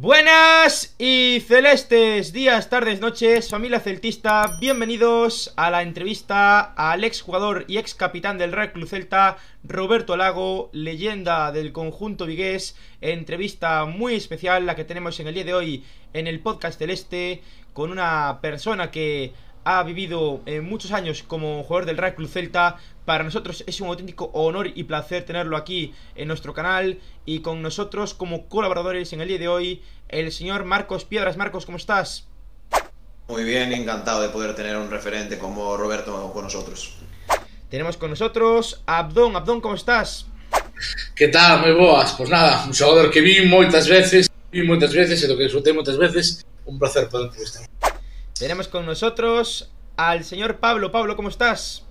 [0.00, 7.78] Buenas y celestes días, tardes, noches, familia celtista, bienvenidos a la entrevista al exjugador y
[7.78, 14.66] ex capitán del Real Club Celta, Roberto Lago, leyenda del conjunto vigués, entrevista muy especial
[14.66, 17.42] la que tenemos en el día de hoy en el podcast celeste,
[17.72, 19.32] con una persona que
[19.64, 22.76] ha vivido eh, muchos años como jugador del Real Club Celta.
[23.04, 27.62] Para nosotros es un auténtico honor y placer tenerlo aquí en nuestro canal y con
[27.62, 31.36] nosotros como colaboradores en el día de hoy el señor Marcos Piedras.
[31.36, 32.26] Marcos, ¿cómo estás?
[33.28, 36.96] Muy bien, encantado de poder tener un referente como Roberto con nosotros.
[37.68, 39.36] Tenemos con nosotros a Abdón.
[39.36, 40.26] Abdón, ¿cómo estás?
[41.14, 41.60] Que tal?
[41.60, 42.12] Moi boas.
[42.14, 45.74] Pois nada, un xogador que vi moitas veces, vi moitas veces e do que disfrutei
[45.74, 47.66] moitas veces, un placer poder entrevistar.
[48.38, 50.92] Tenemos con nosotros al señor Pablo.
[50.92, 51.84] Pablo, ¿cómo estás?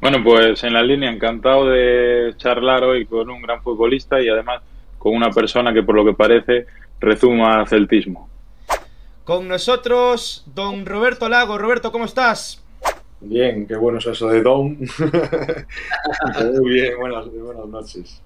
[0.00, 4.62] Bueno, pues en la línea, encantado de charlar hoy con un gran futbolista y además
[4.98, 6.66] con una persona que por lo que parece
[6.98, 8.28] rezuma celtismo.
[9.22, 11.58] Con nosotros, don Roberto Lago.
[11.58, 12.64] Roberto, ¿cómo estás?
[13.20, 14.78] Bien, qué bueno es eso de Don.
[16.60, 18.22] Muy bien, buenas, buenas noches.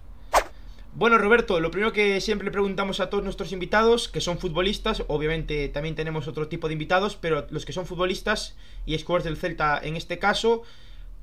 [0.95, 5.69] Bueno, Roberto, lo primero que siempre preguntamos a todos nuestros invitados, que son futbolistas, obviamente
[5.69, 9.81] también tenemos otro tipo de invitados, pero los que son futbolistas y escuadros del Celta
[9.83, 10.63] en este caso,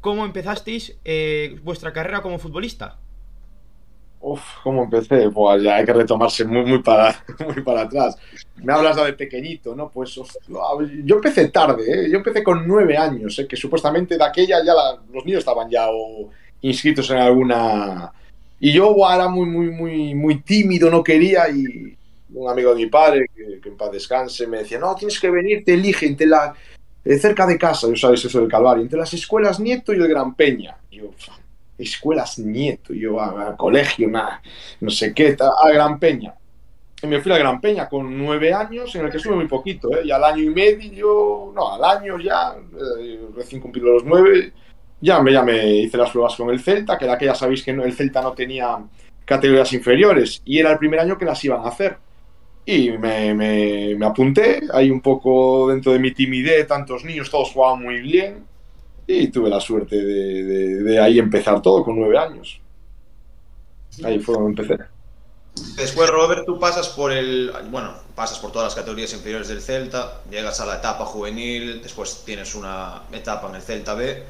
[0.02, 2.98] ¿cómo empezasteis eh, vuestra carrera como futbolista?
[4.22, 5.30] Uf, ¿cómo empecé?
[5.30, 8.18] Pues ya hay que retomarse muy, muy, para, muy para atrás.
[8.56, 9.90] Me hablas de pequeñito, ¿no?
[9.90, 12.10] Pues yo empecé tarde, ¿eh?
[12.10, 13.48] Yo empecé con nueve años, ¿eh?
[13.48, 14.74] Que supuestamente de aquella ya
[15.14, 15.88] los niños estaban ya
[16.62, 18.12] inscritos en alguna...
[18.60, 21.96] Y yo era muy, muy, muy, muy tímido, no quería y
[22.34, 25.30] un amigo de mi padre, que, que en paz descanse, me decía, no, tienes que
[25.30, 26.54] venir, te eligen, te la...
[27.06, 30.08] Eh, cerca de casa, yo sabes eso del Calvario, entre las escuelas Nieto y el
[30.08, 30.78] Gran Peña.
[30.92, 31.12] Yo,
[31.78, 34.42] escuelas Nieto, yo a, a colegio, nada,
[34.82, 36.34] no sé qué, a Gran Peña.
[37.02, 39.90] Y me fui a Gran Peña con nueve años, en el que estuve muy poquito,
[39.94, 40.02] ¿eh?
[40.04, 42.56] y al año y medio, no, al año ya,
[43.00, 44.52] eh, recién cumplido los nueve,
[45.02, 47.74] ya me, ya me hice las pruebas con el Celta, que de aquella sabéis que
[47.74, 48.78] no, el Celta no tenía
[49.26, 51.98] categorías inferiores, y era el primer año que las iban a hacer.
[52.66, 57.52] Y me, me, me apunté, ahí un poco dentro de mi timidez, tantos niños, todos
[57.52, 58.46] jugaban muy bien,
[59.08, 62.62] y tuve la suerte de, de, de, ahí empezar todo con nueve años.
[64.04, 64.84] Ahí fue donde empecé.
[65.76, 67.52] Después, Robert, tú pasas por el.
[67.72, 72.24] Bueno, pasas por todas las categorías inferiores del Celta, llegas a la etapa juvenil, después
[72.26, 74.24] tienes una etapa en el Celta B.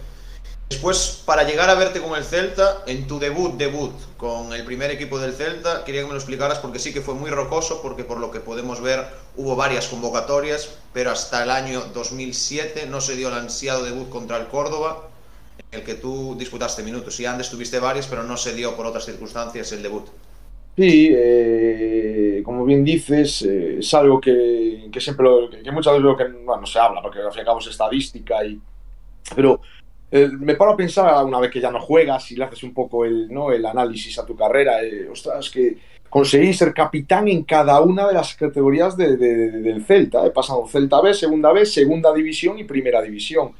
[0.69, 4.91] Después, para llegar a verte con el Celta, en tu debut, debut con el primer
[4.91, 8.03] equipo del Celta, quería que me lo explicaras porque sí que fue muy rocoso, porque
[8.03, 9.03] por lo que podemos ver
[9.35, 14.37] hubo varias convocatorias, pero hasta el año 2007 no se dio el ansiado debut contra
[14.37, 15.09] el Córdoba,
[15.71, 17.19] en el que tú disputaste minutos.
[17.19, 20.05] Y antes tuviste varias, pero no se dio por otras circunstancias el debut.
[20.77, 25.27] Sí, eh, como bien dices, eh, es algo que, que siempre
[25.63, 27.59] que, muchas veces lo que bueno, no se habla, porque al fin y al cabo
[27.59, 28.61] es estadística, y,
[29.35, 29.61] pero
[30.11, 32.73] eh, me paro a pensar una vez que ya no juegas y le haces un
[32.73, 33.51] poco el, ¿no?
[33.51, 35.77] el análisis a tu carrera, eh, ostras, que
[36.09, 40.31] conseguís ser capitán en cada una de las categorías de, de, de, del Celta, eh,
[40.31, 43.51] pasando Celta B, Segunda B, Segunda División y Primera División.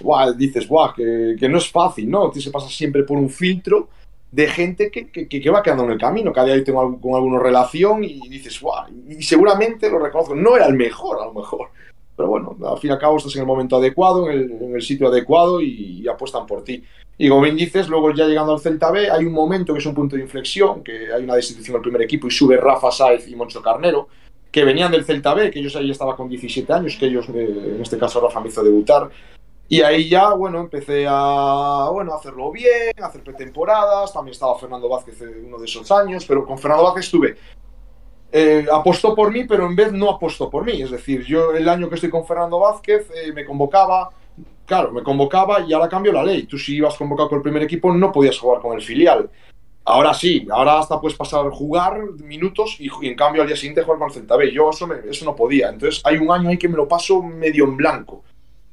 [0.00, 2.32] Buah, dices, guau, que, que, no es fácil, ¿no?
[2.32, 3.88] Se pasa siempre por un filtro
[4.32, 6.32] de gente que, que, que va quedando en el camino.
[6.32, 10.66] Cada día tengo con alguna relación y dices, guau, y seguramente lo reconozco, no era
[10.66, 11.68] el mejor a lo mejor,
[12.16, 15.08] pero bueno, al fin y al cabo estás en el momento adecuado, en el, sitio
[15.08, 16.82] adecuado y, apuestan por ti.
[17.18, 19.86] Y como bien dices, luego ya llegando al Celta B, hay un momento que es
[19.86, 23.28] un punto de inflexión, que hay una destitución del primer equipo y sube Rafa Saez
[23.28, 24.08] y Moncho Carnero,
[24.50, 27.74] que venían del Celta B, que ellos ahí estaba con 17 años, que ellos, eh,
[27.76, 29.08] en este caso Rafa me hizo debutar.
[29.68, 35.22] Y ahí ya, bueno, empecé a, bueno, hacerlo bien, hacer pretemporadas, también estaba Fernando Vázquez
[35.46, 37.36] uno de esos años, pero con Fernando Vázquez estuve
[38.34, 40.80] eh, apostó por mí, pero en vez no apostó por mí.
[40.80, 44.08] Es decir, yo el año que estoy con Fernando Vázquez eh, me convocaba,
[44.64, 46.44] claro, me convocaba y ahora cambió la ley.
[46.44, 49.28] Tú si ibas convocado con el primer equipo no podías jugar con el filial.
[49.84, 53.56] Ahora sí, ahora hasta puedes pasar a jugar minutos y, y, en cambio al día
[53.56, 54.50] siguiente jugar con el Celta B.
[54.50, 55.68] Yo eso, me, eso no podía.
[55.68, 58.24] Entonces hay un año ahí que me lo paso medio en blanco.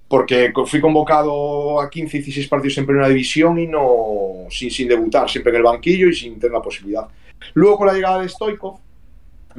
[0.07, 5.29] Porque fui convocado a 15, 16 partidos en primera división y no sin, sin debutar,
[5.29, 7.07] siempre en el banquillo y sin tener la posibilidad.
[7.53, 8.79] Luego con la llegada de Stoikov,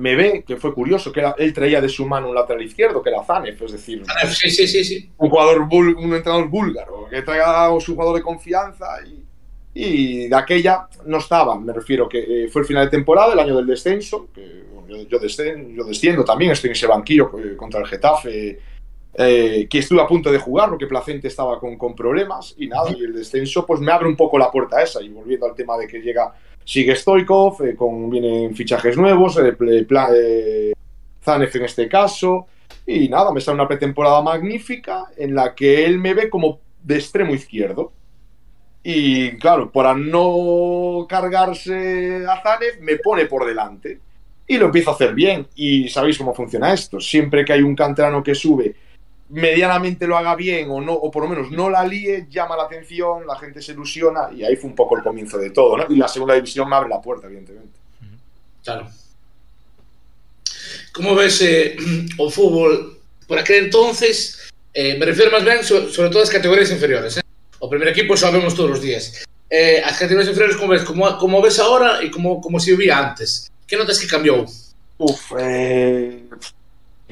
[0.01, 3.03] me ve, que fue curioso, que era, él traía de su mano un lateral izquierdo,
[3.03, 5.11] que era Zanev, es decir, sí, sí, sí, sí.
[5.19, 9.23] un jugador, bul, un entrenador búlgaro, que traía a su jugador de confianza y,
[9.75, 13.39] y, de aquella no estaba, me refiero que eh, fue el final de temporada, el
[13.39, 17.87] año del descenso, que bueno, yo, desciendo también, estoy en ese banquillo eh, contra el
[17.87, 18.59] Getafe,
[19.13, 22.91] eh, que estuve a punto de jugar, porque Placente estaba con, con problemas y nada,
[22.97, 25.77] y el descenso pues me abre un poco la puerta esa, y volviendo al tema
[25.77, 26.33] de que llega
[26.71, 30.73] sigue Stoikov, eh, con, vienen fichajes nuevos, eh, eh,
[31.21, 32.47] Zanef en este caso,
[32.87, 36.95] y nada, me sale una pretemporada magnífica en la que él me ve como de
[36.95, 37.93] extremo izquierdo.
[38.85, 43.99] Y claro, para no cargarse a Zanef, me pone por delante.
[44.47, 45.49] Y lo empiezo a hacer bien.
[45.57, 47.01] Y sabéis cómo funciona esto.
[47.01, 48.75] Siempre que hay un canterano que sube,
[49.31, 52.65] medianamente lo haga bien o no, o por lo menos no la líe, llama la
[52.65, 54.29] atención, la gente se ilusiona.
[54.35, 55.77] Y ahí fue un poco el comienzo de todo.
[55.77, 55.87] ¿no?
[55.89, 57.79] Y la segunda división me abre la puerta, evidentemente.
[58.63, 58.89] Claro.
[60.93, 61.77] ¿Cómo ves eh,
[62.19, 64.51] o fútbol por aquel entonces?
[64.75, 67.17] Eh, me refiero más bien sobre, sobre todo a las categorías inferiores.
[67.17, 67.23] Eh?
[67.61, 69.25] O primer equipo vemos todos os días.
[69.51, 72.99] Eh, as categorías inferiores como ves, como, como ves ahora e como, como se vivía
[72.99, 73.51] antes.
[73.67, 74.47] Que notas que cambiou?
[74.99, 76.23] Uf, eh,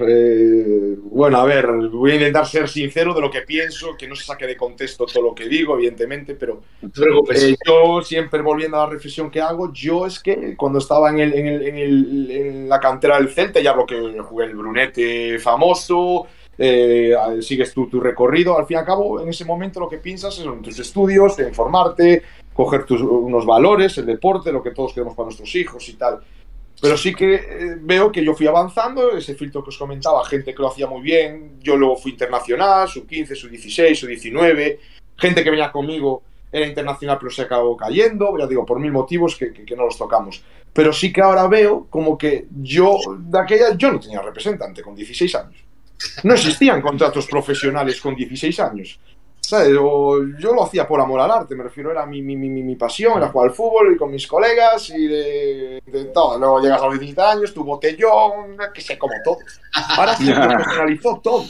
[0.07, 4.15] eh, bueno, a ver, voy a intentar ser sincero de lo que pienso, que no
[4.15, 8.85] se saque de contexto todo lo que digo, evidentemente, pero eh, yo siempre volviendo a
[8.85, 12.31] la reflexión que hago, yo es que cuando estaba en, el, en, el, en, el,
[12.31, 17.89] en la cantera del Celta, ya lo que jugué el Brunete famoso, eh, sigues tu,
[17.89, 20.79] tu, recorrido, al fin y al cabo, en ese momento lo que piensas son tus
[20.79, 22.23] estudios, de informarte,
[22.53, 26.19] coger tus, unos valores, el deporte, lo que todos queremos para nuestros hijos y tal.
[26.81, 30.55] Pero sí que eh, veo que yo fui avanzando, ese filtro que os comentaba, gente
[30.55, 34.81] que lo hacía muy bien, yo luego fui internacional, sub 15, sub 16, sub 19,
[35.17, 39.37] gente que venía conmigo era internacional pero se acabó cayendo, ya digo, por mil motivos
[39.37, 40.43] que, que, que, no los tocamos.
[40.73, 44.95] Pero sí que ahora veo como que yo, de aquella, yo no tenía representante con
[44.95, 45.65] 16 años.
[46.23, 48.99] No existían contratos profesionales con 16 años.
[49.49, 49.79] ¿Sabes?
[49.81, 52.77] O yo lo hacía por amor al arte, me refiero, era mi, mi, mi, mi
[52.77, 56.39] pasión, era jugar al fútbol y con mis colegas y de, de, todo.
[56.39, 59.39] Luego llegas a los 17 años, tu botellón, que sé, como todo.
[59.97, 61.45] Ahora se profesionalizó todo.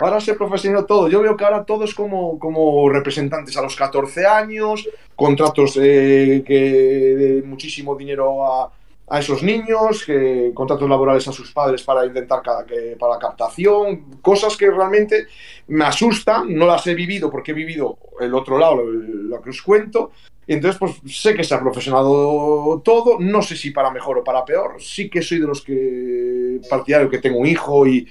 [0.00, 1.08] Ahora se profesionalizó todo.
[1.08, 6.42] Yo veo que ahora todo es como, como representantes a los 14 años, contratos eh,
[6.44, 8.72] que de muchísimo dinero a,
[9.08, 10.06] a esos niños,
[10.54, 15.26] contratos laborales a sus padres para intentar que, para captación, cosas que realmente
[15.68, 19.60] me asustan, no las he vivido porque he vivido el otro lado, lo, que os
[19.60, 20.12] cuento,
[20.46, 24.44] entonces pues sé que se ha profesionado todo, no sé si para mejor o para
[24.44, 28.06] peor, sí que soy de los que partidario que tengo un hijo y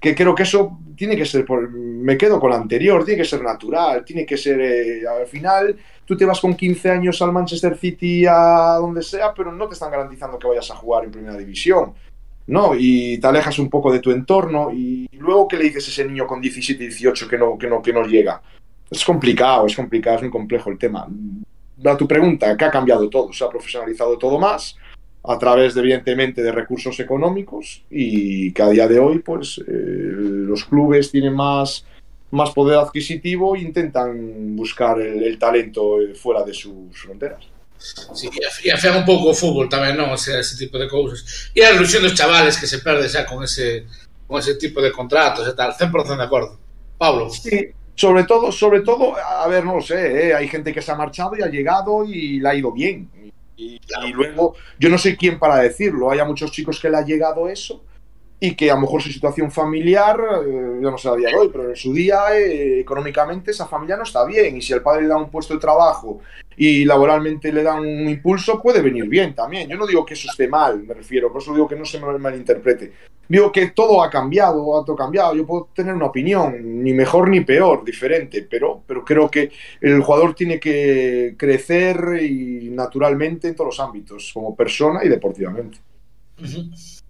[0.00, 3.28] que creo que eso tiene que ser, por, me quedo con lo anterior, tiene que
[3.28, 7.32] ser natural, tiene que ser, eh, al final tú te vas con 15 años al
[7.32, 11.10] Manchester City, a donde sea, pero no te están garantizando que vayas a jugar en
[11.10, 11.92] primera división.
[12.46, 12.74] ¿no?
[12.78, 16.04] Y te alejas un poco de tu entorno y luego ¿qué le dices a ese
[16.04, 18.40] niño con 17, 18 que no, que no, que no llega?
[18.88, 21.08] Es complicado, es complicado, es muy complejo el tema.
[21.84, 23.32] A tu pregunta, ¿qué ha cambiado todo?
[23.32, 24.76] Se ha profesionalizado todo más
[25.24, 29.62] a través, de, evidentemente, de recursos económicos y que a día de hoy, pues, eh,
[29.66, 31.84] los clubes tienen más,
[32.36, 37.56] más poder adquisitivo e intentan buscar el, el talento fuera de sus fronteras.
[37.78, 38.30] Sí,
[38.64, 40.08] e afea un pouco o fútbol tamén, non?
[40.08, 41.52] O sea, ese tipo de cousas.
[41.52, 43.84] E a ilusión dos chavales que se perde xa con ese,
[44.24, 45.76] con ese tipo de contratos e tal.
[45.76, 46.56] 100% de acordo.
[46.96, 47.28] Pablo.
[47.28, 50.34] Sí, sobre todo, sobre todo, a ver, no sé, ¿eh?
[50.34, 53.08] hay gente que se ha marchado y ha llegado y le ha ido bien.
[53.56, 54.08] Y, claro.
[54.08, 57.04] y, luego, yo no sé quién para decirlo, hay a muchos chicos que le ha
[57.04, 57.84] llegado eso
[58.38, 61.36] y que a lo mejor su situación familiar, eh, yo no sé a día de
[61.36, 64.82] hoy, pero en su día eh, económicamente esa familia no está bien y si el
[64.82, 66.20] padre le da un puesto de trabajo
[66.56, 69.68] y laboralmente le da un impulso, puede venir bien también.
[69.68, 71.98] Yo no digo que eso esté mal, me refiero, por eso digo que no se
[71.98, 72.92] me malinterprete.
[73.28, 75.34] Digo que todo ha cambiado, ha todo cambiado.
[75.34, 79.50] Yo puedo tener una opinión, ni mejor ni peor, diferente, pero, pero creo que
[79.80, 85.78] el jugador tiene que crecer y naturalmente en todos los ámbitos, como persona y deportivamente.
[86.38, 87.02] Uh -huh.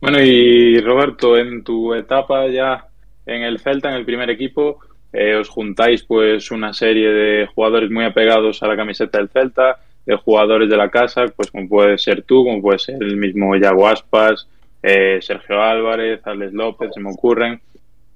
[0.00, 2.86] Bueno, y Roberto, en tu etapa ya
[3.26, 4.78] en el Celta, en el primer equipo,
[5.12, 9.78] eh, os juntáis pues una serie de jugadores muy apegados a la camiseta del Celta,
[10.06, 13.54] de jugadores de la casa, pues como puede ser tú, como puede ser el mismo
[13.56, 14.48] Yago Aspas,
[14.82, 17.60] eh, Sergio Álvarez, Alex López, se me ocurren.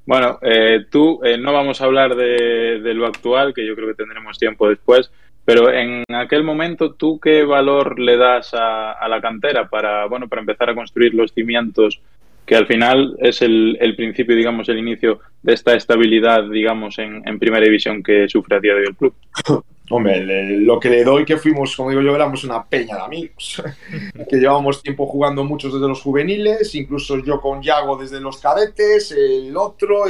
[0.06, 3.88] Bueno, eh, tú, eh, no vamos a hablar de, de, lo actual, que yo creo
[3.88, 5.10] que tendremos tiempo después,
[5.44, 10.28] pero en aquel momento, ¿tú qué valor le das a, a la cantera para, bueno,
[10.28, 12.00] para empezar a construir los cimientos
[12.46, 17.64] que al final es el, principio, digamos, el inicio de esta estabilidad, digamos, en, primera
[17.64, 19.14] división que sufre a día de hoy el club.
[19.90, 23.02] Hombre, le, lo que le doy que fuimos, como digo yo, éramos una peña de
[23.02, 23.62] amigos,
[24.30, 29.12] que llevamos tiempo jugando muchos desde los juveniles, incluso yo con Yago desde los cadetes,
[29.12, 30.04] el otro,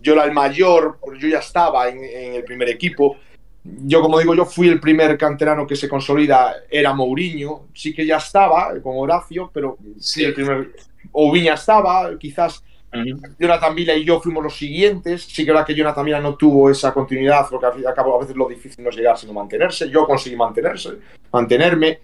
[0.00, 3.16] yo era el mayor, yo ya estaba en el primer equipo,
[3.64, 8.04] yo, como digo, yo fui el primer canterano que se consolida, era Mourinho, sí que
[8.04, 10.70] ya estaba con Horacio, pero sí, el primer,
[11.12, 12.62] Oviña estaba, quizás
[13.38, 15.24] Jonathan Vila y yo fuimos los siguientes.
[15.24, 17.86] Sí que es verdad que Jonathan Vila no tuvo esa continuidad, porque al fin y
[17.86, 19.90] al cabo a veces lo difícil no es llegar, sino mantenerse.
[19.90, 20.90] Yo conseguí mantenerse,
[21.32, 22.00] mantenerme.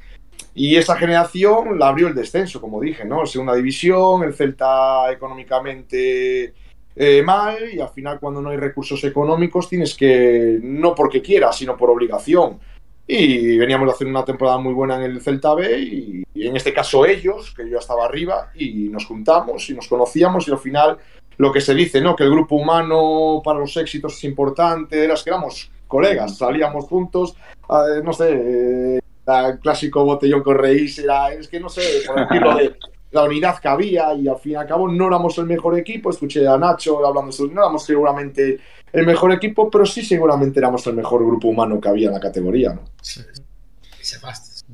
[0.55, 3.25] Y esa generación la abrió el descenso, como dije, ¿no?
[3.27, 6.55] Segunda división, el Celta económicamente
[6.97, 11.57] eh, mal, y al final, cuando no hay recursos económicos, tienes que, no porque quieras,
[11.57, 12.59] sino por obligación.
[13.07, 16.57] Y veníamos de hacer una temporada muy buena en el Celta B, y, y en
[16.57, 20.59] este caso ellos, que yo estaba arriba, y nos juntamos y nos conocíamos, y al
[20.59, 20.99] final
[21.41, 22.15] lo que se dice, ¿no?
[22.15, 27.35] Que el grupo humano para los éxitos es importante, era que éramos colegas, salíamos juntos,
[27.69, 32.29] eh, no sé, eh, el clásico botellón con reís, era, es que no sé, por
[32.29, 32.77] decirlo de
[33.11, 36.11] la unidad que había y al fin y al cabo no éramos el mejor equipo,
[36.11, 38.59] escuché a Nacho hablando eso, no éramos seguramente
[38.93, 42.21] el mejor equipo, pero sí seguramente éramos el mejor grupo humano que había en la
[42.21, 42.85] categoría, ¿no?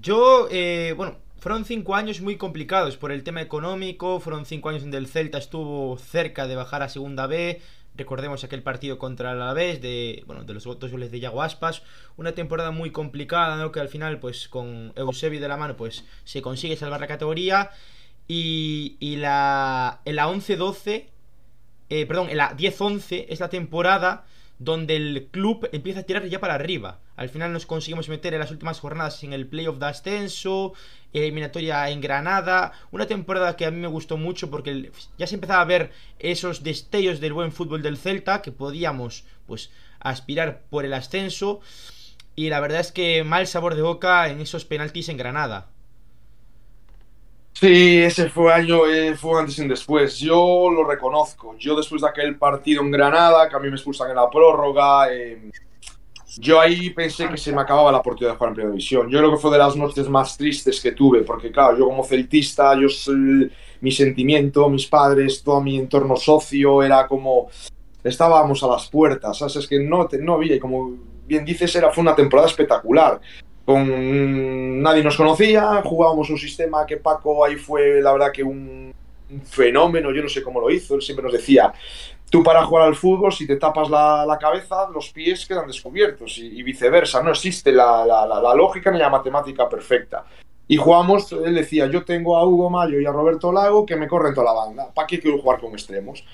[0.00, 4.82] Yo, eh, bueno, fueron cinco años muy complicados por el tema económico, fueron cinco años
[4.82, 7.60] donde el Celta estuvo cerca de bajar a Segunda B,
[7.96, 11.82] recordemos aquel partido contra el Alavés de, bueno, de los dos goles de Yago Aspas,
[12.16, 13.72] una temporada muy complicada, ¿no?
[13.72, 17.70] que al final pues con Eusebio de la mano pues se consigue salvar la categoría
[18.28, 21.06] y, y la, en la 11-12,
[21.88, 24.24] eh, perdón, en la 10-11 es la temporada
[24.58, 27.00] donde el club empieza a tirar ya para arriba.
[27.16, 30.72] Al final nos conseguimos meter en las últimas jornadas en el playoff de ascenso,
[31.12, 35.62] eliminatoria en Granada, una temporada que a mí me gustó mucho porque ya se empezaba
[35.62, 40.94] a ver esos destellos del buen fútbol del Celta que podíamos pues aspirar por el
[40.94, 41.60] ascenso
[42.34, 45.70] y la verdad es que mal sabor de boca en esos penaltis en Granada.
[47.58, 50.18] Sí, ese fue año, eh, fue antes y después.
[50.18, 51.56] Yo lo reconozco.
[51.58, 55.10] Yo después de aquel partido en Granada, que a mí me expulsan en la prórroga,
[55.10, 55.50] eh,
[56.38, 59.08] yo ahí pensé que se me acababa la oportunidad de jugar en Primera División.
[59.08, 62.04] Yo creo que fue de las noches más tristes que tuve, porque claro, yo como
[62.04, 62.88] celtista, yo
[63.80, 67.48] mi sentimiento, mis padres, todo mi entorno socio, era como
[68.04, 69.56] estábamos a las puertas, ¿sabes?
[69.56, 70.94] Es que no, no había, y como
[71.26, 73.18] bien dices, era, fue una temporada espectacular
[73.66, 78.94] con nadie nos conocía, jugábamos un sistema que Paco ahí fue la verdad que un,
[79.44, 81.72] fenómeno, yo no sé cómo lo hizo, él siempre nos decía,
[82.30, 86.62] tú para jugar al fútbol si te tapas la, cabeza los pies quedan descubiertos y,
[86.62, 90.24] viceversa, no existe la, lógica ni la matemática perfecta.
[90.68, 94.08] Y jugamos, él decía, yo tengo a Hugo Mayo y a Roberto Lago que me
[94.08, 96.24] corren toda la banda, ¿para qué quiero jugar con extremos?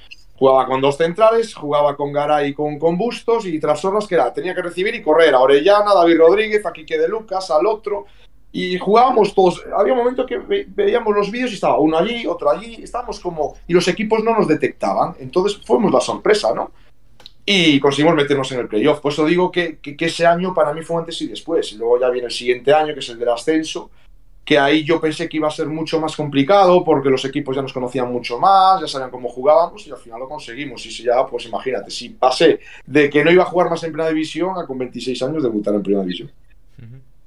[0.43, 4.17] Jugaba con dos centrales, jugaba con Garay y con, con Bustos y tras horas que
[4.17, 7.65] era, tenía que recibir y correr a Orellana, David Rodríguez, aquí que de Lucas, al
[7.65, 8.07] otro.
[8.51, 9.63] Y jugábamos todos.
[9.73, 12.83] Había un momento que ve, veíamos los vídeos y estaba uno allí, otro allí.
[12.83, 13.55] Estábamos como.
[13.69, 15.15] Y los equipos no nos detectaban.
[15.21, 16.73] Entonces fuimos la sorpresa, ¿no?
[17.47, 18.99] Y conseguimos meternos en el playoff.
[18.99, 21.71] Por eso digo que, que, que, ese año para mí fue antes y después.
[21.71, 23.93] Y luego ya viene el siguiente año, que es el del ascenso
[24.45, 27.63] que ahí yo pensé que iba a ser mucho más complicado porque los equipos ya
[27.63, 30.85] nos conocían mucho más, ya sabían cómo jugábamos y al final lo conseguimos.
[30.85, 33.93] Y si ya, pues imagínate, si pasé de que no iba a jugar más en
[33.93, 36.31] Primera División a con 26 años debutar en Primera División.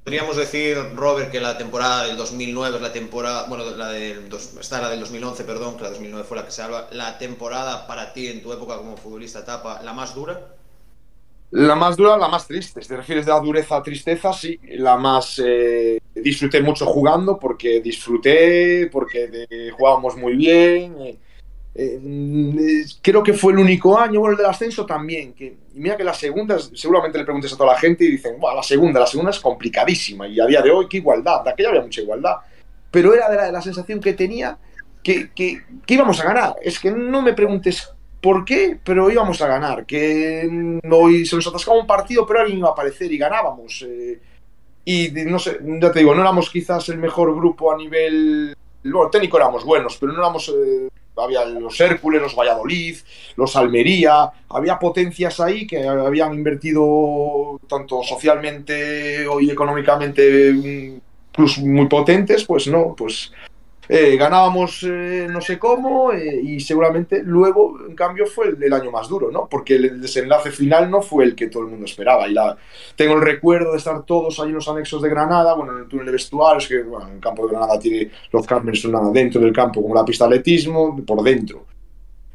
[0.04, 4.28] Podríamos decir, Robert, que la temporada del 2009 es la temporada, bueno, la del,
[4.60, 7.88] está la del 2011, perdón, que la 2009 fue la que se habla, la temporada
[7.88, 10.40] para ti en tu época como futbolista etapa, la más dura.
[11.50, 12.82] La más dura, la más triste.
[12.82, 14.60] Si te refieres de la dureza a tristeza, sí.
[14.76, 15.40] La más.
[15.44, 20.96] Eh, disfruté mucho jugando porque disfruté, porque jugábamos muy bien.
[20.98, 21.18] Eh,
[21.78, 25.34] eh, creo que fue el único año, bueno, el del ascenso también.
[25.34, 28.36] Que, y mira que la segunda, seguramente le preguntes a toda la gente y dicen,
[28.40, 30.26] la segunda, la segunda es complicadísima.
[30.26, 31.44] Y a día de hoy, qué igualdad.
[31.44, 32.36] De aquella había mucha igualdad.
[32.90, 34.58] Pero era de la, de la sensación que tenía
[35.02, 36.56] que, que, que íbamos a ganar.
[36.62, 37.92] Es que no me preguntes
[38.22, 39.84] por qué, pero íbamos a ganar.
[39.84, 43.84] Que hoy se nos atascaba un partido, pero alguien iba a aparecer y ganábamos.
[43.86, 44.18] Eh,
[44.88, 48.54] y no sé, ya te digo, no éramos quizás el mejor grupo a nivel.
[48.84, 50.48] Bueno, técnico éramos buenos, pero no éramos.
[50.48, 52.96] Eh, había los Hércules, los Valladolid,
[53.36, 61.00] los Almería, había potencias ahí que habían invertido tanto socialmente y económicamente
[61.32, 63.32] plus muy potentes, pues no, pues
[63.88, 68.72] eh, ganábamos eh, no sé cómo eh, y seguramente luego, en cambio, fue el, el,
[68.72, 69.48] año más duro, ¿no?
[69.48, 72.28] Porque el desenlace final no fue el que todo el mundo esperaba.
[72.28, 72.56] Y la,
[72.96, 75.88] tengo el recuerdo de estar todos ahí en los anexos de Granada, bueno, en el
[75.88, 78.74] túnel de vestuarios, que bueno, el campo de Granada tiene los Carmen
[79.12, 81.75] dentro del campo, como la pista de atletismo, por dentro.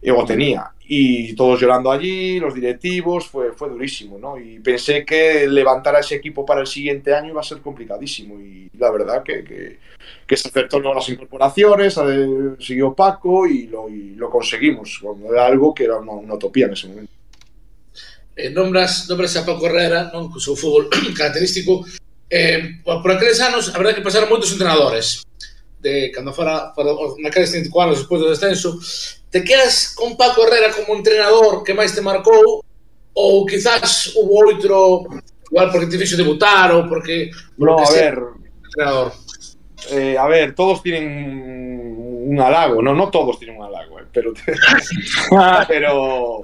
[0.02, 0.72] Yo tenía.
[0.84, 4.38] Y todos llorando allí, los directivos, fue, fue durísimo, ¿no?
[4.38, 8.40] Y pensé que levantar a ese equipo para el siguiente año iba a ser complicadísimo.
[8.40, 9.80] Y la verdad que, que,
[10.26, 10.94] que se acertó ¿no?
[10.94, 11.98] las incorporaciones,
[12.60, 15.02] siguió Paco y lo, y lo conseguimos.
[15.30, 17.14] Era algo que era una, una utopía en ese momento.
[18.36, 20.32] Eh, nombras, nombras a Paco Herrera, non?
[20.32, 21.86] co seu fútbol característico.
[22.30, 25.22] Eh, por aqueles anos, a verdade que pasaron moitos entrenadores.
[25.82, 28.80] de cando fora, fora naqueles 35 anos despois do descenso,
[29.32, 32.62] te quedas con Paco Herrera como entrenador que máis te marcou
[33.16, 35.08] ou quizás hubo outro
[35.48, 38.20] igual porque te fixo debutar ou porque no, porque a sea, ver,
[38.66, 39.12] entrenador.
[39.90, 41.96] Eh, a ver, todos tienen
[42.28, 44.34] un halago, no no todos tienen un halago, eh, pero
[45.68, 46.42] pero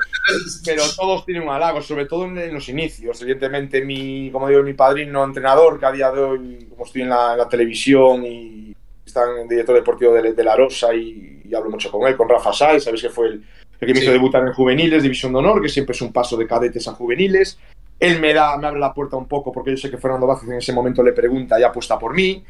[0.65, 3.21] pero todos tienen un halago, sobre todo en, los inicios.
[3.21, 7.09] Evidentemente, mi, como digo, mi padrino entrenador, que a día de hoy, como estoy en
[7.09, 8.75] la, en la televisión y
[9.05, 12.15] está en el director deportivo de, de La Rosa y y hablo mucho con él,
[12.17, 13.33] con Rafa Sáez, sabéis que fue el,
[13.79, 14.03] el que me Sí.
[14.03, 16.93] hizo debutar en juveniles, división de honor, que siempre es un paso de cadetes a
[16.93, 17.59] juveniles.
[17.99, 20.49] Él me da, me abre la puerta un poco porque yo sé que Fernando Vázquez
[20.49, 22.43] en ese momento le pregunta y apuesta por mí.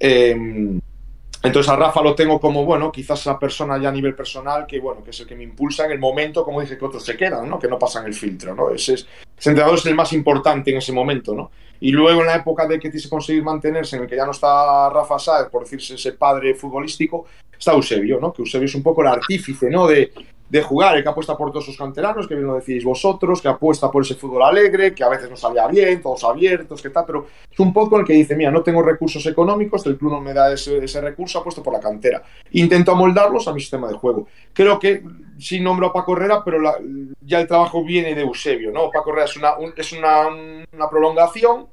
[0.00, 0.78] Eh,
[1.42, 4.80] entonces a Rafa lo tengo como, bueno, quizás esa persona ya a nivel personal que,
[4.80, 7.16] bueno, que es el que me impulsa en el momento, como dije, que otros se
[7.16, 7.58] quedan, ¿no?
[7.58, 8.70] Que no pasan el filtro, ¿no?
[8.70, 9.06] Ese, es,
[9.38, 11.50] ese entrenador es el más importante en ese momento, ¿no?
[11.80, 14.32] Y luego en la época de que que conseguir mantenerse, en el que ya no
[14.32, 17.26] está Rafa Sáez, por decirse ese padre futbolístico,
[17.58, 18.32] está Eusebio, ¿no?
[18.32, 19.86] Que Eusebio es un poco el artífice, ¿no?
[19.86, 20.12] De,
[20.48, 23.48] de jugar, el que apuesta por todos sus canteranos, que bien lo decís vosotros, que
[23.48, 27.04] apuesta por ese fútbol alegre, que a veces no salía bien, todos abiertos, que tal,
[27.04, 30.20] pero es un poco el que dice, mira, no tengo recursos económicos, el club no
[30.20, 32.22] me da ese, recurso, apuesto por la cantera.
[32.52, 34.28] Intento amoldarlos a mi sistema de juego.
[34.52, 35.02] Creo que
[35.38, 36.58] sí nombro a Paco Herrera, pero
[37.20, 38.90] ya el trabajo viene de Eusebio, ¿no?
[38.90, 40.28] Paco Herrera es una, un- es una,
[40.72, 41.66] una prolongación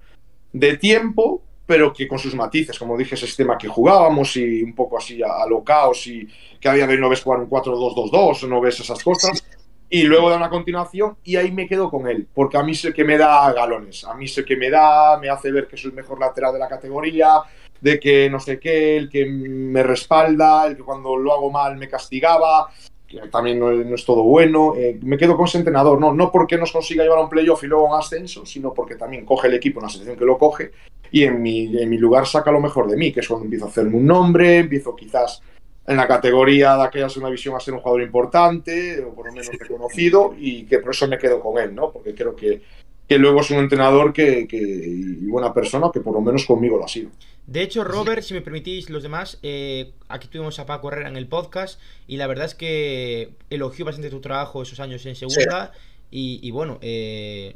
[0.52, 4.74] de tiempo, pero que con sus matices, como dije, ese sistema que jugábamos y un
[4.76, 6.28] poco así a, a lo caos y
[6.60, 9.44] que a día de hoy no ves jugar un 4-2-2-2, no ves esas cosas.
[9.90, 12.94] Y luego da una continuación y ahí me quedo con él, porque a mí el
[12.94, 15.92] que me da galones, a mí el que me da, me hace ver que soy
[15.92, 17.42] el mejor lateral de la categoría,
[17.80, 21.78] de que no sé qué, el que me respalda, el que cuando lo hago mal
[21.78, 22.70] me castigaba,
[23.08, 24.74] que también no, es- no es todo bueno.
[24.76, 27.64] Eh, me quedo con ese entrenador, no, no porque nos consiga llevar a un playoff
[27.64, 30.26] y luego a un ascenso, sino porque también coge el equipo en la situación que
[30.26, 30.72] lo coge
[31.14, 33.66] y en mi, en mi lugar saca lo mejor de mí, que es cuando empiezo
[33.66, 35.44] a hacerme un nombre, empiezo quizás
[35.86, 39.32] en la categoría de aquella segunda visión a ser un jugador importante, o por lo
[39.32, 41.92] menos reconocido, y que por eso me quedo con él, ¿no?
[41.92, 42.64] Porque creo que,
[43.08, 46.78] que luego es un entrenador que, que, y buena persona, que por lo menos conmigo
[46.78, 47.12] lo ha sido.
[47.46, 51.18] De hecho, Robert, si me permitís los demás, eh, aquí tuvimos a Paco Herrera en
[51.18, 55.74] el podcast y la verdad es que elogió bastante tu trabajo esos años en segunda
[56.10, 57.56] y, y bueno, eh,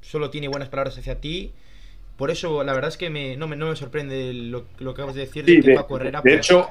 [0.00, 1.52] solo tiene buenas palabras hacia ti.
[2.18, 5.00] Por eso, la verdad es que me, no, me, no me sorprende lo, lo que
[5.02, 6.20] acabas de decir de Sí, que de, Paco Herrera.
[6.20, 6.68] de pues, hecho,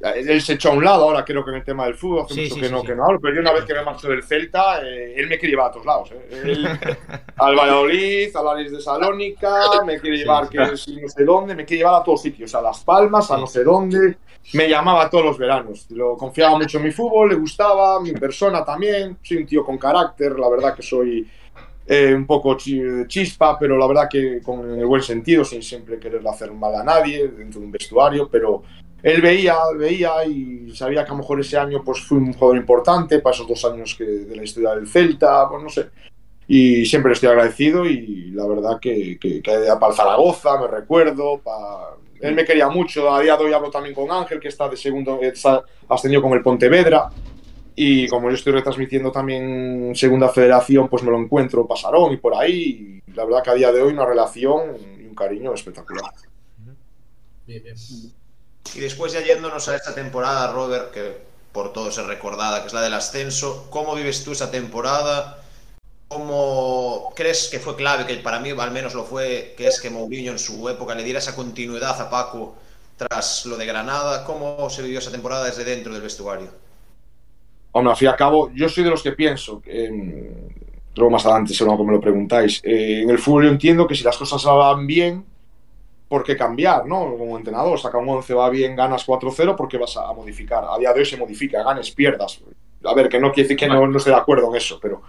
[0.00, 2.34] él se echó a un lado ahora, creo que en el tema del fútbol, hace
[2.34, 4.08] Sí, mucho sí, que, no, que no hablo, pero yo una vez que me marcho
[4.08, 6.12] del Celta, eh, él me quiere llevar a todos lados.
[6.12, 6.28] eh.
[6.44, 6.66] Él-
[7.36, 11.78] al Valladolid, al Aris de Salónica, me quiere llevar que no sé dónde, me quiere
[11.84, 14.18] llevar a todos sitios, a Las Palmas, a no sé dónde.
[14.54, 15.86] Me llamaba todos los veranos.
[15.90, 19.16] Lo confiaba mucho en mi fútbol, le gustaba, mi persona también.
[19.22, 21.26] Soy un tío con carácter, la verdad que soy
[21.86, 25.98] eh, un poco chi- chispa, pero la verdad que con el buen sentido, sin siempre
[25.98, 28.62] querer hacer mal a nadie dentro de un vestuario, pero
[29.02, 32.56] él veía, veía y sabía que a lo mejor ese año pues fui un jugador
[32.56, 35.86] importante para esos dos años que, de la historia del Celta, pues no sé.
[36.46, 41.40] Y siempre estoy agradecido y la verdad que, que, que para Zaragoza, me recuerdo,
[42.20, 44.76] él me quería mucho, a día de hoy hablo también con Ángel, que está de
[44.76, 47.08] segundo, está ascendido con el Pontevedra,
[47.74, 52.16] y como yo estoy retransmitiendo también Segunda Federación, pues me lo encuentro en Pasarón y
[52.16, 55.54] por ahí, y la verdad que a día de hoy una relación y un cariño
[55.54, 56.12] espectacular.
[57.46, 57.76] Bien, bien.
[58.74, 61.16] Y después ya yéndonos a esta temporada, Robert, que
[61.52, 65.38] por todos es recordada, que es la del ascenso, ¿cómo vives tú esa temporada?
[66.08, 69.90] ¿Cómo crees que fue clave, que para mí al menos lo fue, que es que
[69.90, 72.54] Mourinho en su época le diera esa continuidad a Paco
[72.96, 74.24] tras lo de Granada?
[74.24, 76.50] ¿Cómo se vivió esa temporada desde dentro del vestuario?
[77.72, 80.50] Hombre, al fin y al cabo, yo soy de los que pienso, eh,
[80.94, 83.94] luego más adelante seguro que me lo preguntáis, eh, en el fútbol yo entiendo que
[83.94, 85.24] si las cosas van bien,
[86.08, 86.86] ¿por qué cambiar?
[86.86, 87.16] ¿no?
[87.16, 90.64] Como entrenador, saca un 11, va bien, ganas 4-0, ¿por qué vas a, a modificar?
[90.68, 92.42] A día de hoy se modifica, ganes, pierdas.
[92.84, 95.00] A ver, que no quiere decir que no, no esté de acuerdo en eso, pero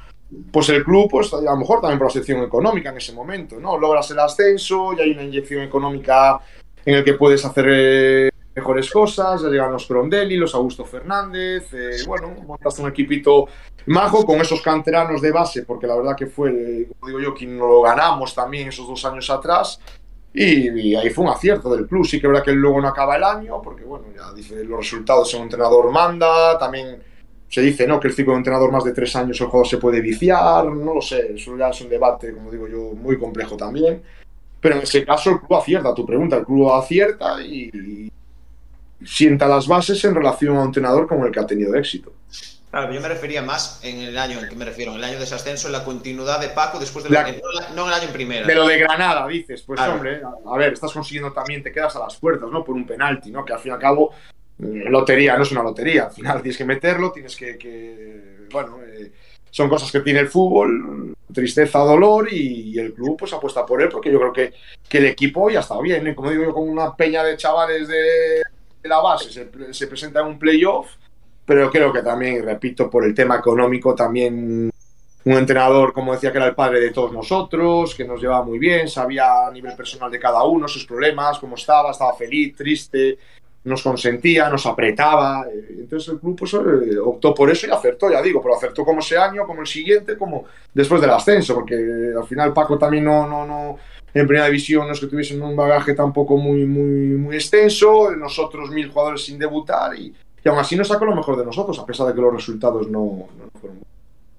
[0.52, 3.60] pues el club, pues a lo mejor también por la sección económica en ese momento,
[3.60, 3.78] ¿no?
[3.78, 6.40] Logras el ascenso, ya hay una inyección económica
[6.86, 11.74] en el que puedes hacer eh, mejores cosas, ya llegan los Crondelli, los Augusto Fernández,
[11.74, 13.48] eh, bueno, montaste un equipito
[13.88, 17.58] majo con esos canteranos de base, porque la verdad que fue, como digo yo, quien
[17.58, 19.80] lo ganamos también esos dos años atrás,
[20.34, 22.06] y, y ahí fue un acierto del club.
[22.06, 24.80] Sí que es verdad que luego no acaba el año, porque bueno, ya dice los
[24.80, 27.02] resultados, un entrenador manda, también
[27.54, 28.00] se dice ¿no?
[28.00, 30.96] que el ciclo de entrenador más de tres años el jugador se puede viciar, no
[30.96, 34.02] lo sé, eso ya es un debate, como digo yo, muy complejo también.
[34.60, 38.12] Pero en ese caso el club acierta, tu pregunta, el club acierta y, y
[39.06, 42.14] sienta las bases en relación a un entrenador como el que ha tenido éxito.
[42.72, 45.18] Claro, yo me refería más en el año en que me refiero, en el año
[45.20, 47.22] de ese ascenso, en la continuidad de Paco después de La-
[47.76, 48.48] no en el año en primera.
[48.48, 49.94] De lo de Granada, dices, pues Claro.
[49.94, 52.64] hombre, a ver, estás consiguiendo también, te quedas a las puertas, ¿no?
[52.64, 53.46] Por un penalti, ¿no?
[53.46, 54.12] Que al fin y al cabo,
[54.60, 58.80] eh, lotería no es una lotería, al final tienes que meterlo, tienes que, que- bueno,
[58.84, 59.12] eh,
[59.52, 63.84] son cosas que tiene el fútbol, tristeza, dolor, y, y el club pues apuesta por
[63.84, 64.52] él, porque yo creo que,
[64.90, 66.16] que el equipo ya está bien, ¿eh?
[66.16, 68.42] Como digo yo, con una peña de chavales de
[68.84, 70.88] la base, se, se presenta en un playoff,
[71.46, 74.70] pero creo que también, repito, por el tema económico, también
[75.26, 78.60] un entrenador, como decía, que era el padre de todos nosotros, que nos llevaba muy
[78.60, 83.18] bien, sabía a nivel personal de cada uno sus problemas, cómo estaba, estaba feliz, triste,
[83.64, 85.46] nos consentía, nos apretaba.
[85.48, 89.00] eh, Entonces el club eh, optó por eso y acertó, ya digo, pero acertó como
[89.00, 93.06] ese año, como el siguiente, como después del ascenso, porque eh, al final Paco también
[93.06, 93.78] no, no,
[94.14, 98.90] en primera división no es que tuviesen un bagaje tampoco muy, muy, extenso, nosotros mil
[98.90, 102.08] jugadores sin debutar y, y aún así nos sacó lo mejor de nosotros, a pesar
[102.08, 103.88] de que los resultados no, no fueron buenos.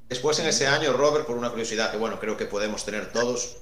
[0.09, 3.57] Después en ese año, Robert, por una curiosidad que bueno, creo que podemos tener todos,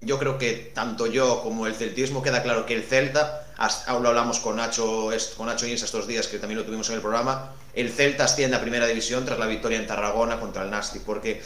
[0.00, 3.46] yo creo que tanto yo como el celtismo queda claro que el Celta,
[3.86, 6.96] aún lo hablamos con Nacho, con Nacho Insa estos días, que también lo tuvimos en
[6.96, 10.70] el programa, el Celta asciende a primera división tras la victoria en Tarragona contra el
[10.70, 11.42] Nasti, porque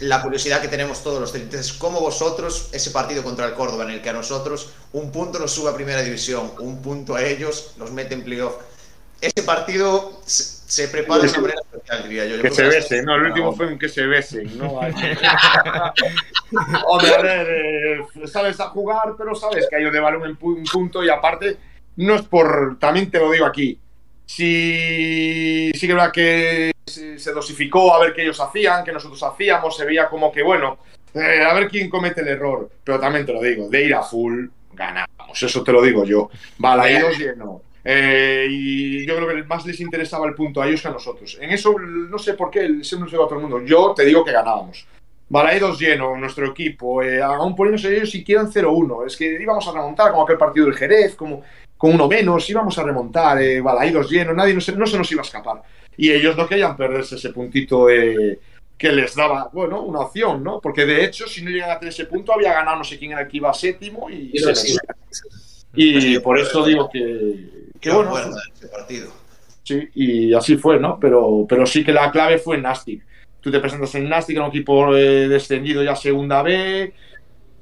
[0.00, 3.84] la curiosidad que tenemos todos los celtistas es cómo vosotros, ese partido contra el Córdoba,
[3.84, 7.22] en el que a nosotros un punto nos sube a primera división, un punto a
[7.22, 8.54] ellos nos mete en playoff.
[9.20, 12.36] Ese partido se, se prepara de una manera especial, diría yo.
[12.36, 14.72] Yo Que se besen, no, el último fue un que se besen, ¿no?
[16.86, 20.64] Hombre, a ver, eh, sabes a jugar, pero sabes que hay de balón en un
[20.64, 21.56] punto y aparte,
[21.96, 23.78] no es por, también te lo digo aquí,
[24.26, 29.22] si sí que verdad que se, se dosificó a ver qué ellos hacían, que nosotros
[29.22, 30.78] hacíamos, se veía como que, bueno,
[31.14, 34.02] eh, a ver quién comete el error, pero también te lo digo, de ir a
[34.02, 37.62] full, ganamos, eso te lo digo yo, balaídos lleno.
[37.88, 41.38] Eh, y yo creo que más les interesaba el punto a ellos que a nosotros.
[41.40, 43.62] En eso no sé por qué, se nos lleva a todo el mundo.
[43.64, 44.86] Yo te digo que ganábamos.
[45.28, 49.06] Balaídos lleno, nuestro equipo, eh, aún poniéndose ellos si quieren 0-1.
[49.06, 51.42] Es que íbamos a remontar, como aquel partido del Jerez, como
[51.76, 55.10] con uno menos, íbamos a remontar, eh, Balaídos lleno, nadie no se, no se nos
[55.12, 55.62] iba a escapar.
[55.96, 58.38] Y ellos no querían perderse ese puntito eh,
[58.76, 60.60] que les daba, bueno, una opción, ¿no?
[60.60, 63.12] Porque de hecho, si no llegan a tener ese punto, había ganado no sé quién
[63.12, 64.76] era el que iba séptimo y, Y se sí.
[65.74, 69.12] Y por eso digo que, que Qué bueno, bueno ese partido.
[69.62, 70.98] Sí, y así fue, ¿no?
[71.00, 73.04] Pero, pero sí que la clave fue Nastic.
[73.40, 76.94] Tú te presentas en Nastic, era un equipo eh, descendido ya segunda B.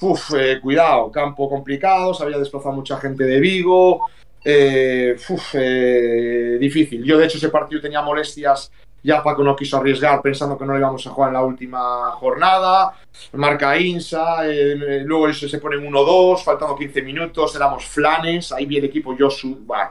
[0.05, 4.07] Uf, eh, cuidado, campo complicado, se había desplazado mucha gente de Vigo.
[4.45, 7.03] Eh, uf, eh, difícil.
[7.03, 8.71] Yo, de hecho, ese partido tenía molestias.
[9.03, 12.11] Ya Paco no quiso arriesgar pensando que no le íbamos a jugar en la última
[12.13, 12.93] jornada.
[13.33, 18.53] Marca Insa, eh, luego eso se ponen 1-2, faltando 15 minutos, éramos flanes.
[18.53, 19.17] Ahí vi el equipo.
[19.61, 19.91] Bah,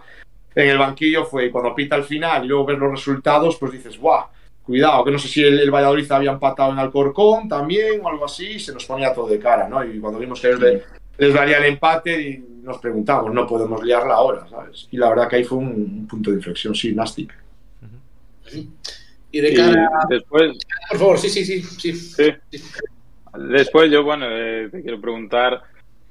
[0.54, 3.98] en el banquillo fue cuando pita al final y luego ves los resultados, pues dices,
[3.98, 4.26] ¡guau!
[4.64, 8.26] Cuidado, que no sé si el, el Valladolid había empatado en Alcorcón también o algo
[8.26, 9.84] así, se nos ponía todo de cara, ¿no?
[9.84, 10.84] Y cuando vimos que ellos le-
[11.18, 14.88] les daría el empate, y nos preguntamos, no podemos liarla ahora, ¿sabes?
[14.92, 17.34] Y la verdad que ahí fue un, un punto de inflexión, sí, Nastic.
[19.32, 19.90] Y de Y cara.
[20.10, 20.58] después,
[20.90, 21.62] Por favor, sí, sí, sí.
[21.62, 21.94] sí.
[21.94, 22.34] sí.
[23.36, 25.62] Después yo, bueno, eh, te quiero preguntar,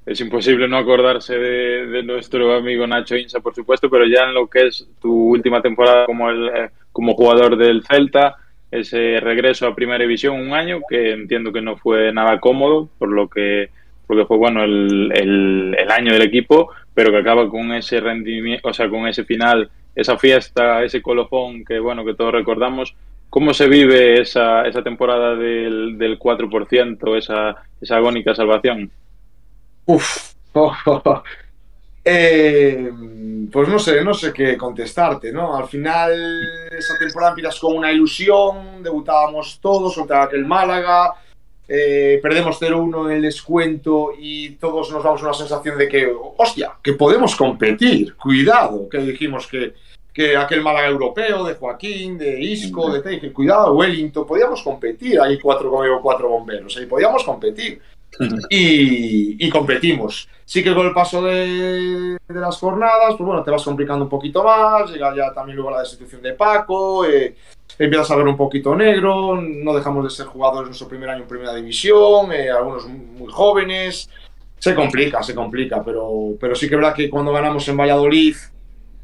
[0.05, 4.35] es imposible no acordarse de, de nuestro amigo Nacho Insa, por supuesto, pero ya en
[4.35, 8.37] lo que es tu última temporada como, el, eh, como jugador del Celta,
[8.73, 13.11] ese regreso a Primera División, un año que entiendo que no fue nada cómodo, por
[13.11, 13.69] lo que,
[14.07, 18.73] porque fue bueno el, el, año del equipo, pero que acaba con ese rendimiento, o
[18.73, 22.97] sea, con ese final, esa fiesta, ese colofón que, bueno, que todos recordamos.
[23.29, 28.91] ¿Cómo se vive esa, esa temporada del, del 4%, esa, esa agónica salvación?
[29.85, 30.33] Uf.
[32.05, 32.91] Eh,
[33.51, 35.57] pues no sé, no sé qué contestarte, ¿no?
[35.57, 36.11] Al final,
[36.77, 41.15] esa temporada empiezas con una ilusión, debutábamos todos contra aquel Málaga,
[41.69, 46.73] eh, perdemos 0-1 en el descuento y todos nos damos una sensación de que, hostia,
[46.83, 49.75] que podemos competir, cuidado, que dijimos que,
[50.13, 55.39] que aquel Málaga europeo de Joaquín, de Isco, de Teje, cuidado, Wellington, podíamos competir, hay
[55.39, 55.71] cuatro,
[56.03, 57.81] cuatro bomberos, ahí podíamos competir
[58.51, 60.29] y, competimos.
[60.45, 64.11] Sí que con el paso de, de las jornadas, pues bueno, te vas complicando un
[64.11, 67.35] poquito más, llega ya también luego la destitución de Paco, eh,
[67.79, 71.29] empiezas a ver un poquito negro, no dejamos de ser jugadores nuestro primer año en
[71.29, 74.11] primera división, eh, algunos muy jóvenes,
[74.59, 78.37] se complica, se complica, pero, pero sí que es verdad que cuando ganamos en Valladolid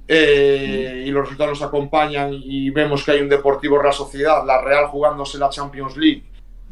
[0.07, 4.62] eh, y los resultados nos acompañan y vemos que hay un Deportivo Real Sociedad, la
[4.62, 6.23] Real jugándose la Champions League,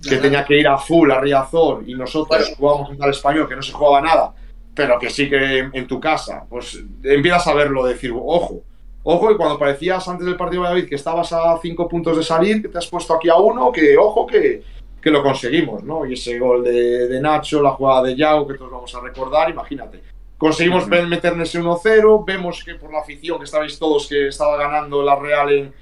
[0.03, 2.57] que tenía que ir a full a Riazor y nosotros Bueno.
[2.57, 4.35] jugábamos contra el español que no se jugaba nada,
[4.75, 8.63] pero que sí que en, en tu casa, pues empiezas a verlo decir, ojo,
[9.09, 12.25] Ojo, y cuando parecías antes del partido de David que estabas a cinco puntos de
[12.25, 14.65] salir, que te has puesto aquí a uno, que ojo, que,
[15.01, 16.05] que lo conseguimos, ¿no?
[16.05, 19.49] Y ese gol de, de Nacho, la jugada de Yago, que todos vamos a recordar,
[19.49, 20.03] imagínate.
[20.37, 20.91] Conseguimos Ujú.
[20.91, 24.57] ver- meter en ese 1-0, vemos que por la afición que estabais todos que estaba
[24.57, 25.73] ganando la Real en,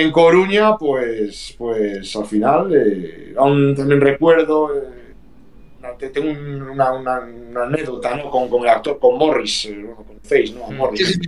[0.00, 7.20] en Coruña, pues, pues al final, eh, aún también recuerdo, eh, tengo un- una, una-
[7.20, 8.30] una anécdota ¿no?
[8.30, 10.66] con, con el actor, con Morris, eh, con Face, ¿no?
[10.66, 10.76] A Mm.
[10.76, 11.20] Morris.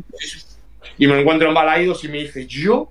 [0.98, 2.90] Y me encuentro en Balaídos y me dice, yo,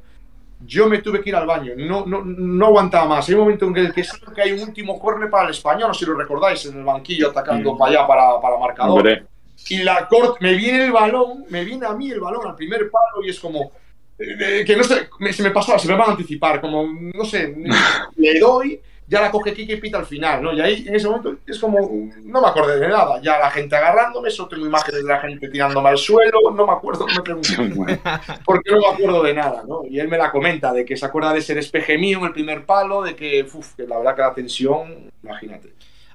[0.65, 3.27] yo me tuve que ir al baño, no, no, no aguantaba más.
[3.27, 5.93] Hay un momento en el que sabe que hay un último córner para el español,
[5.93, 7.77] si lo recordáis, en el banquillo atacando Mm.
[7.77, 8.97] para allá, para, para marcador.
[8.99, 9.25] Hombre,
[9.69, 12.89] Y la corte, me viene el balón, me viene a mí el balón al primer
[12.89, 13.71] palo y es como,
[14.17, 17.53] que no sé, me- se me pasaba, se me van a anticipar, como, no sé,
[18.15, 20.51] le doy, ya la coge Kike y pita al final, ¿no?
[20.53, 23.75] Y ahí, en ese momento, es como, no me acordé de nada, ya la gente
[23.75, 27.55] agarrándome, solo tengo imágenes de la gente tirándome al suelo, no me acuerdo, me pregunté,
[28.45, 29.81] porque no me acuerdo de nada, ¿no?
[29.87, 32.33] Y él me la comenta, de que se acuerda de ser espeje mío en el
[32.33, 35.69] primer palo, de que, uf, que la verdad que la tensión, imagínate.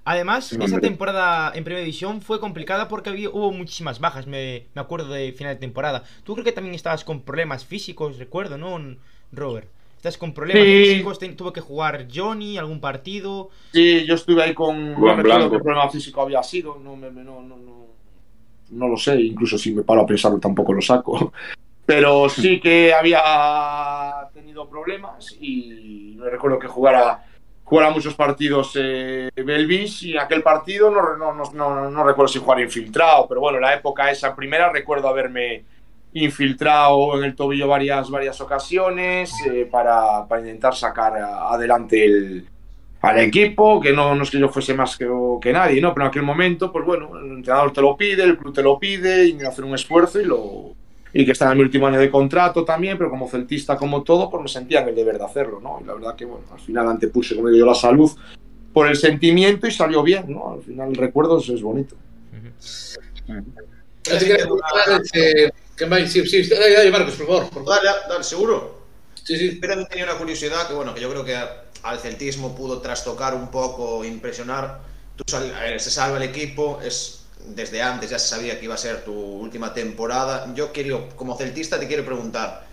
[0.05, 0.81] Además, Sí, esa hombre.
[0.81, 5.33] temporada en Primera División fue complicada porque había, hubo muchísimas bajas, me, me acuerdo de
[5.33, 6.05] final de temporada.
[6.25, 8.97] Tú creo que también estabas con problemas físicos, recuerdo, ¿no,
[9.33, 9.69] Robert?
[9.97, 10.85] Estás con problemas Sí.
[10.93, 13.51] físicos, te- tuvo que jugar Johnny algún partido.
[13.73, 14.95] Sí, yo estuve ahí con.
[14.95, 15.51] Juan no recuerdo Blanco.
[15.51, 17.87] qué problema físico había sido, no, me, me- no, no, no,
[18.71, 21.33] no lo sé, incluso si me paro a pensarlo tampoco lo saco.
[21.87, 23.21] Pero sí que había
[24.33, 27.25] tenido problemas y me recuerdo que jugara,
[27.71, 32.61] jugara muchos partidos eh, Belvis y aquel partido no, no, no, no, recuerdo si jugar
[32.61, 35.63] infiltrado, pero bueno, la época esa primera recuerdo haberme
[36.13, 42.49] infiltrado en el tobillo varias, varias ocasiones eh, para, para intentar sacar adelante el,
[43.03, 45.07] al equipo, que no, no es que yo fuese más que,
[45.41, 45.95] que nadie, ¿no?
[45.95, 48.81] Pero en aquel momento, pues bueno, el entrenador te lo pide, el club te lo
[48.81, 50.75] pide, y hacer un esfuerzo y lo
[51.13, 54.31] y que estaba en mi último año de contrato también, pero como celtista, como todo,
[54.31, 55.79] pues me sentía en el deber de hacerlo, ¿no?
[55.83, 58.11] Y la verdad que, bueno, al final antepuse, como digo yo, la salud
[58.73, 60.53] por el sentimiento y salió bien, ¿no?
[60.53, 61.97] Al final el recuerdo es, bonito.
[64.11, 64.35] Así que,
[65.15, 67.43] eh, que sí, sí, dale, dale, Marcos, por favor.
[67.51, 67.69] por favor.
[67.85, 68.81] Dale, dale, seguro.
[69.15, 69.59] Sí, sí.
[69.61, 71.37] Pero también tenía una curiosidad que, bueno, que yo creo que
[71.83, 74.81] al celtismo pudo trastocar un poco, impresionar.
[75.17, 78.75] Tú sal- eh, se salva el equipo, es desde antes ya se sabía que iba
[78.75, 80.53] a ser tu última temporada.
[80.55, 82.67] Yo quiero, como celtista, te quiero preguntar: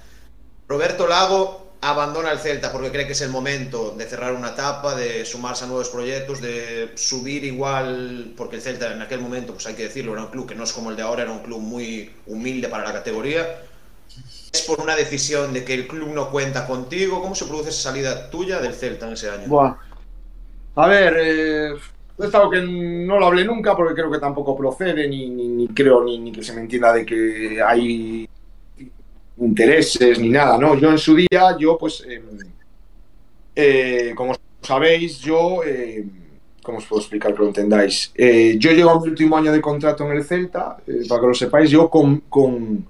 [0.68, 4.96] Roberto Lago abandona el Celta porque cree que es el momento de cerrar una etapa,
[4.96, 9.68] de sumarse a nuevos proyectos, de subir igual, porque el Celta en aquel momento, pues
[9.68, 11.44] hay que decirlo, era un club que no es como el de ahora, era un
[11.44, 13.62] club muy humilde para la categoría
[14.52, 17.22] es por una decisión de que el club no cuenta contigo.
[17.22, 19.48] ¿Cómo se produce esa salida tuya del Celta en ese año?
[19.48, 19.76] Buah.
[20.76, 21.76] A ver, eh,
[22.52, 26.54] que no lo hablé nunca porque creo que tampoco procede, ni, creo ni, que se
[26.54, 28.28] me entienda de que hay
[29.40, 30.76] intereses ni nada, ¿no?
[30.76, 32.22] Yo en su día, yo pues, eh,
[33.56, 36.06] eh, como sabéis, yo, eh,
[36.64, 38.12] ¿cómo os puedo explicar que lo entendáis?
[38.16, 41.28] Eh, yo llego a mi último año de contrato en el Celta, eh, para que
[41.28, 42.86] lo sepáis, yo con, con,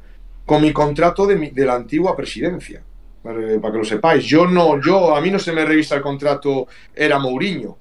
[0.46, 2.82] con mi contrato de, mi- de la antigua presidencia.
[3.22, 6.68] Para que lo sepáis, yo no, yo, a mí no se me revisa el contrato,
[6.96, 7.78] era Mourinho,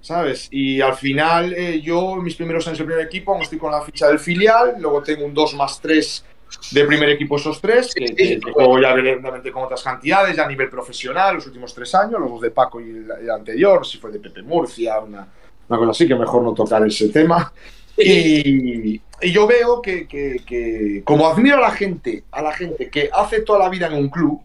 [0.00, 0.48] ¿sabes?
[0.50, 3.82] Y al final, eh, yo, mis primeros años del primer equipo, aún estoy con la
[3.82, 6.24] ficha del filial, luego tengo un 2 más 3
[6.72, 10.44] de primer equipo, esos tres, que, que- que juego ya evidentemente con otras cantidades, ya
[10.44, 13.86] a nivel profesional, los últimos tres años, los dos de Paco y el, el anterior,
[13.86, 15.28] si fue de Pepe Murcia, una,
[15.68, 17.52] una cosa así, que mejor no tocar ese tema.
[17.98, 22.88] Y, y yo veo que, que- que, como admiro a la gente, a la gente
[22.88, 24.40] que hace toda la vida en un club,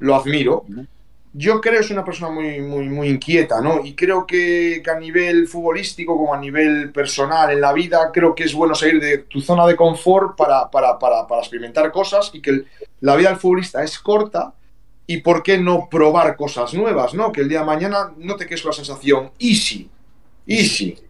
[0.00, 0.66] lo admiro.
[1.34, 3.80] Yo creo que es una persona muy, muy, muy inquieta, ¿no?
[3.84, 8.34] Y creo que, que a nivel futbolístico como a nivel personal en la vida, creo
[8.34, 12.30] que es bueno salir de tu zona de confort para, para, para, para experimentar cosas
[12.34, 12.66] y que el-
[13.00, 14.54] la vida del futbolista es corta
[15.06, 17.32] y por qué no probar cosas nuevas, ¿no?
[17.32, 19.90] Que el día de mañana no te quedes con la sensación easy,
[20.46, 21.02] easy.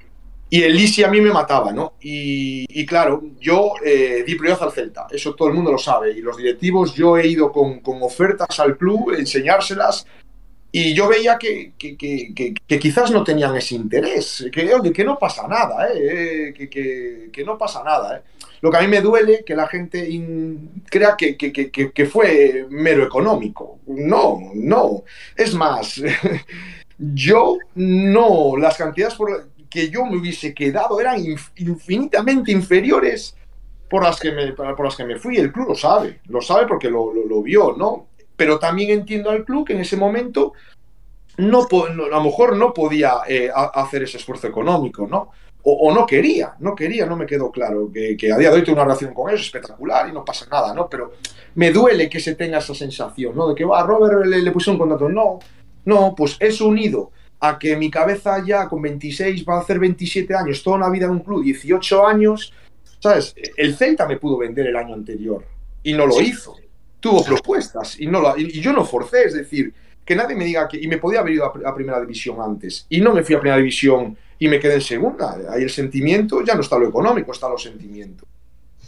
[0.54, 1.94] Y el easy a mí me mataba, ¿no?
[2.02, 6.12] Y, claro, yo eh, di prioridad al Celta, eso todo el mundo lo sabe.
[6.12, 10.06] Y los directivos, yo he ido con, con ofertas al club, enseñárselas,
[10.70, 15.48] y yo veía que, que, que- quizás no tenían ese interés, que, que no pasa
[15.48, 16.52] nada, ¿eh?
[17.32, 18.18] Que, no pasa nada.
[18.18, 18.22] ¿eh?
[18.60, 20.06] Lo que a mí me duele que la gente
[20.90, 23.78] crea que, fue mero económico.
[23.86, 25.04] No, no.
[25.34, 25.98] Es más,
[26.98, 33.34] yo no, las cantidades por que yo me hubiese quedado eran inf- infinitamente inferiores
[33.88, 35.36] por las, que me, por las que me fui.
[35.36, 38.06] El club lo sabe, lo sabe porque lo, lo- lo vio, ¿no?
[38.36, 40.52] Pero también entiendo al club que en ese momento
[41.38, 45.30] no, no- a lo mejor no podía eh, ha- hacer ese esfuerzo económico, ¿no?
[45.64, 47.88] o, o, no quería, no quería, no me quedó claro.
[47.92, 50.44] Que, que, a día de hoy tengo una relación con ellos espectacular y no pasa
[50.50, 50.88] nada, ¿no?
[50.88, 51.12] Pero
[51.54, 53.48] me duele que se tenga esa sensación, ¿no?
[53.48, 55.08] De que va, a Robert le, le pusieron un contrato.
[55.08, 55.38] No,
[55.84, 57.12] no, pues eso unido
[57.44, 61.06] a que mi cabeza ya con 26 va a hacer 27 años, toda una vida
[61.06, 62.52] en un club, 18 años,
[63.00, 63.34] ¿sabes?
[63.56, 65.44] El Celta me pudo vender el año anterior
[65.82, 66.54] y no lo hizo.
[67.00, 69.74] Tuvo propuestas y, no la, y yo no forcé, es decir,
[70.04, 70.78] que nadie me diga que.
[70.78, 72.86] Y me podía haber ido a, a, primera división antes.
[72.88, 75.36] Y no me fui a primera división y me quedé en segunda.
[75.50, 78.28] Ahí el sentimiento ya no está lo económico, está los sentimientos.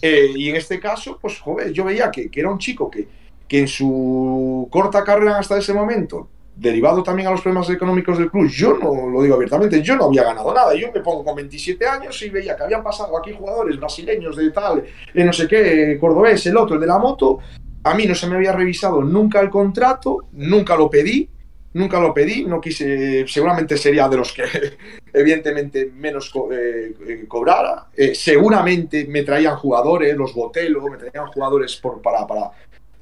[0.00, 3.08] Eh, y en este caso, pues, joder, yo veía que, que era un chico que,
[3.48, 8.30] que, en su corta carrera hasta ese momento, derivado también a los problemas económicos del
[8.30, 10.74] club, yo no lo digo abiertamente, yo no había ganado nada.
[10.74, 14.50] Yo me pongo con 27 años y veía que habían pasado aquí jugadores brasileños de
[14.50, 17.38] tal, de no sé qué, cordobés, el otro, el de la moto,
[17.82, 21.28] a mí no se me había revisado nunca el contrato, nunca lo pedí,
[21.74, 24.44] nunca lo pedí, no quise, seguramente sería de los que
[25.12, 31.76] evidentemente menos eh, eh, cobrara, eh, seguramente me traían jugadores, los Botelo, me traían jugadores
[31.76, 32.52] por, para, para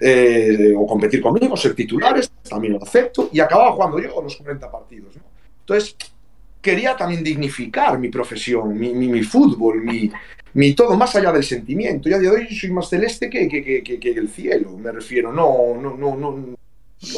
[0.05, 4.71] eh, o competir conmigo, ser titulares, también lo acepto, y acababa jugando yo los 40
[4.71, 5.15] partidos.
[5.17, 5.23] ¿no?
[5.61, 5.97] Entonces,
[6.61, 10.11] quería también dignificar mi profesión, mi, mi, mi fútbol, mi,
[10.55, 12.09] mi, todo más allá del sentimiento.
[12.09, 15.33] Ya de hoy soy más celeste que, que, que, que, el cielo, me refiero.
[15.33, 16.57] No, no, no, no.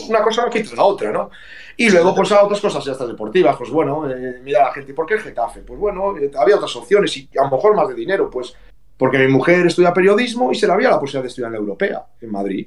[0.09, 1.31] Una cosa no quita la otra, ¿no?
[1.77, 4.95] Y luego, pues, a otras cosas ya estas deportivas, pues bueno, eh, mira la gente,
[4.95, 5.61] ¿por qué el Getafe?
[5.61, 8.55] Pues bueno, eh, había otras opciones y a lo mejor más de dinero, pues
[8.97, 11.59] porque mi mujer estudia periodismo y se le había la posibilidad de estudiar en la
[11.59, 12.67] europea, en Madrid.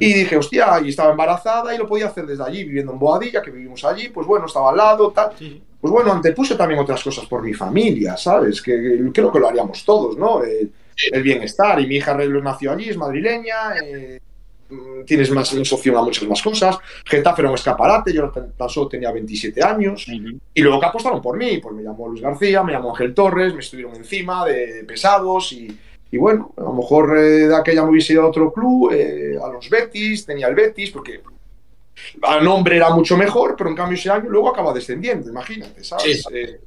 [0.00, 3.42] Y dije, hostia, y estaba embarazada y lo podía hacer desde allí, viviendo en Boadilla,
[3.42, 5.32] que vivimos allí, pues bueno, estaba al lado, tal.
[5.36, 5.60] Sí.
[5.80, 8.60] Pues bueno, antepuse también otras cosas por mi familia, ¿sabes?
[8.60, 10.42] Que, que creo que lo haríamos todos, ¿no?
[10.42, 10.72] El,
[11.12, 11.80] el, bienestar.
[11.80, 14.20] Y mi hija nació allí, es madrileña, eh,
[15.06, 16.78] tienes más, más opción a muchas más cosas.
[17.04, 20.06] Getafe era un escaparate, yo tan solo tenía 27 años.
[20.08, 20.40] Uh -huh.
[20.54, 23.54] Y luego que apostaron por mí, pues me llamó Luis García, me llamó Ángel Torres,
[23.54, 25.78] me estuvieron encima de pesados y
[26.10, 29.36] y bueno, a lo mejor eh, de aquella me hubiese ido a otro club, eh,
[29.42, 31.20] a los Betis, tenía el Betis, porque
[32.22, 36.22] a nombre era mucho mejor, pero en cambio ese año luego acaba descendiendo, imagínate, ¿sabes?
[36.22, 36.34] Sí.
[36.34, 36.60] Eh,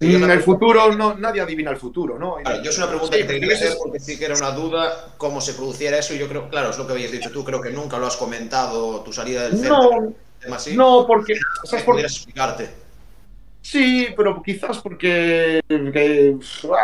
[0.00, 2.36] en el futuro, no, nadie adivina el futuro, ¿no?
[2.36, 4.52] Claro, yo es una pregunta sí, que te quería hacer porque sí que era una
[4.52, 7.44] duda cómo se produciera eso y yo creo, claro, es lo que habías dicho tú,
[7.44, 10.14] creo que nunca lo has comentado, tu salida del centro.
[10.46, 11.34] No, no porque...
[11.64, 11.98] ¿sabes por...
[11.98, 12.68] explicarte.
[13.60, 16.36] Sí, pero quizás porque que,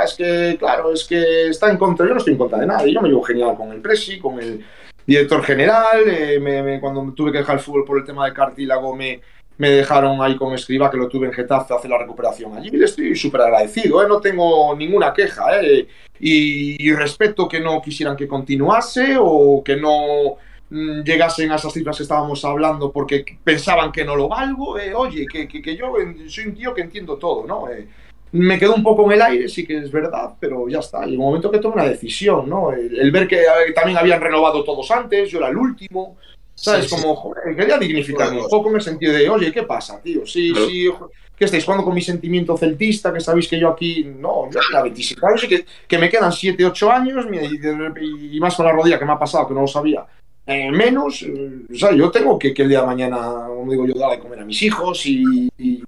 [0.05, 2.85] es que, claro, es que está en contra, yo no estoy en contra de nada,
[2.85, 4.65] yo me llevo genial con el Presi, con el
[5.07, 8.35] director general, eh, me, me, cuando tuve que dejar el fútbol por el tema de
[8.35, 9.21] cartílago me,
[9.59, 12.71] me dejaron ahí con Escriba, que lo tuve en Getafe, a hacer la recuperación allí,
[12.71, 14.07] le estoy súper agradecido, ¿eh?
[14.09, 15.87] no tengo ninguna queja, ¿eh?
[16.19, 20.37] y, y respeto que no quisieran que continuase o que no
[20.71, 25.27] llegasen a esas cifras que estábamos hablando porque pensaban que no lo valgo, eh, oye,
[25.31, 25.93] que, que, que, yo
[26.29, 27.71] soy un tío que entiendo todo, ¿no?
[27.71, 27.87] Eh,
[28.33, 31.07] me quedo un poco en el aire, sí que es verdad, pero ya está.
[31.07, 32.73] Y un momento que tomo una decisión, ¿no?
[32.73, 36.17] El, el ver que eh, también habían renovado todos antes, yo era el último,
[36.55, 36.89] ¿sabes?
[36.89, 40.27] Sí, Como, quería dignificarme un poco en el sentido de, oye, ¿qué pasa, tío?
[40.27, 40.89] Sí, sí,
[41.37, 44.85] que estáis jugando con mi sentimiento celtista, que sabéis que yo aquí, no, yo tengo
[44.85, 48.73] 27 años y que, que me quedan 7, 8 años y, y más con la
[48.73, 50.07] rodilla que me ha pasado, que no lo sabía
[50.47, 53.87] eh, menos, eh, o sea, yo tengo que, que, el día de mañana, como digo
[53.87, 55.83] yo, darle de comer a mis hijos y, y,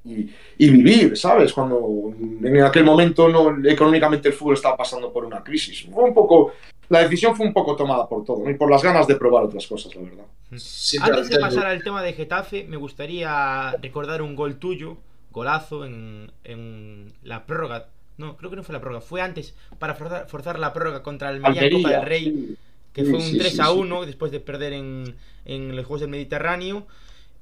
[0.56, 1.52] y, vivir, ¿sabes?
[1.52, 5.86] Cuando en aquel momento no, económicamente el fútbol estaba pasando por una crisis.
[5.92, 6.52] Fue un poco,
[6.88, 8.50] la decisión fue un poco tomada por todo, ¿no?
[8.50, 10.24] y por las ganas de probar otras cosas, la verdad.
[10.50, 14.98] Antes de pasar al tema de Getafe, me gustaría recordar un gol tuyo,
[15.32, 17.88] golazo en, en la prórroga.
[18.18, 21.30] No, creo que no fue la prórroga, fue antes, para forzar, forzar la prórroga contra
[21.30, 22.24] el Almería Copa del Rey.
[22.24, 22.56] Sí
[22.96, 26.00] que fue un sí, 3 a 1 sí, después de perder en, en, los Juegos
[26.00, 26.86] del Mediterráneo.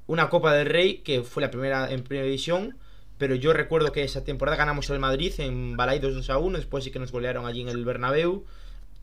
[0.09, 2.77] Una Copa del Rey que fue la primera en primera división.
[3.19, 6.59] Pero yo recuerdo que esa temporada ganamos el Madrid en Balaidos 2 a 1.
[6.59, 8.43] Después sí que nos golearon allí en el Bernabéu.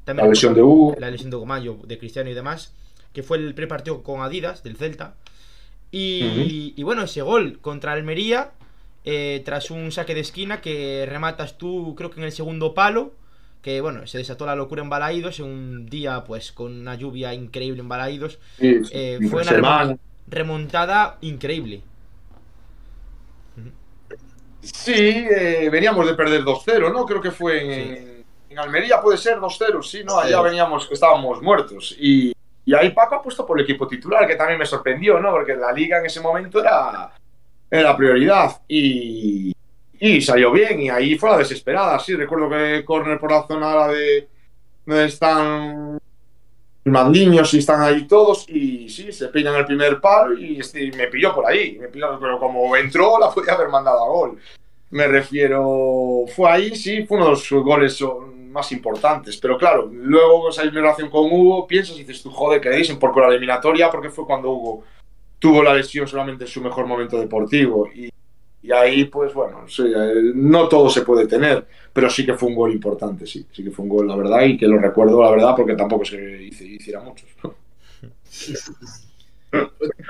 [0.04, 0.94] También la lesión de Hugo.
[1.00, 2.74] La lesión de Gomayo, de Cristiano y demás.
[3.14, 5.16] Que fue el pre-partido con Adidas del Celta.
[5.92, 6.74] Y, uh -huh.
[6.78, 8.52] y, bueno, ese gol contra Almería.
[9.04, 13.14] Eh, tras un saque de esquina que rematas tú, creo que en el segundo palo
[13.62, 17.34] que bueno, se desató la locura en Balaídos en un día pues con una lluvia
[17.34, 18.40] increíble en Balaídos.
[18.60, 19.98] Sí, eh, fue una
[20.28, 21.82] remontada increíble.
[24.62, 27.06] Sí, eh, veníamos de perder 2-0, ¿no?
[27.06, 28.26] Creo que fue en, sí.
[28.52, 30.20] en Almería, puede ser 2-0, sí, ¿no?
[30.20, 30.44] Allá sí.
[30.44, 31.96] veníamos que estábamos muertos.
[32.00, 32.34] Y,
[32.66, 35.32] y, ahí Paco ha puesto por el equipo titular, que también me sorprendió, ¿no?
[35.32, 37.12] Porque la liga en ese momento era,
[37.70, 38.62] era prioridad.
[38.68, 39.54] Y,
[40.00, 43.88] y salió bien y ahí fue la desesperada, sí, recuerdo que corner por la zona
[43.88, 44.28] de
[44.84, 46.00] donde están
[46.86, 51.08] mandiños y están ahí todos y sí, se pillan el primer palo y, y me
[51.08, 54.40] pilló por ahí, pero como entró la podía haber mandado a gol.
[54.90, 57.94] Me refiero, fue ahí, sí, fue uno de los goles
[58.52, 59.38] más importantes.
[59.38, 63.00] Pero claro, luego esa relación con Hugo, piensas y dices tú, joder, que le dicen
[63.02, 64.84] la eliminatoria, porque fue cuando Hugo
[65.40, 67.88] tuvo la lesión solamente en su mejor momento deportivo.
[67.94, 68.12] Y,
[68.72, 72.56] ahí, pues bueno, sí, eh, no todo se puede tener, pero sí que fue un
[72.56, 75.32] gol importante, sí, sí que fue un gol, la verdad, y que lo recuerdo, la
[75.32, 77.28] verdad, porque tampoco se hiciera muchos.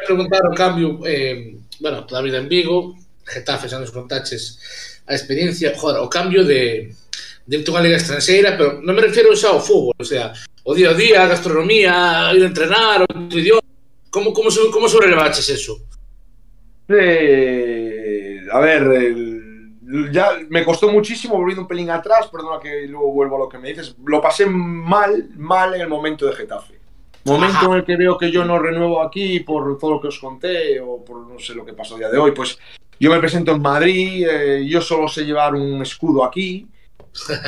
[0.06, 6.10] preguntar o cambio, eh, bueno, toda en Vigo, Getafe, xa nos contaches a experiencia, o
[6.10, 6.94] cambio de,
[7.46, 10.32] de unha liga estranxeira, pero non me refiero xa ao fútbol, o sea,
[10.64, 13.62] o día a día, a gastronomía, ir a entrenar, o idioma,
[14.10, 15.82] como, como, como sobrelevaches eso?
[16.88, 19.42] Eh, a ver, el,
[20.12, 23.58] ya me costó muchísimo volviendo un pelín atrás, perdona que luego vuelvo a lo que
[23.58, 26.80] me dices, lo pasé mal, mal en el momento de Getafe.
[27.24, 30.18] Momento en el que veo que yo no renuevo aquí por todo lo que os
[30.18, 32.58] conté o por no sé lo que pasó el día de hoy, pues
[33.00, 36.68] yo me presento en Madrid, eh, yo solo sé llevar un escudo aquí,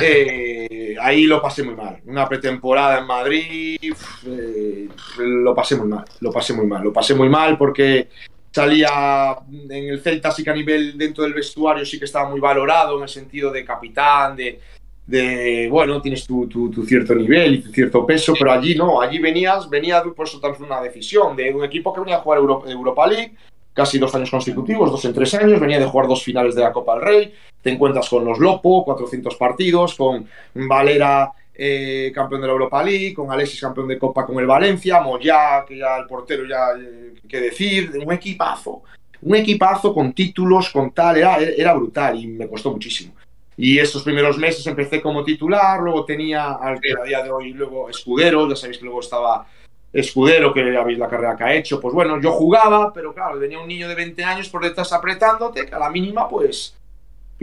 [0.00, 2.00] eh, ahí lo pasé muy mal.
[2.06, 3.94] Una pretemporada en Madrid,
[4.26, 4.88] eh,
[5.18, 8.08] lo pasé muy mal, lo pasé muy mal, lo pasé muy mal porque
[8.50, 12.40] salía en el Celta sí que a nivel dentro del vestuario sí que estaba muy
[12.40, 16.48] valorado en el sentido de capitán, de, bueno, tienes tu,
[16.86, 20.64] cierto nivel y tu cierto peso, pero allí no, allí venías, venía por eso también
[20.64, 23.34] una decisión de un equipo que venía a jugar Euro, Europa League
[23.74, 26.72] casi dos años consecutivos, dos en tres años, venía de jugar dos finales de la
[26.72, 32.46] Copa del Rey, te encuentras con los Lopo, 400 partidos, con Valera eh, campeón de
[32.46, 36.06] la Europa League, con Alexis campeón de Copa con el Valencia, Moya, que ya el
[36.06, 38.82] portero ya, eh, qué decir, un equipazo,
[39.22, 43.14] un equipazo con títulos, con tal, era, era brutal y me costó muchísimo.
[43.56, 47.88] Y estos primeros meses empecé como titular, luego tenía al que día de hoy luego
[47.88, 49.46] Escudero, ya sabéis que luego estaba
[49.94, 51.80] Escudero, que ya veis la carrera que ha hecho.
[51.80, 55.64] Pues bueno, yo jugaba, pero claro, venía un niño de 20 años por detrás apretándote,
[55.64, 56.74] que a la mínima pues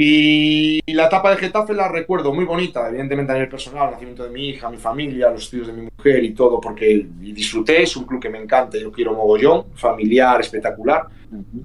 [0.04, 4.24] y la etapa de Getafe la recuerdo muy bonita, evidentemente a nivel personal, el nacimiento
[4.24, 7.95] de mi hija, mi familia, los estudios de mi mujer y todo, porque disfruté, es
[7.97, 11.08] un club que me encanta, yo quiero mogollón, familiar, espectacular,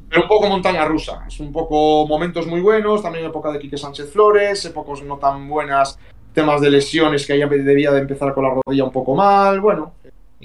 [0.08, 3.78] pero un poco montaña rusa, es un poco momentos muy buenos, también época de Quique
[3.78, 5.98] Sánchez Flores, épocas no tan buenas,
[6.34, 9.94] temas de lesiones que ella debía de empezar con la rodilla un poco mal, bueno.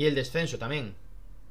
[0.02, 0.96] Y el descenso también.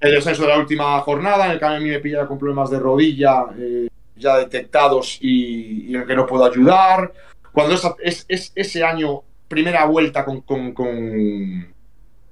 [0.00, 2.68] El descenso de la última jornada, en el que a mí me pilla con problemas
[2.68, 3.86] de rodilla, eh,
[4.16, 7.12] ya detectados y, y, en el que no puedo ayudar.
[7.52, 11.72] Cuando esa, es, es, ese año, primera vuelta con, con, con,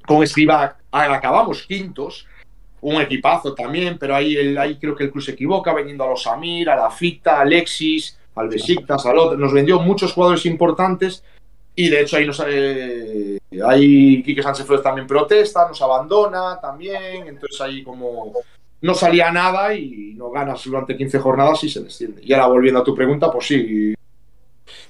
[0.05, 2.27] con Escribá, acabamos quintos,
[2.81, 6.09] un equipazo también, pero ahí, el, ahí creo que el club se equivoca, vendiendo a
[6.09, 9.39] los Samir, a la Fita, a Alexis, al Besiktas, al otro.
[9.39, 11.23] Nos vendió muchos jugadores importantes
[11.79, 17.29] y de hecho ahí nos, eh, ahí Quique Sánchez Flores también protesta, nos abandona también,
[17.29, 18.33] entonces ahí como
[18.81, 22.20] no salía nada y no ganas durante 15 jornadas y se desciende.
[22.24, 23.95] Y ahora volviendo a tu pregunta, pues sí,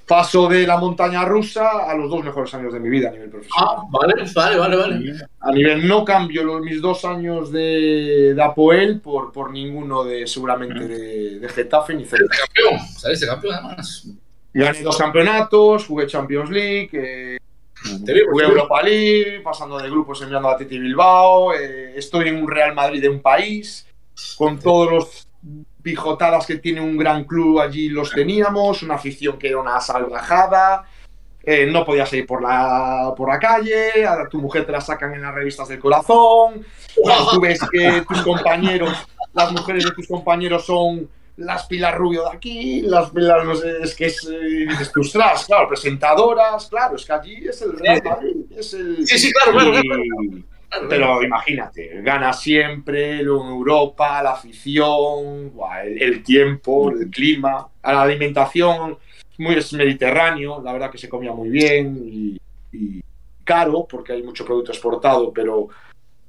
[0.07, 3.29] paso de la montaña rusa a los dos mejores años de mi vida a nivel
[3.29, 3.69] profesional.
[3.69, 5.13] Ah, vale, vale, vale, vale.
[5.41, 10.25] A nivel no cambio los, mis dos años de, de Apoel por, por ninguno de
[10.25, 12.35] seguramente de, de Getafe ni Celta.
[12.35, 14.09] campeón, saliste campeón además.
[14.53, 17.37] Gané dos campeonatos, jugué Champions League, eh,
[18.29, 22.73] jugué Europa League, pasando de grupos enviando a Titi Bilbao, eh, estoy en un Real
[22.73, 23.85] Madrid de un país,
[24.37, 25.27] con todos los
[25.81, 30.83] pijotadas que tiene un gran club allí los teníamos, una afición que era una salvajada,
[31.43, 35.13] eh, no podías ir por la, por la calle, a tu mujer te la sacan
[35.13, 36.65] en las revistas del corazón,
[37.31, 38.93] tú ves que tus compañeros,
[39.33, 41.07] las mujeres de tus compañeros son
[41.39, 45.01] las pilas rubio de aquí, las pilas, no sé, es que es, eh, dices tú,
[45.01, 49.07] ostras, claro, presentadoras, claro, es que allí es el Real Madrid, es el...
[49.07, 50.87] Sí, sí, claro, claro.
[50.87, 58.01] Pero imagínate, gana siempre, luego en Europa, la afición, el, el tiempo, el clima, la
[58.03, 58.97] alimentación,
[59.39, 62.39] muy es mediterráneo, la verdad que se comía muy bien y,
[62.71, 63.01] y
[63.43, 65.69] caro, porque hay mucho producto exportado, pero,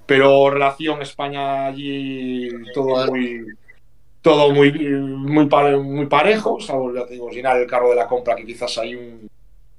[0.06, 3.44] pero relación España allí, todo muy
[4.22, 8.06] todo muy, muy, pare- muy parejo, salvo, ya te digo, llenar el carro de la
[8.06, 9.28] compra, que quizás hay un,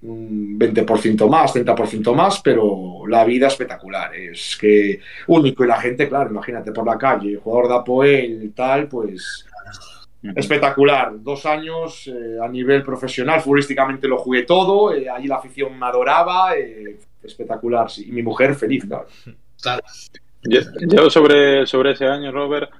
[0.03, 4.15] un 20% más, 30% más, pero la vida espectacular.
[4.15, 8.87] Es que único y la gente, claro, imagínate por la calle, jugador de Apoel, tal,
[8.87, 9.45] pues
[10.35, 11.11] espectacular.
[11.21, 15.85] Dos años eh, a nivel profesional, futbolísticamente lo jugué todo, eh, allí la afición me
[15.85, 18.07] adoraba, eh, espectacular, sí.
[18.07, 19.07] Y mi mujer feliz, claro.
[19.61, 19.81] Claro.
[20.43, 22.71] Yo, yo sobre, sobre ese año, Robert,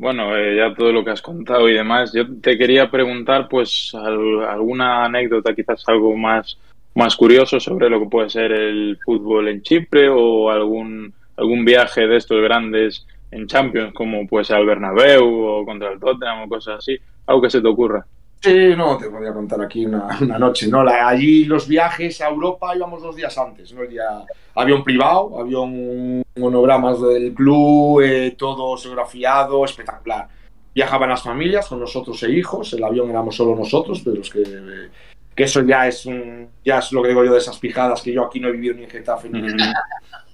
[0.00, 3.92] bueno, eh, ya todo lo que has contado y demás, yo te quería preguntar, pues,
[3.94, 6.58] al- alguna anécdota, quizás algo más,
[6.94, 12.06] más curioso sobre lo que puede ser el fútbol en Chipre o algún, algún viaje
[12.06, 16.48] de estos grandes en Champions, como puede ser al Bernabéu o contra el Tottenham o
[16.48, 18.04] cosas así, algo que se te ocurra.
[18.42, 20.82] Sí, no, te podría contar aquí una, una noche, ¿no?
[20.82, 23.82] La- allí los viajes a Europa íbamos dos días antes, ¿no?
[23.82, 24.24] El día,
[24.54, 30.26] avión privado, avión monogramas del club, eh, todo segografiado, espectacular.
[30.74, 34.40] Viajaban las familias con nosotros e hijos, el avión éramos solo nosotros, pero es que,
[34.42, 34.88] eh,
[35.34, 38.12] que eso ya es, un, ya es lo que digo yo de esas pijadas que
[38.12, 39.42] yo aquí no he vivido ni en Getafe ni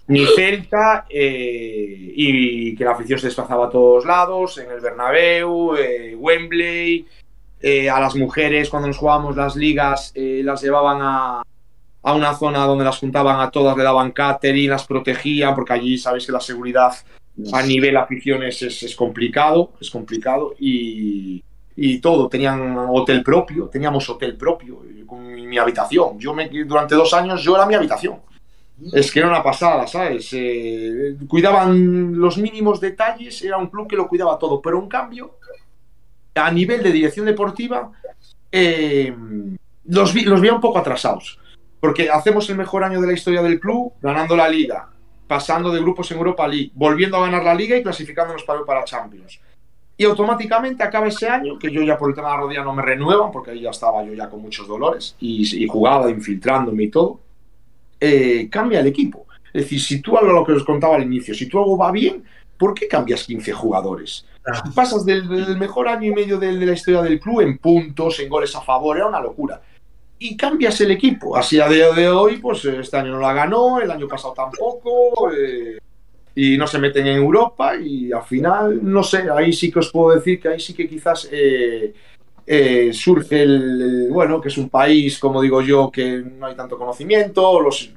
[0.09, 5.75] ni Celta eh, y que la afición se desplazaba a todos lados, en el Bernabéu,
[5.75, 7.05] eh, Wembley,
[7.61, 11.43] eh, a las mujeres cuando nos jugábamos las ligas eh, las llevaban a,
[12.03, 15.99] a una zona donde las juntaban a todas, le daban catering, las protegían, porque allí
[15.99, 16.93] sabéis que la seguridad
[17.53, 21.43] a nivel aficiones es, es complicado, es complicado y,
[21.77, 26.19] y todo, tenían hotel propio, teníamos hotel propio eh, con mi, mi habitación.
[26.19, 28.21] Yo me, durante dos años yo era mi habitación.
[28.93, 30.29] Es que era una pasada, ¿sabes?
[30.35, 35.37] Eh, cuidaban los mínimos detalles, era un club que lo cuidaba todo, pero en cambio,
[36.37, 37.91] a nivel de dirección deportiva,
[38.53, 39.15] eh,
[39.85, 41.39] los, vi, los veía un poco atrasados.
[41.81, 44.89] Porque hacemos el mejor año de la historia del club, ganando la liga,
[45.27, 48.85] pasando de grupos en Europa League, volviendo a ganar la liga y clasificándonos para, para
[48.85, 49.41] Champions.
[49.99, 52.75] Y automáticamente acaba ese año, que yo ya por el tema de la rodilla no
[52.75, 56.85] me renuevan, porque ahí ya estaba yo ya con muchos dolores y, y jugaba infiltrándome
[56.85, 57.21] y todo
[58.01, 59.27] eh, cambia el equipo.
[59.53, 61.91] Es decir, si tú algo lo que os contaba al inicio, si tú algo va
[61.91, 62.25] bien,
[62.59, 64.25] ¿por qué cambias 15 jugadores?
[64.75, 68.21] Pasas del, del mejor año y medio de, de, la historia del club en puntos,
[68.21, 69.61] en goles a favor, era una locura.
[70.19, 71.37] Y cambias el equipo.
[71.37, 75.31] Así a día de hoy, pues este año no la ganó, el año pasado tampoco,
[75.33, 75.79] eh,
[76.35, 79.91] y no se meten en Europa, y al final, no sé, ahí sí que os
[79.91, 81.29] puedo decir que ahí sí que quizás...
[81.31, 81.95] Eh,
[82.49, 86.55] eh, surge el, el, bueno, que es un país, como digo yo, que no hay
[86.55, 87.93] tanto conocimiento, los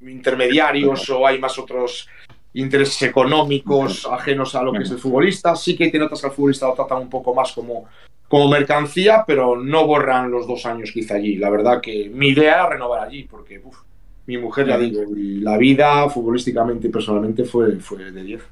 [0.00, 2.08] intermediarios o hay más otros
[2.54, 5.54] intereses económicos ajenos a lo que es el futbolista.
[5.56, 7.86] Sí que te notas que al futbolista lo tratan un poco más como,
[8.28, 11.36] como mercancía, pero no borran los dos años que hice allí.
[11.36, 13.78] La verdad que mi idea era renovar allí, porque uf,
[14.26, 18.42] mi mujer, ya digo, y la vida futbolísticamente y personalmente fue, fue de 10.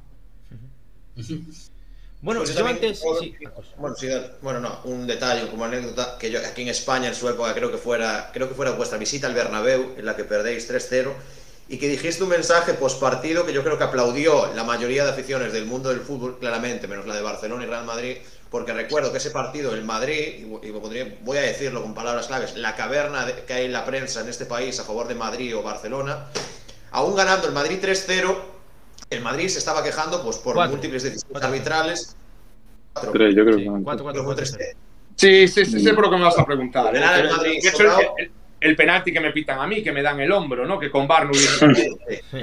[2.20, 3.00] Bueno, Pues yo también antes.
[3.00, 3.32] puedo- sí.
[3.76, 4.08] Bueno, sí,
[4.42, 7.70] bueno, no, un detalle como anécdota, que yo aquí en España en su época creo
[7.70, 11.12] que fuera, creo que fuera vuestra visita al Bernabéu, en la que perdéis 3-0,
[11.68, 15.10] y que dijiste un mensaje post partido que yo creo que aplaudió la mayoría de
[15.10, 18.16] aficiones del mundo del fútbol, claramente, menos la de Barcelona y Real Madrid,
[18.50, 20.70] porque recuerdo que ese partido, el Madrid, y
[21.22, 24.46] voy a decirlo con palabras claves, la caverna que hay en la prensa en este
[24.46, 26.26] país a favor de Madrid o Barcelona,
[26.92, 28.34] aún ganando el Madrid 3-0,
[29.10, 30.72] el Madrid se estaba quejando pues por Cuatro.
[30.72, 31.48] múltiples decisiones Cuatro.
[31.48, 32.16] arbitrales.
[32.94, 33.12] Cuatro.
[33.12, 34.76] Tres, yo creo Sí, que van cuatro, cuatro, Fue cuatro, 3-0.
[35.16, 36.94] Sí, sí, sí, sé por lo que me vas a preguntar.
[36.96, 37.00] ¿eh?
[38.18, 38.30] El-
[38.60, 40.78] el penalti que me pitan a mí, que me dan el hombro, ¿no?
[40.78, 41.28] Que con Bar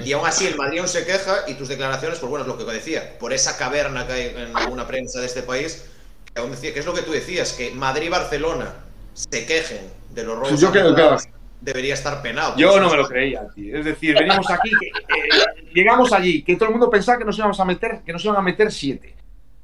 [0.03, 2.57] Y aún así el Madrid aún se queja y tus declaraciones, pues bueno, es lo
[2.57, 5.86] que decía, por esa caverna que hay en alguna prensa de este país,
[6.34, 8.74] que aún decía, que es lo que tú decías, que Madrid y Barcelona
[9.13, 11.18] se quejen de los robos Yo creo que-
[11.61, 12.55] debería estar penado.
[12.57, 13.78] Yo Pues, no me lo creía, tío.
[13.80, 17.38] Es decir, venimos aquí, que, eh, llegamos allí, que todo el mundo pensaba que nos
[17.38, 19.16] íbamos a meter, que nos iban a meter siete.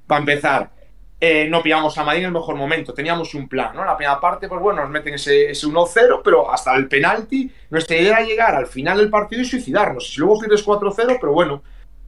[0.07, 0.71] Para empezar,
[1.23, 3.85] eh, no pillamos a Madrid en el mejor momento, teníamos un plan, ¿no?
[3.85, 7.95] La primera parte, pues bueno, nos meten ese, ese 1-0, pero hasta el penalti, nuestra
[7.95, 10.11] idea era llegar al final del partido y suicidarnos.
[10.11, 11.61] Si luego pierdes 4-0, pero bueno,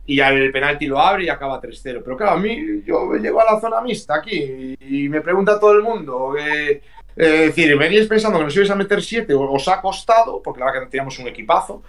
[0.08, 2.02] y ya el penalti lo abre y acaba 3-0.
[2.04, 5.74] Pero claro, a mí, yo llego a la zona mixta aquí y, me pregunta todo
[5.74, 6.82] el mundo, eh, eh,
[7.16, 10.66] es decir, veníais pensando que nos ibais a meter 7, os ha costado, porque la
[10.66, 11.84] verdad que teníamos un equipazo,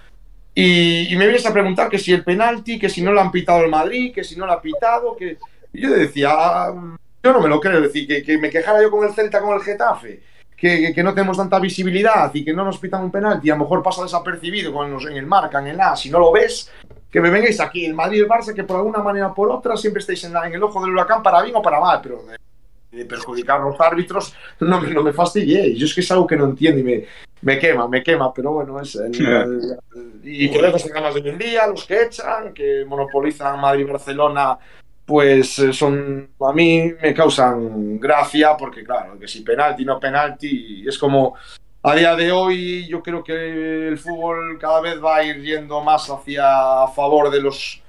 [0.55, 3.33] y, y me vienes a preguntar que si el penalti, que si no lo han
[3.33, 5.39] pitado el Madrid, que si no lo ha pitado, que...
[5.73, 8.83] Y yo decía, ah, yo no me lo creo, es decir, que, que me quejara
[8.83, 10.21] yo con el Celta, con el Getafe,
[10.55, 13.55] que, que, que no tenemos tanta visibilidad y que no nos pitan un penalti, a
[13.55, 16.31] lo mejor pasa desapercibido con los- en el marca, en el A, si no lo
[16.31, 16.71] ves,
[17.11, 19.51] que me vengáis aquí, el Madrid y el Barça, que por alguna manera o por
[19.51, 22.01] otra siempre estáis en, la- en el ojo del huracán para bien o para mal,
[22.03, 25.79] pero de, de perjudicar a los árbitros no, me- no me fastidiéis.
[25.79, 27.05] Yo es que es algo que no entiendo y me,
[27.41, 29.13] me quema, me quema, pero bueno, es el,
[29.43, 33.61] el- y que luego se ganas de hoy en día, los que echan, que monopolizan
[33.61, 34.59] Madrid y Barcelona,
[35.07, 40.85] pues eh, son a mí me causan gracia porque claro, que si penalti no penalti
[40.89, 41.35] es como
[41.83, 45.83] a día de hoy yo creo que el fútbol cada vez va a ir yendo
[45.83, 47.83] más hacia a favor de los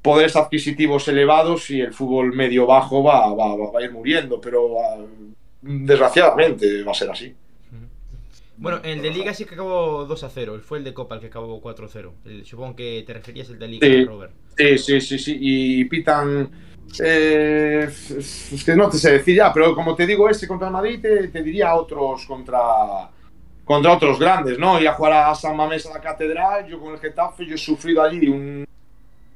[0.00, 4.78] poderes adquisitivos elevados y el fútbol medio bajo va, va, va- a ir muriendo, pero
[4.80, 4.98] ah,
[5.62, 7.34] desgraciadamente va a ser así.
[8.56, 10.60] Bueno, el de Liga sí que acabó 2 a 0.
[10.62, 12.14] Fue el de Copa el que acabó 4 a 0.
[12.24, 14.04] El- supongo que te referías el de Liga, Sí.
[14.04, 14.32] Robert.
[14.56, 15.36] Sí, sí, sí, sí.
[15.40, 16.50] Y pitan.
[17.02, 20.72] eh, es que no te sé decir ya, pero como te digo, ese contra el
[20.72, 22.60] Madrid te, te diría otros contra,
[23.64, 24.78] contra otros grandes, ¿no?
[24.80, 27.58] Ir a jugar a San Mamés a la Catedral, yo con el Getafe, yo he
[27.58, 28.64] sufrido allí un,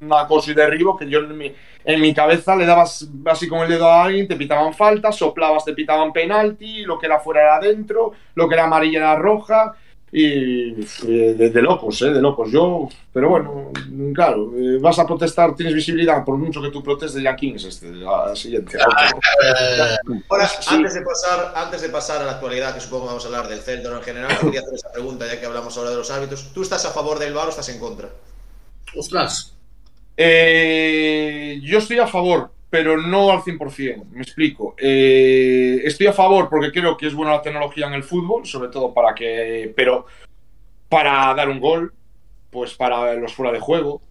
[0.01, 3.59] una cosa y derribo que yo en mi, en mi cabeza le dabas así con
[3.61, 7.41] el dedo a alguien, te pitaban falta, soplabas, te pitaban penalti, lo que era fuera
[7.41, 9.73] era adentro, lo que era amarilla era roja.
[10.11, 10.71] Y
[11.07, 12.09] eh, de, de locos, ¿eh?
[12.09, 12.49] De locos.
[12.51, 13.71] Yo, pero bueno,
[14.15, 17.65] claro, eh, vas a protestar, tienes visibilidad, por mucho que tú protestes, ya quién es
[17.65, 18.75] este, la siguiente.
[20.29, 20.73] Ahora, Sí.
[20.75, 23.47] antes, de pasar, antes de pasar a la actualidad, que supongo que vamos a hablar
[23.49, 26.51] del Celta en general, quería hacer esa pregunta ya que hablamos ahora de los árbitros.
[26.55, 28.09] ¿Tú estás a favor del VAR o estás en contra?
[28.97, 29.53] Ostras.
[30.21, 34.03] Eh, yo estoy a favor, pero no al 100%.
[34.11, 34.75] Me explico.
[34.77, 38.67] Eh, estoy a favor porque creo que es buena la tecnología en el fútbol, sobre
[38.67, 39.71] todo para que.
[39.77, 40.07] Pero
[40.89, 41.93] para dar un gol,
[42.51, 44.01] pues para los fuera de juego,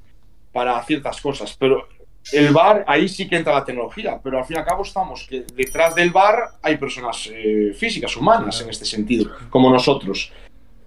[0.51, 1.55] para ciertas cosas.
[1.59, 1.87] Pero
[2.33, 5.27] el VAR, ahí sí que entra la tecnología, pero al fin y al cabo estamos
[5.29, 10.33] que detrás del VAR hay personas eh, físicas, humanas en este sentido, como nosotros.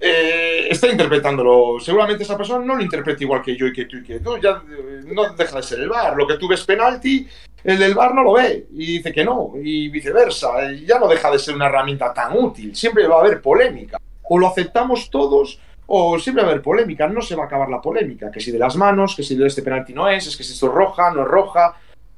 [0.03, 1.79] Eh, está interpretándolo.
[1.79, 4.35] Seguramente esa persona no lo interpreta igual que yo y que tú y que tú.
[4.39, 6.17] Ya eh, no deja de ser el VAR.
[6.17, 7.27] Lo que tú ves penalti,
[7.63, 10.71] el del VAR no lo ve y dice que no, y viceversa.
[10.71, 12.75] Y ya no deja de ser una herramienta tan útil.
[12.75, 13.99] Siempre va a haber polémica.
[14.23, 17.07] O lo aceptamos todos o siempre va a haber polémica.
[17.07, 18.31] No se va a acabar la polémica.
[18.31, 20.53] Que si de las manos, que si de este penalti no es, es que si
[20.53, 21.75] esto es roja, no es roja.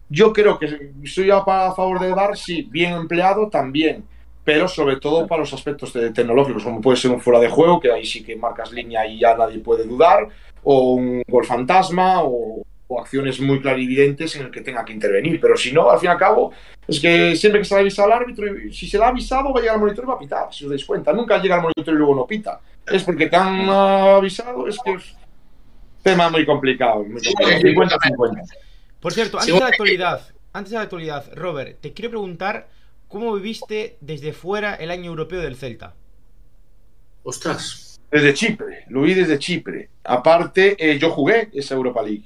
[0.08, 4.06] Yo creo que soy a favor del VAR, sí, bien empleado también
[4.44, 7.80] pero sobre todo para los aspectos de- tecnológicos, como puede ser un fuera de juego,
[7.80, 10.28] que ahí sí que marcas línea y ya nadie puede dudar,
[10.64, 15.40] o un gol fantasma, o, o acciones muy clarividentes en el que tenga que intervenir.
[15.40, 16.52] Pero si no, al fin y al cabo,
[16.88, 19.60] es que siempre que se le avisa al árbitro, si se le ha avisado, va
[19.60, 21.14] a llegar al monitor y va a pitar, si os dais cuenta.
[21.14, 22.60] Nunca llega al monitor y luego no pita.
[22.86, 25.16] Es porque te han avisado, es que es
[26.04, 27.04] tema muy complicado.
[27.04, 27.62] Muy complicado.
[27.62, 28.44] 50-50.
[29.00, 30.22] Por cierto, antes de la actualidad,
[30.52, 32.68] antes de la actualidad, Robert, te quiero preguntar
[33.14, 35.94] cómo viviste desde fuera el año europeo del Celta.
[37.22, 38.02] Ostras.
[38.10, 39.90] Desde Chipre, lo vi desde Chipre.
[40.04, 42.24] Aparte, eh, yo jugué esa Europa League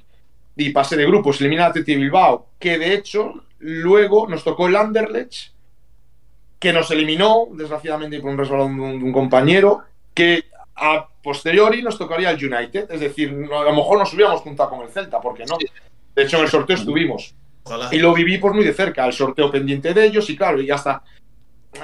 [0.56, 4.76] y pasé de grupos, eliminé a Atleti Bilbao, que de hecho luego nos tocó el
[4.76, 5.52] Anderlecht,
[6.58, 9.82] que nos eliminó, desgraciadamente por un resbalón de un, de un compañero,
[10.14, 14.70] que a posteriori nos tocaría el United, es decir, a lo mejor nos hubiéramos juntado
[14.70, 15.58] con el Celta, ¿por qué no?
[16.14, 17.34] De hecho, en el sorteo estuvimos.
[17.68, 17.88] Ojalá.
[17.92, 20.70] Y lo viví pues muy de cerca, el sorteo pendiente de ellos y claro, y
[20.70, 21.02] hasta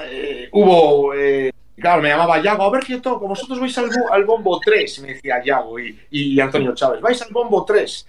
[0.01, 4.59] eh, hubo, eh, claro, me llamaba Yago, a ver qué vosotros vais al, al bombo
[4.63, 8.07] 3, me decía Yago y, y Antonio Chávez, vais al bombo 3.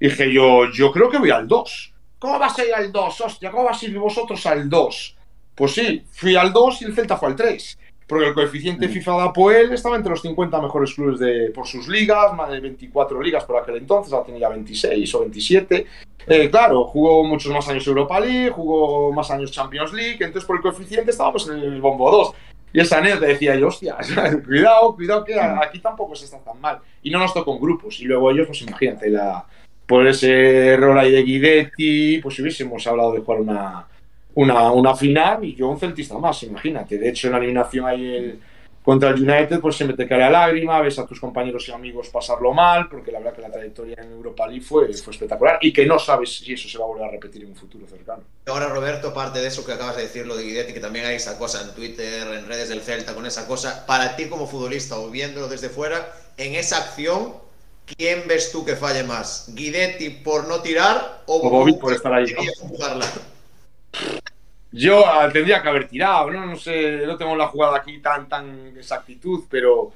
[0.00, 1.94] Dije yo, yo creo que voy al 2.
[2.18, 3.20] ¿Cómo vas a ir al 2?
[3.20, 5.16] Hostia, ¿cómo vas a ir vosotros al 2?
[5.54, 7.78] Pues sí, fui al 2 y el Celta fue al 3.
[8.06, 11.88] Porque el coeficiente FIFA de Apoel estaba entre los 50 mejores clubes de, por sus
[11.88, 15.86] ligas, más de 24 ligas por aquel entonces, ahora tenía 26 o 27.
[16.26, 20.56] Eh, claro, jugó muchos más años Europa League, jugó más años Champions League, entonces por
[20.56, 22.34] el coeficiente estábamos en el bombo 2.
[22.74, 23.96] Y esa anécdota decía yo, hostia,
[24.44, 26.80] cuidado, cuidado que aquí tampoco se está tan mal.
[27.02, 28.00] Y no nos tocó en grupos.
[28.00, 29.46] Y luego ellos, pues imagínate, la,
[29.86, 33.86] por ese error ahí de Guidetti, pues hubiésemos hablado de jugar una,
[34.34, 36.98] una, una final y yo un celtista más, imagínate.
[36.98, 38.40] De hecho, en la eliminación ahí el-
[38.82, 42.10] contra el United, pues siempre te cae la lágrima, ves a tus compañeros y amigos
[42.10, 45.72] pasarlo mal, porque la verdad que la trayectoria en Europa League fue, fue espectacular y
[45.72, 48.24] que no sabes si eso se va a volver a repetir en un futuro cercano.
[48.46, 51.16] Ahora, Roberto, parte de eso que acabas de decir, lo de Guidetti, que también hay
[51.16, 54.98] esa cosa en Twitter, en redes del Celta, con esa cosa, para ti como futbolista
[54.98, 56.06] o viéndolo desde fuera,
[56.36, 57.32] en esa acción,
[57.96, 59.46] ¿quién ves tú que falle más?
[59.54, 62.42] ¿Guidetti por no tirar o, O Bobby por estar ahí, ¿no?
[64.72, 66.46] Yo ah, tendría que haber tirado, ¿no?
[66.46, 69.92] No sé, no tengo la jugada aquí tan, tan exactitud, pero,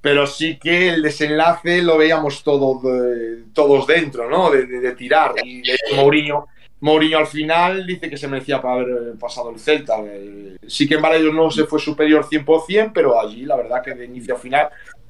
[0.00, 4.50] pero sí que el desenlace lo veíamos todos dentro, ¿no?
[4.50, 5.34] De, tirar.
[5.44, 6.46] Y de Mourinho,
[6.80, 9.98] Mourinho al final dice que se merecía para haber eh, pasado el Celta.
[10.02, 13.94] Eh, Sí que en Valladolid no se fue superior 100%, pero allí la verdad que
[13.94, 14.68] de inicio a final,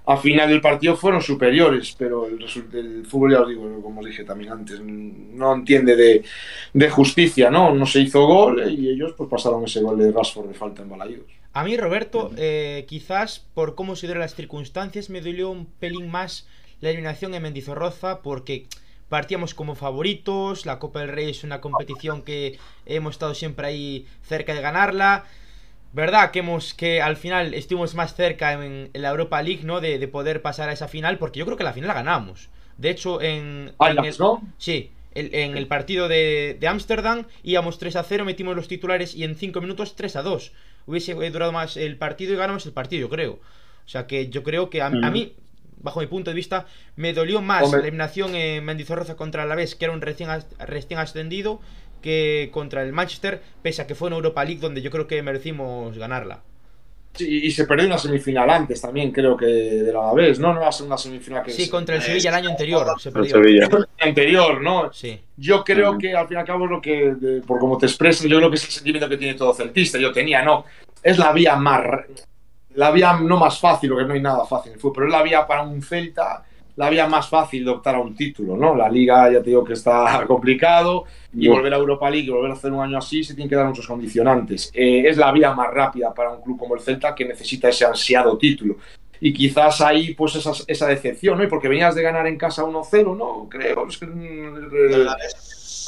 [0.09, 4.07] a final del partido fueron superiores, pero el, el fútbol, ya os digo, como os
[4.07, 6.25] dije también antes, no entiende de,
[6.73, 7.75] de justicia, ¿no?
[7.75, 10.89] No se hizo gol y ellos pues pasaron ese gol de Rashford de falta en
[10.89, 11.27] Balaídos.
[11.53, 16.11] A mí, Roberto, eh, quizás por cómo se dieron las circunstancias, me dolió un pelín
[16.11, 16.49] más
[16.81, 18.67] la eliminación en Mendizorroza, porque
[19.11, 24.07] partíamos como favoritos, la Copa del Rey es una competición que hemos estado siempre ahí
[24.23, 25.27] cerca de ganarla.
[25.93, 26.31] ¿Verdad?
[26.31, 29.81] Que hemos que al final estuvimos más cerca en, en la Europa League, ¿no?
[29.81, 32.51] De, de poder pasar a esa final, porque yo creo que la final la ganamos.
[32.77, 34.43] De hecho, en, en Ajax, el- ¿no?
[34.59, 39.15] Sí, el- en el partido de de Ámsterdam íbamos 3 a 0, metimos los titulares
[39.15, 40.53] y en 5 minutos 3 a 2.
[40.87, 43.33] Hubiese durado más el partido y ganamos el partido, yo creo.
[43.35, 45.11] O sea que yo creo que a, a Ujú.
[45.11, 45.35] mí,
[45.81, 46.67] bajo mi punto de vista,
[46.97, 47.81] me dolió más Hombre.
[47.81, 50.29] la eliminación en Mendizorroza contra el Alavés, que era un recién,
[50.59, 51.61] recién ascendido,
[52.01, 55.23] que contra el Manchester, pese a que fue en Europa League donde yo creo que
[55.23, 56.41] merecimos ganarla.
[57.15, 60.55] Sí, y se perdió una semifinal antes también, creo que de la vez, ¿no?
[60.55, 63.09] No va a ser una semifinal que Sí, contra el Sevilla el año anterior se
[63.09, 63.31] El perdió.
[63.37, 63.69] Sevilla.
[64.01, 64.93] anterior, ¿no?
[64.93, 65.19] Sí.
[65.37, 68.25] Yo creo que al fin y al cabo lo que, de- por como te expresas,
[68.29, 69.99] yo creo que es el sentimiento que tiene todo celtista.
[69.99, 70.65] Yo tenía, no.
[71.03, 71.83] Es la vía más.
[72.75, 75.13] La vía no más fácil, porque no hay nada fácil en el fútbol, pero es
[75.13, 76.45] la vía para un Celta,
[76.79, 78.77] la vía más fácil de optar a un título, ¿no?
[78.77, 81.05] La liga, ya te digo que está complicado,
[81.35, 83.57] y volver a Europa League y volver a hacer un año así se tienen que
[83.57, 84.71] dar muchos condicionantes.
[84.73, 87.85] Eh, es la vía más rápida para un club como el Celta que necesita ese
[87.85, 88.77] ansiado título.
[89.21, 91.43] Y quizás ahí, pues, esa, esa decepción, ¿no?
[91.43, 93.49] Y porque venías de ganar en casa 1-0, ¿no?
[93.49, 93.89] Creo.
[93.89, 95.07] Es que, mm, eh,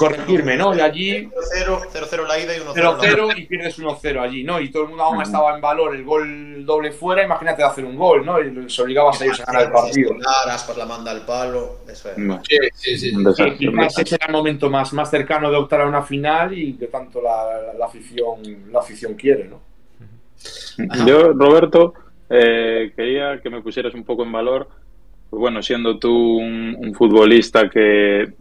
[0.00, 0.74] corregirme, ¿no?
[0.74, 4.60] Y allí 0-0 0-0 la ida y 1-0 0-0 y pierdes 1-0 allí, ¿no?
[4.60, 7.84] Y todo el mundo aún estaba en valor el gol doble fuera, imagínate de hacer
[7.84, 8.40] un gol, ¿no?
[8.40, 10.10] Y les obligabas a ellos a ganar el partido.
[10.48, 11.78] Aspas la manda al palo.
[11.88, 12.16] Eso es.
[12.74, 13.12] Sí, sí, sí.
[13.58, 16.86] quizás ese era el momento más, más cercano de optar a una final y que
[16.86, 18.40] tanto la, la- la afición,
[18.72, 19.60] la afición quiere, ¿no?
[20.90, 21.04] Ajá.
[21.06, 21.92] Yo, Roberto,
[22.28, 24.68] eh, quería que me pusieras un poco en valor,
[25.28, 28.32] pues bueno, siendo tú un, un futbolista que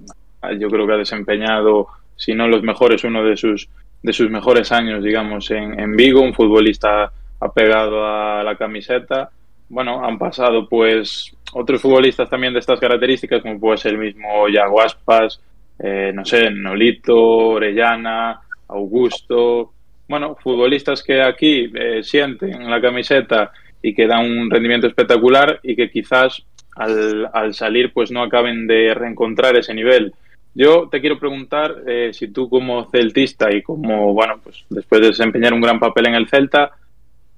[0.59, 3.69] yo creo que ha desempeñado, si no los mejores, uno de sus,
[4.01, 9.29] de sus mejores años, digamos, en, en Vigo, un futbolista apegado a la camiseta.
[9.69, 14.47] Bueno, han pasado pues otros futbolistas también de estas características, como puede ser el mismo
[14.49, 15.41] Yago Aspas,
[15.79, 19.73] eh, no sé, Nolito, Orellana, Augusto,
[20.07, 25.75] bueno, futbolistas que aquí eh, sienten la camiseta y que dan un rendimiento espectacular y
[25.75, 26.43] que quizás
[26.75, 30.13] al, al salir pues no acaben de reencontrar ese nivel.
[30.55, 35.07] Yo te quiero preguntar eh, si tú como celtista y como, bueno, pues después de
[35.07, 36.71] desempeñar un gran papel en el Celta,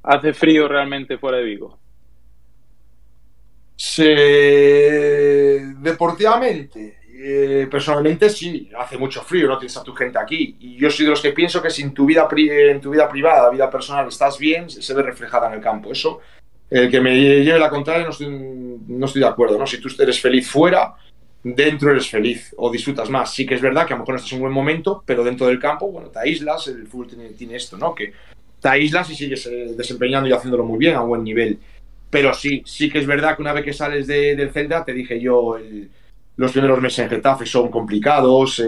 [0.04, 1.78] ¿hace frío realmente fuera de Vigo?
[3.76, 5.74] Se...
[5.80, 10.56] Deportivamente, eh, personalmente sí, hace mucho frío, no tienes a tu gente aquí.
[10.60, 13.10] Y yo soy de los que pienso que si en tu vida, pri- en vida
[13.10, 15.92] privada, vida personal, estás bien, se ve reflejada en el campo.
[15.92, 16.22] Eso,
[16.70, 19.58] el que me lleve la contraria, no estoy, no estoy de acuerdo.
[19.58, 19.68] ¿no?
[19.68, 20.94] Si tú eres feliz fuera,
[21.44, 23.34] dentro eres feliz o disfrutas más.
[23.34, 25.24] Sí que es verdad que a lo mejor no estás en un buen momento, pero
[25.24, 27.94] dentro del campo, bueno, te aíslas, el fútbol tiene, esto, ¿no?
[27.96, 28.14] Que
[28.60, 31.58] te aíslas y sigues eh, desempeñando y haciéndolo muy bien, a buen nivel.
[32.10, 34.94] Pero sí, sí que es verdad que una vez que sales de- del Celta, te
[34.94, 35.90] dije yo, el-
[36.38, 38.62] los primeros meses en Getafe son complicados,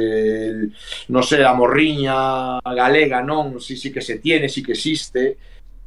[1.07, 3.59] no sé, la morriña galega, ¿no?
[3.59, 5.37] Sí, sí que se tiene, sí que existe,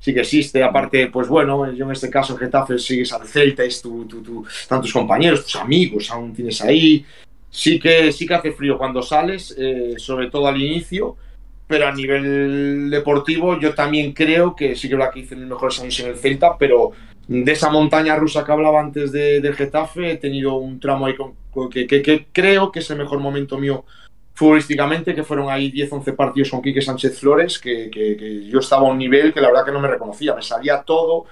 [0.06, 0.62] sí que existe.
[0.62, 4.22] Aparte, pues bueno, yo en este caso en Getafe sigues al Celta, es tu, tu,
[4.22, 7.04] tu- están tus compañeros, tus amigos, aún tienes ahí.
[7.50, 11.16] Sí que, sí que hace frío cuando sales, eh, sobre todo al inicio,
[11.66, 15.80] pero a nivel deportivo yo también creo que sí que verdad que hice mis mejores
[15.80, 16.92] años en el Celta, pero
[17.26, 21.16] de esa montaña rusa que hablaba antes de, del Getafe, he tenido un tramo ahí
[21.16, 23.84] con- con- que, que- que creo que es el mejor momento mío
[24.36, 28.86] futbolísticamente, que fueron ahí 10-11 partidos con Quique Sánchez Flores, que, que- que yo estaba
[28.86, 31.24] a un nivel que la verdad que no me reconocía, me salía todo,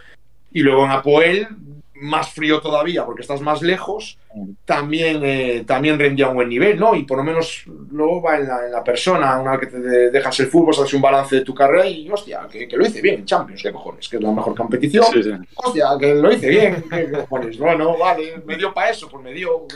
[0.53, 1.49] y luego en Apoel,
[1.97, 4.19] más frío todavía, porque estás más lejos,
[4.65, 6.95] también, eh, también rendía un buen nivel, ¿no?
[6.97, 9.81] Y por lo menos luego va en la, en la persona, una vez que te
[9.81, 12.85] de- dejas el fútbol, haces un balance de tu carrera y, hostia, que, que lo
[12.87, 14.09] hice bien en Champions, ¿qué cojones?
[14.09, 15.05] Que es la mejor competición.
[15.13, 15.31] Sí, sí.
[15.55, 17.57] Hostia, que lo hice bien, ¿qué cojones?
[17.59, 19.67] Bueno, vale, me dio para eso, pues me dio.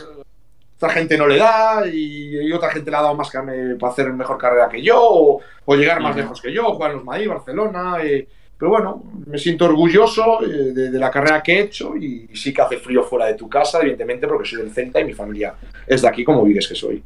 [0.79, 3.41] Otra gente no le da y, y otra gente le ha dado más que a
[3.41, 6.91] mí para hacer mejor carrera que yo o, o llegar más lejos que yo, jugar
[6.91, 7.97] en los Madrid, Barcelona.
[8.01, 8.25] eh,
[8.57, 12.53] pero bueno, me siento orgulloso eh, de, de la carrera que he hecho y sí
[12.53, 15.55] que hace frío fuera de tu casa, evidentemente, porque soy del Celta y mi familia
[15.87, 17.03] es de aquí, como vives que soy.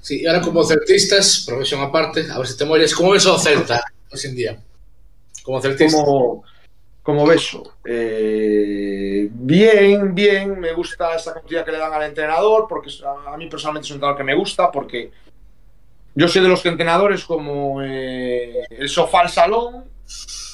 [0.00, 3.38] Sí, y ahora como celtistas, profesión aparte, a ver si te molles, ¿cómo ves o
[3.38, 4.58] Celta hoy en día?
[5.42, 6.02] Como celtista.
[6.02, 6.44] como,
[7.08, 7.76] como beso.
[7.86, 13.48] Eh, bien, bien, me gusta esa cantidad que le dan al entrenador, porque a, mí
[13.48, 15.10] personalmente es un entrenador que me gusta, porque
[16.14, 19.86] yo soy de los entrenadores como eh, el sofá al salón,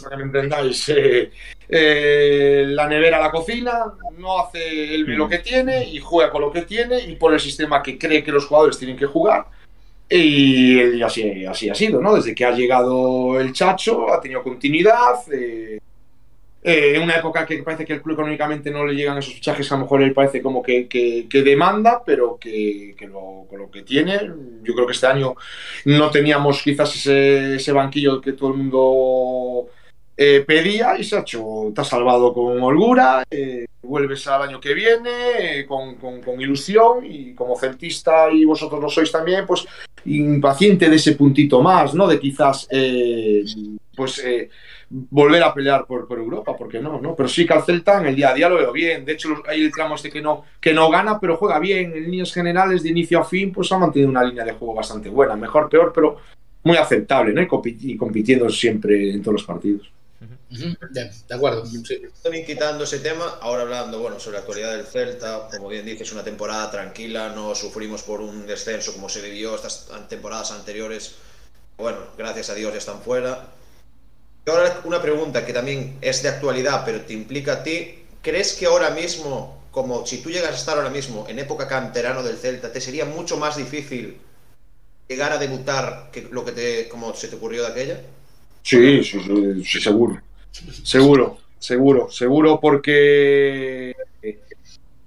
[0.00, 1.32] para que me entendáis, eh,
[1.68, 3.86] eh, la nevera a la cocina,
[4.16, 7.40] no hace él lo que tiene y juega con lo que tiene y por el
[7.40, 9.46] sistema que cree que los jugadores tienen que jugar.
[10.08, 12.14] Y así, así ha sido, ¿no?
[12.14, 15.16] Desde que ha llegado el Chacho, ha tenido continuidad.
[15.32, 15.80] eh,
[16.64, 19.70] eh, en una época que parece que el club económicamente no le llegan esos fichajes
[19.70, 23.70] a lo mejor él parece como que, que- demanda, pero que, que lo, con lo
[23.70, 24.18] que tiene,
[24.62, 25.34] yo creo que este año
[25.84, 29.68] no teníamos quizás ese, ese banquillo que todo el mundo
[30.16, 34.60] eh, pedía y se ha hecho, te ha salvado con holgura, eh, vuelves al año
[34.60, 35.10] que viene
[35.60, 39.66] eh, con, con- ilusión y como celtista y vosotros lo sois también, pues
[40.06, 42.06] impaciente de ese puntito más, ¿no?
[42.06, 43.44] De quizás, eh,
[43.94, 44.48] pues, eh,
[45.10, 47.16] volver a pelear por, por Europa, porque no, ¿no?
[47.16, 49.04] Pero sí que al Celta en el día a día lo veo bien.
[49.04, 51.92] De hecho, hay el tramo este que no, que no gana, pero juega bien.
[51.96, 55.08] En líneas generales, de inicio a fin, pues ha mantenido una línea de juego bastante
[55.08, 55.34] buena.
[55.36, 56.18] Mejor, peor, pero
[56.62, 57.42] muy aceptable, ¿no?
[57.42, 59.90] Y, compi- y compitiendo siempre en todos los partidos.
[60.90, 61.66] De acuerdo.
[61.66, 62.02] sí.
[62.22, 66.12] También quitando ese tema, ahora hablando bueno, sobre la actualidad del Celta, como bien dices,
[66.12, 71.16] una temporada tranquila, no sufrimos por un descenso como se vivió estas temporadas anteriores.
[71.76, 73.48] Bueno, gracias a Dios ya están fuera.
[74.46, 77.94] Y ahora una pregunta que también es de actualidad, pero te implica a ti.
[78.20, 82.22] ¿Crees que ahora mismo, como si tú llegas a estar ahora mismo en época canterano
[82.22, 84.18] del Celta, te sería mucho más difícil
[85.08, 88.00] llegar a debutar que lo que te, como se te ocurrió de aquella?
[88.62, 89.20] Sí, sí,
[89.64, 90.20] sí, seguro.
[90.82, 93.94] Seguro, seguro, seguro, porque.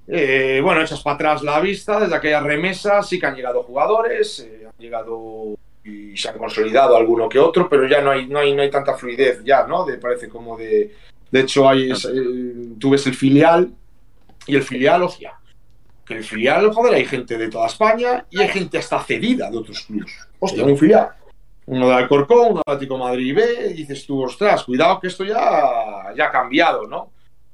[0.08, 4.40] eh, bueno, echas para atrás la vista, desde aquella remesa sí que han llegado jugadores,
[4.40, 5.58] eh, han llegado
[5.88, 8.70] y se han consolidado alguno que otro, pero ya no hay, no hay, no hay
[8.70, 9.86] tanta fluidez, ya, ¿no?
[9.86, 10.94] De, parece como de.
[11.32, 13.72] De hecho, hay, es- eh, tú ves el filial
[14.46, 15.34] y el filial, hostia.
[16.06, 19.58] Que el filial, joder, hay gente de toda España y hay gente hasta cedida de
[19.58, 20.12] otros clubes.
[20.40, 21.10] Hostia, un filial
[21.70, 25.26] uno de Alcorcón, uno de Atlético Madrid B, y dices tú, ostras, cuidado que esto
[25.26, 27.12] ya, ya ha cambiado, ¿no?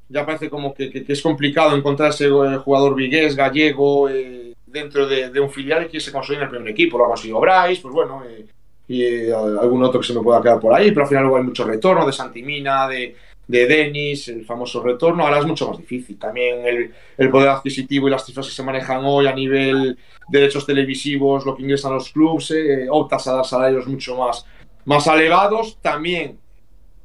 [0.08, 4.53] Ya parece como que, que- que es complicado encontrar ese eh, jugador vigués, gallego, eh,
[4.74, 6.98] dentro de, de un filial que se consolide en el primer equipo.
[6.98, 8.46] Lo ha conseguido Bryce, pues bueno, eh,
[8.88, 11.38] y eh, algún otro que se me pueda quedar por ahí, pero al final luego
[11.38, 13.16] hay mucho retorno de Santimina, de,
[13.48, 15.24] de Denis, el famoso retorno.
[15.24, 16.18] Ahora es mucho más difícil.
[16.18, 19.98] También el, poder adquisitivo y las cifras que se manejan hoy a nivel
[20.28, 24.46] derechos televisivos, lo que ingresan los clubes, eh, optas a dar salarios mucho más,
[24.86, 25.78] más elevados.
[25.82, 26.40] También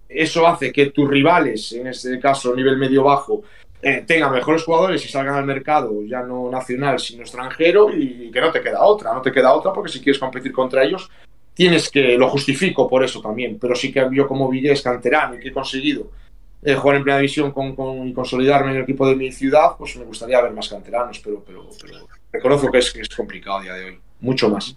[0.09, 3.43] eso hace que tus rivales, en este caso nivel medio-bajo,
[3.83, 8.41] eh, tengan mejores jugadores y salgan al mercado, ya no nacional, sino extranjero, y que
[8.41, 11.11] no te queda otra, no te queda otra, porque si quieres competir contra ellos,
[11.55, 15.41] tienes que, lo justifico por eso también, pero sí que yo como Villés, canterano, y
[15.41, 16.11] que he conseguido
[16.63, 19.97] eh, jugar en primera división con, con- consolidarme en el equipo de mi ciudad, pues
[19.97, 23.63] me gustaría ver más canteranos, pero, pero, pero reconozco que es, que es complicado a
[23.63, 24.77] día de hoy, mucho más.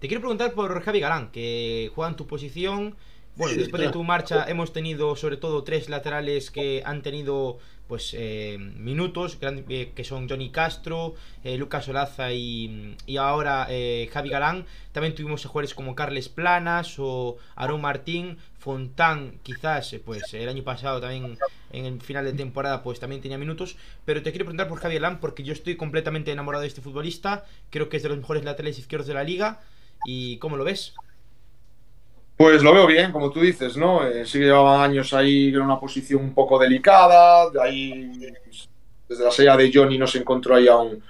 [0.00, 2.94] Te quiero preguntar por Javi Galán, que juega en tu posición.
[3.36, 7.58] Bueno, después de tu marcha hemos tenido sobre todo tres laterales que han tenido
[7.88, 14.08] pues eh, minutos, eh, que son Johnny Castro, eh, Lucas Olaza y, y ahora eh,
[14.10, 14.64] Javi Galán.
[14.92, 20.48] También tuvimos a jugadores como Carles Planas o Aaron Martín, Fontán, quizás eh, pues el
[20.48, 21.36] año pasado también
[21.72, 23.76] en el final de temporada pues también tenía minutos.
[24.06, 27.44] Pero te quiero preguntar por Javi Galán porque yo estoy completamente enamorado de este futbolista.
[27.68, 29.60] Creo que es de los mejores laterales izquierdos de la liga.
[30.06, 30.94] ¿Y cómo lo ves?
[32.36, 34.04] Pues lo veo bien, como tú dices, ¿no?
[34.06, 38.10] Eh, sí que llevaban años ahí en una posición un poco delicada, de ahí
[39.08, 41.00] desde la salida de Johnny no se encontró ahí a, un-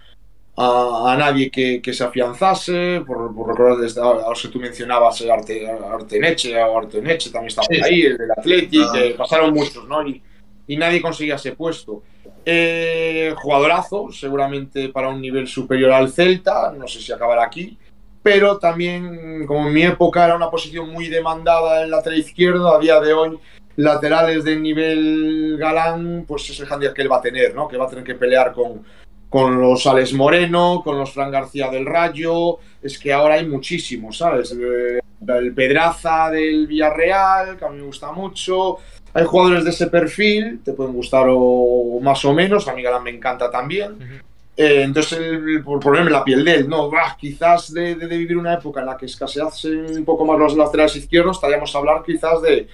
[0.56, 4.60] a, a nadie que, que se afianzase, por, por recordar desde a los que tú
[4.60, 7.80] mencionabas, el Arte, Arteneche también estaba Sí.
[7.82, 8.98] ahí, el del Athletic, Ah.
[9.16, 10.06] pasaron muchos, ¿no?
[10.06, 10.22] Y,
[10.66, 12.02] y nadie conseguía ese puesto.
[12.44, 17.78] Eh, jugadorazo, seguramente para un nivel superior al Celta, no sé si acabará aquí,
[18.24, 22.80] pero también, como en mi época era una posición muy demandada en lateral izquierdo, a
[22.80, 23.38] día de hoy,
[23.76, 27.68] laterales de nivel galán, pues es el handicap que él va a tener, ¿no?
[27.68, 28.82] Que va a tener que pelear con,
[29.28, 34.16] con los Alex Moreno, con los Fran García del Rayo, es que ahora hay muchísimos,
[34.16, 34.56] ¿sabes?
[34.58, 38.78] Eh, El Pedraza del Villarreal, que a mí me gusta mucho.
[39.12, 43.02] Hay jugadores de ese perfil, te pueden gustar o más o menos, a mí Galán
[43.02, 44.22] me encanta también.
[44.56, 48.54] Eh, entonces, el, por ponerme la piel de él, no, bah, quizás de, vivir una
[48.54, 52.40] época en la que escaseasen un poco más los laterales izquierdos, estaríamos a hablar quizás
[52.40, 52.68] de,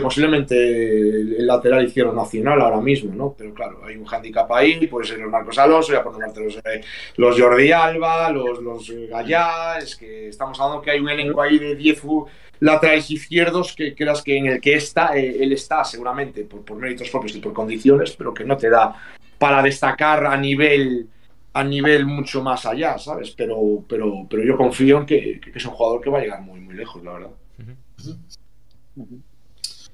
[0.00, 3.34] posiblemente el, lateral izquierdo nacional ahora mismo, ¿no?
[3.36, 6.80] Pero claro, hay un handicap ahí, puede ser los Marcos Alonso, ya por los, eh,
[7.16, 11.58] los Jordi Alba, los, los Gallá, es que estamos hablando que hay un elenco ahí
[11.58, 12.26] de 10 fu-
[12.60, 16.78] laterales izquierdos que creas que en el que está, eh, él está seguramente por, por
[16.78, 18.94] méritos propios y por condiciones, pero que no te da
[19.36, 21.08] para destacar a nivel
[21.54, 23.30] a nivel mucho más allá, ¿sabes?
[23.30, 26.60] Pero, pero, pero yo confío en que, es un jugador que va a llegar muy,
[26.60, 27.30] muy lejos, la verdad.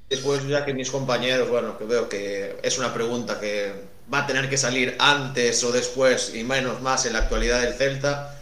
[0.08, 3.72] Después, ya que mis compañeros, bueno, que veo que es una pregunta que
[4.12, 7.74] va a tener que salir antes o después, y menos más en la actualidad del
[7.74, 8.36] Celta.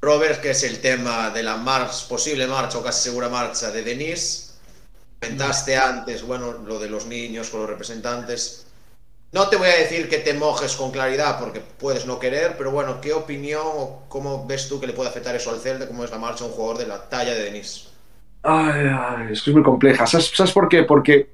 [0.00, 3.82] Robert, que es el tema de la marcha, posible marcha o casi segura marcha de
[3.82, 4.54] Denis.
[5.20, 8.66] Comentaste antes, bueno, lo de los niños con los representantes.
[9.32, 12.72] No te voy a decir que te mojes con claridad porque puedes no querer, pero
[12.72, 15.86] bueno, ¿qué opinión o cómo ves tú que le puede afectar eso al Celta?
[15.86, 17.88] ¿Cómo es la marcha un jugador de la talla de Denis?
[18.42, 20.06] Ay, ay, es que es muy compleja.
[20.06, 20.84] ¿Sabes, sabes por qué?
[20.84, 21.30] Porque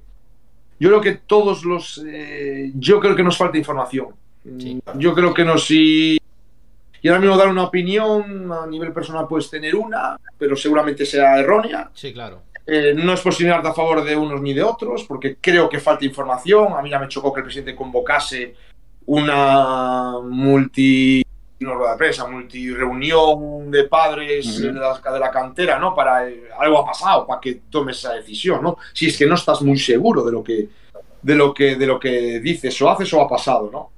[0.79, 2.03] yo creo que todos los...
[2.07, 4.09] eh, yo creo que nos falta información.
[4.59, 4.81] Sí.
[4.95, 5.71] Yo creo que nos...
[5.71, 6.19] Y,
[7.03, 11.39] y ahora mismo dar una opinión a nivel personal puedes tener una, pero seguramente sea
[11.39, 11.91] errónea.
[11.95, 12.43] Sí, claro.
[12.67, 16.05] Eh, no es posicionarte a favor de unos ni de otros, porque creo que falta
[16.05, 16.73] información.
[16.73, 18.55] A mí ya me chocó que el presidente convocase
[19.07, 21.23] una multi
[21.61, 24.67] rueda de prensa, multireunión de padres Ujú.
[24.67, 25.95] de, la, de la cantera, ¿no?
[25.95, 28.77] Para eh, algo ha pasado, para que tomes esa decisión, ¿no?
[28.93, 30.69] Si es que no estás muy seguro de lo que,
[31.23, 33.91] de lo que, de lo que dices o haces o ha pasado, ¿no?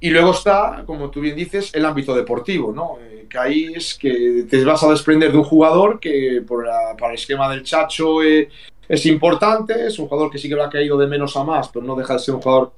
[0.00, 2.96] Y luego está, como tú bien dices, el ámbito deportivo, ¿no?
[3.00, 6.96] Eh, que ahí es que te vas a desprender de un jugador que por la-
[6.98, 8.48] para el esquema del Chacho eh,
[8.88, 11.68] es importante, es un jugador que sí que lo ha caído de menos a más,
[11.68, 12.72] pero no deja de ser un jugador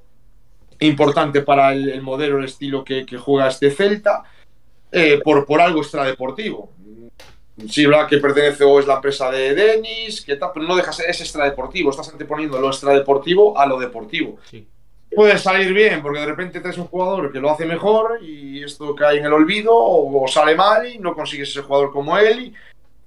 [0.79, 4.23] importante para el, el modelo, el estilo que, juega este Celta,
[4.91, 6.71] eh, por, por algo extradeportivo.
[7.69, 10.89] Sí, verdad que pertenece o es la empresa de Denis, que tal, pero no deja
[10.91, 14.37] de ser, es extradeportivo, estás anteponiendo lo extradeportivo a lo deportivo.
[14.49, 14.67] Sí.
[15.15, 18.95] Puede salir bien, porque de repente traes un jugador que lo hace mejor y esto
[18.95, 22.53] cae en el olvido, o, sale mal y no consigues ese jugador como él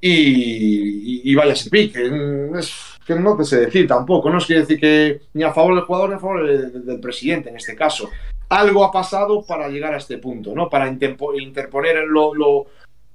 [0.01, 2.11] y, y, y vaya ese pique.
[2.59, 2.73] Es
[3.07, 5.85] que no te sé decir tampoco, no es quiere decir que ni a favor del
[5.85, 8.09] jugador ni a favor del, presidente en este caso.
[8.49, 10.69] Algo ha pasado para llegar a este punto, ¿no?
[10.69, 12.67] Para interpo- interponer lo, lo,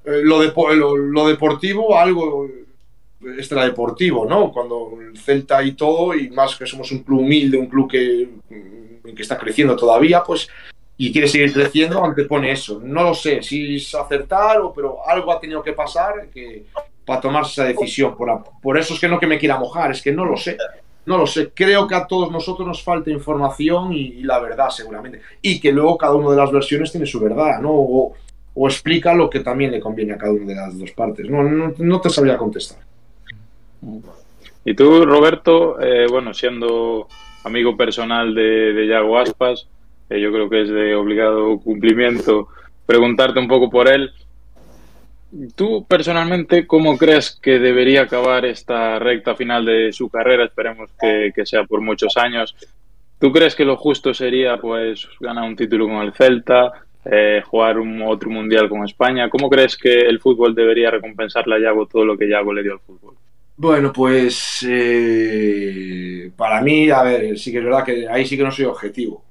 [0.03, 0.41] eh, lo,
[0.75, 2.49] lo- lo deportivo a algo
[3.38, 4.51] extradeportivo, ¿no?
[4.51, 8.30] Cuando el Celta y todo, y más que somos un club humilde, un club que,
[8.49, 10.49] mm, que está creciendo todavía, pues,
[10.97, 12.80] y quiere seguir creciendo, antepone eso.
[12.84, 16.65] No lo sé si es acertar, o, pero algo ha tenido que pasar que,
[17.05, 18.15] para tomarse esa decisión.
[18.15, 18.30] Por,
[18.61, 20.57] por eso es que no que me quiera mojar, es que no lo sé.
[21.07, 21.49] No lo sé.
[21.55, 25.22] Creo que a todos nosotros nos falta información y, la verdad, seguramente.
[25.41, 27.72] Y que luego cada una de las versiones tiene su verdad, ¿no?
[27.72, 28.13] O,
[28.53, 31.28] o explica lo que también le conviene a cada una de las dos partes.
[31.28, 32.78] No, no, no te sabría contestar.
[34.63, 37.07] Y tú, Roberto, eh, bueno, siendo
[37.43, 39.67] amigo personal de, de Yago Aspas,
[40.09, 42.49] eh, yo creo que es de obligado cumplimiento
[42.86, 44.11] preguntarte un poco por él.
[45.55, 50.43] Tú, personalmente, ¿cómo crees que debería acabar esta recta final de su carrera?
[50.43, 52.53] Esperemos que, sea por muchos años.
[53.17, 56.73] ¿Tú crees que lo justo sería, pues, ganar un título con el Celta,
[57.05, 59.29] eh, jugar un otro mundial con España?
[59.29, 62.73] ¿Cómo crees que el fútbol debería recompensarle a Yago todo lo que Yago le dio
[62.73, 63.15] al fútbol?
[63.62, 68.41] Bueno, pues eh, para mí, a ver, sí que es verdad que ahí sí que
[68.43, 69.24] no soy objetivo.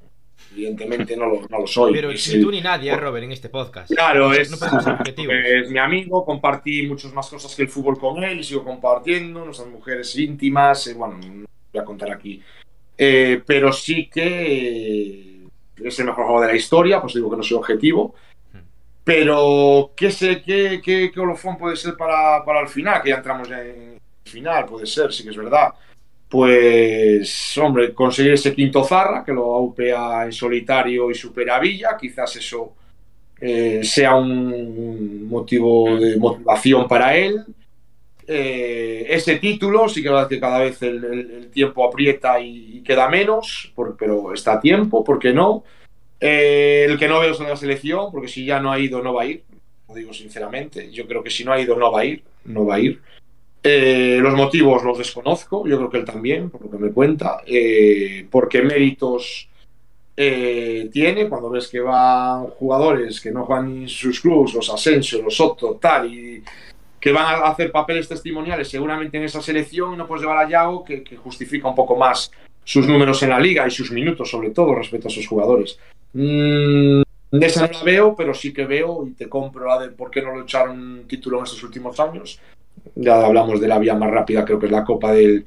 [0.53, 1.93] Evidentemente no lo, no lo soy.
[1.93, 3.91] Pero Es ni el- tú ni nadie, ¿eh, Robert, en este podcast.
[3.93, 4.53] Claro, No es,
[4.87, 5.35] objetivos.
[5.35, 9.68] es mi amigo, compartí muchas más cosas que el fútbol con él sigo compartiendo, nuestras
[9.68, 12.41] mujeres íntimas, eh, bueno, no voy a contar aquí.
[12.97, 15.47] Eh, pero sí que eh,
[15.83, 18.14] es el mejor jugador de la historia, pues digo que no soy objetivo.
[19.03, 21.20] Pero, ¿qué sé, qué, qué, qué
[21.59, 23.03] puede ser para, para el final?
[23.03, 25.70] Que ya entramos en final, puede ser, sí que es verdad.
[26.28, 32.36] Pues, hombre, conseguir ese quinto zarra, que lo aupea en solitario y supera Villa, quizás
[32.36, 32.74] eso
[33.40, 37.44] eh, sea un motivo de motivación para él.
[38.28, 43.08] Eh, ese título, sí que es verdad que cada vez el, tiempo aprieta y, queda
[43.08, 45.64] menos, pero está a tiempo, ¿por qué no?
[46.20, 49.14] Eh, el que no veo es la selección, porque si ya no ha ido, no
[49.14, 49.42] va a ir,
[49.88, 50.92] lo digo sinceramente.
[50.92, 53.00] Yo creo que si no ha ido, no va a ir, no va a ir.
[53.62, 57.42] Eh, los motivos los desconozco, yo creo que él también, por lo que me cuenta,
[57.46, 59.48] eh, porque méritos
[60.16, 65.22] eh, tiene cuando ves que van jugadores que no juegan en sus clubes, los Asensio,
[65.22, 66.42] los Soto, tal, y
[66.98, 70.84] que van a hacer papeles testimoniales seguramente en esa selección no puedes llevar a Yago
[70.84, 72.30] que, que justifica un poco más
[72.62, 75.78] sus números en la liga y sus minutos sobre todo respecto a sus jugadores.
[76.12, 77.02] Mm,
[77.32, 80.22] esa no la veo, pero sí que veo y te compro la de por qué
[80.22, 82.40] no lo echaron título en estos últimos años.
[82.95, 85.45] Ya hablamos de la vía más rápida, creo que es la Copa del,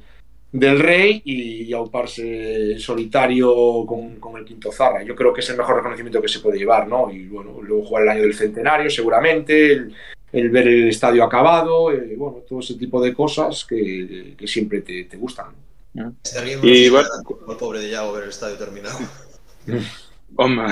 [0.52, 5.02] del Rey y, auparse en solitario con, con el quinto Zarra.
[5.02, 7.10] Yo creo que es el mejor reconocimiento que se puede llevar, ¿no?
[7.10, 9.94] Y bueno, luego jugar el año del centenario, seguramente, el,
[10.32, 14.80] el ver el estadio acabado, eh, bueno, todo ese tipo de cosas que, que siempre
[14.82, 15.46] te, te gustan.
[16.22, 17.08] Está riendo Y y bueno-
[17.48, 18.98] el pobre de Yago ver el estadio terminado.
[20.36, 20.66] Hombre.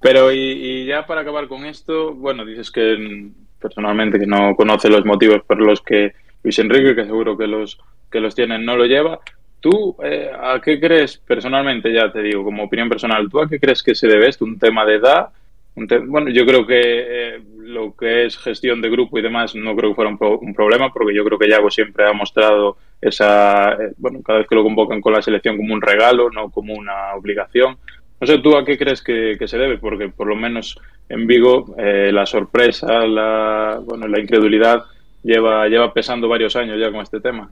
[0.00, 4.88] Pero y, y ya para acabar con esto, bueno, dices que personalmente que no conoce
[4.88, 7.78] los motivos por los que Luis Enrique, que seguro que los
[8.10, 9.20] que los tienen, no lo lleva.
[9.60, 13.60] ¿Tú eh, a qué crees personalmente, ya te digo, como opinión personal, ¿tú a qué
[13.60, 14.44] crees que se debe esto?
[14.44, 15.28] ¿Un tema de edad?
[15.76, 19.54] Un te- bueno, yo creo que eh, lo que es gestión de grupo y demás
[19.54, 22.12] no creo que fuera un, pro- un problema, porque yo creo que Yago siempre ha
[22.12, 26.30] mostrado esa, eh, bueno, cada vez que lo convocan con la selección como un regalo,
[26.30, 27.76] no como una obligación.
[28.20, 29.78] No sé, ¿tú a qué crees que, se debe?
[29.78, 34.84] Porque por lo menos en Vigo eh, la sorpresa, la, bueno, la incredulidad
[35.22, 37.50] lleva, lleva pesando varios años ya con este tema.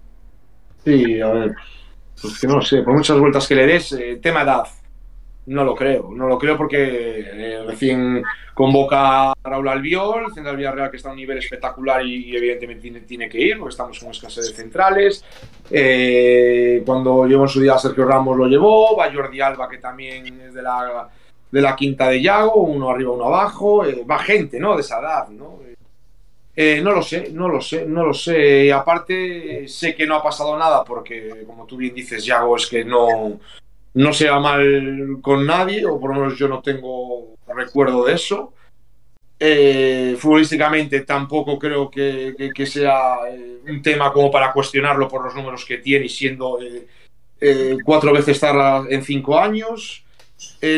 [0.84, 1.54] Sí, a ver,
[2.20, 4.64] pues no sé, por muchas vueltas que le des, eh, tema edad,
[5.48, 8.22] no lo creo, no lo creo porque eh, recién
[8.52, 13.00] convoca a Raúl Albiol, central Villarreal que está a un nivel espectacular y, evidentemente tiene,
[13.00, 15.24] tiene que ir porque estamos con escasez de centrales.
[15.70, 20.40] Eh, cuando llevó en su día Sergio Ramos lo llevó, va Jordi Alba que también
[20.40, 21.08] es de la
[21.50, 24.74] de la quinta de Yago, uno arriba, uno abajo, eh, va gente, ¿no?
[24.74, 25.60] De esa edad, ¿no?
[26.82, 28.70] No lo sé, no lo sé, no lo sé.
[28.72, 32.84] Aparte, sé que no ha pasado nada porque, como tú bien dices, Yago es que
[32.84, 33.38] no,
[33.98, 38.14] no se va mal con nadie, o por lo menos yo no tengo recuerdo de
[38.14, 38.54] eso.
[39.40, 45.64] Eh, futbolísticamente tampoco creo que, sea eh, un tema como para cuestionarlo por los números
[45.64, 46.86] que tiene y siendo eh,
[47.40, 50.04] eh, cuatro veces estar en cinco años.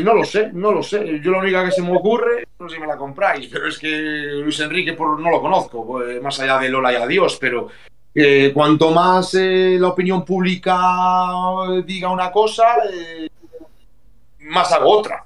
[0.03, 1.21] No lo sé, no lo sé.
[1.23, 3.79] Yo la única que se me ocurre, no sé si me la compráis, pero es
[3.79, 7.69] que Luis Enrique por, no lo conozco, eh, más allá de Lola y Adiós, pero
[8.15, 10.77] eh, cuanto más eh, la opinión pública
[11.85, 13.29] diga una cosa, eh,
[14.41, 15.25] más hago otra.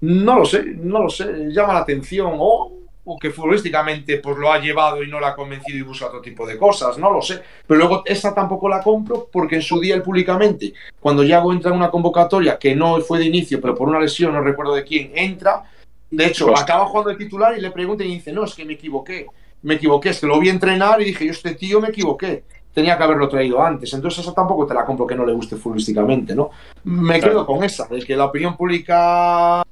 [0.00, 2.72] No lo sé, no lo sé, llama la atención o,
[3.04, 6.20] o que futbolísticamente pues lo ha llevado y no la ha convencido y busca otro
[6.20, 7.40] tipo de cosas, no lo sé.
[7.66, 11.70] Pero luego esa tampoco la compro porque en su día él públicamente, cuando Yago entra
[11.70, 14.84] en una convocatoria que no fue de inicio, pero por una lesión, no recuerdo de
[14.84, 15.64] quién, entra,
[16.10, 16.62] de hecho, Hostia.
[16.62, 19.26] acaba jugando de titular y le preguntan y dice, no, es que me equivoqué,
[19.62, 22.44] me equivoqué, es que lo vi entrenar y dije, yo este tío me equivoqué.
[22.72, 23.92] Tenía que haberlo traído antes.
[23.94, 26.50] Entonces, eso tampoco te la compro que no le guste futbolísticamente, ¿no?
[26.84, 27.32] Me Claro.
[27.32, 29.62] quedo con esa, de que la opinión pública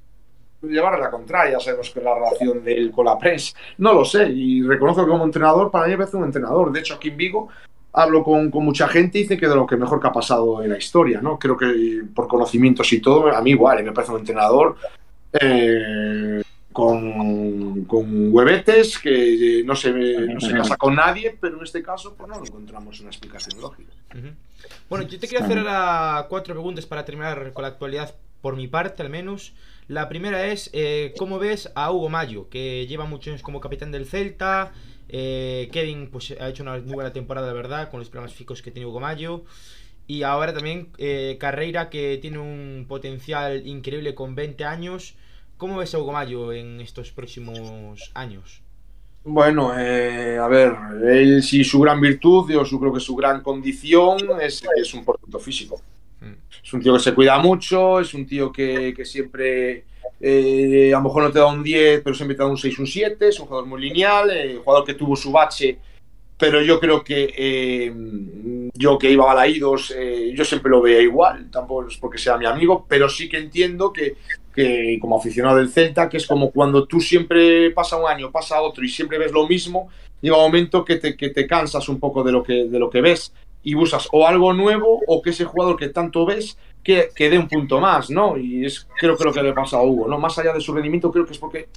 [0.62, 4.04] llevar a la contraria, sabemos que la relación de él con la prensa, no lo
[4.04, 7.08] sé, y reconozco que como entrenador, para mí me parece un entrenador, de hecho aquí
[7.08, 7.48] en Vigo
[7.92, 10.62] hablo con, con mucha gente y dice que de lo que mejor que ha pasado
[10.62, 11.38] en la historia, ¿no?
[11.38, 14.76] Creo que por conocimientos y todo, a mí igual, me parece un entrenador
[15.38, 16.42] eh,
[16.74, 17.86] con,
[18.32, 22.28] huevetes, que eh, no se, no se casa con nadie, pero en este caso pues
[22.28, 23.92] no encontramos una explicación lógica.
[24.90, 28.66] Bueno, yo te quiero hacer ahora cuatro preguntas para terminar con la actualidad, por mi
[28.66, 29.54] parte al menos.
[29.86, 33.92] La primera es, eh, ¿cómo ves a Hugo Mayo, que lleva muchos años como capitán
[33.92, 34.72] del Celta?
[35.08, 38.62] Eh, Kevin pues, ha hecho una muy buena temporada, la verdad, con los problemas físicos
[38.62, 39.44] que tiene Hugo Mayo.
[40.08, 45.14] Y ahora también eh, Carreira, que tiene un potencial increíble con 20 años.
[45.64, 48.60] ¿Cómo ves a Hugo Mayo en estos próximos años?
[49.24, 50.74] Bueno, eh, a ver,
[51.10, 55.06] él sí su gran virtud, yo creo que su gran condición es que es un
[55.06, 55.80] portento físico.
[56.20, 56.34] Mm.
[56.62, 59.84] Es un tío que se cuida mucho, es un tío que, que siempre,
[60.20, 62.78] eh, a lo mejor no te da un 10, pero siempre te da un 6,
[62.80, 65.78] un 7, es un jugador muy lineal, eh, jugador que tuvo su bache,
[66.36, 71.00] pero yo creo que eh, yo que iba a Balaídos, eh, yo siempre lo veía
[71.00, 74.16] igual, tampoco es porque sea mi amigo, pero sí que entiendo que,
[74.54, 78.60] que como aficionado del Celta, que es como cuando tú siempre pasa un año, pasa
[78.60, 79.88] otro y siempre ves lo mismo,
[80.20, 82.88] llega un momento que te, que te cansas un poco de lo que, de lo
[82.88, 83.32] que ves
[83.62, 87.38] y buscas o algo nuevo o que ese jugador que tanto ves que, que dé
[87.38, 88.36] un punto más, ¿no?
[88.36, 90.18] Y es creo que lo que le pasa a Hugo, ¿no?
[90.18, 91.68] Más allá de su rendimiento, creo que es porque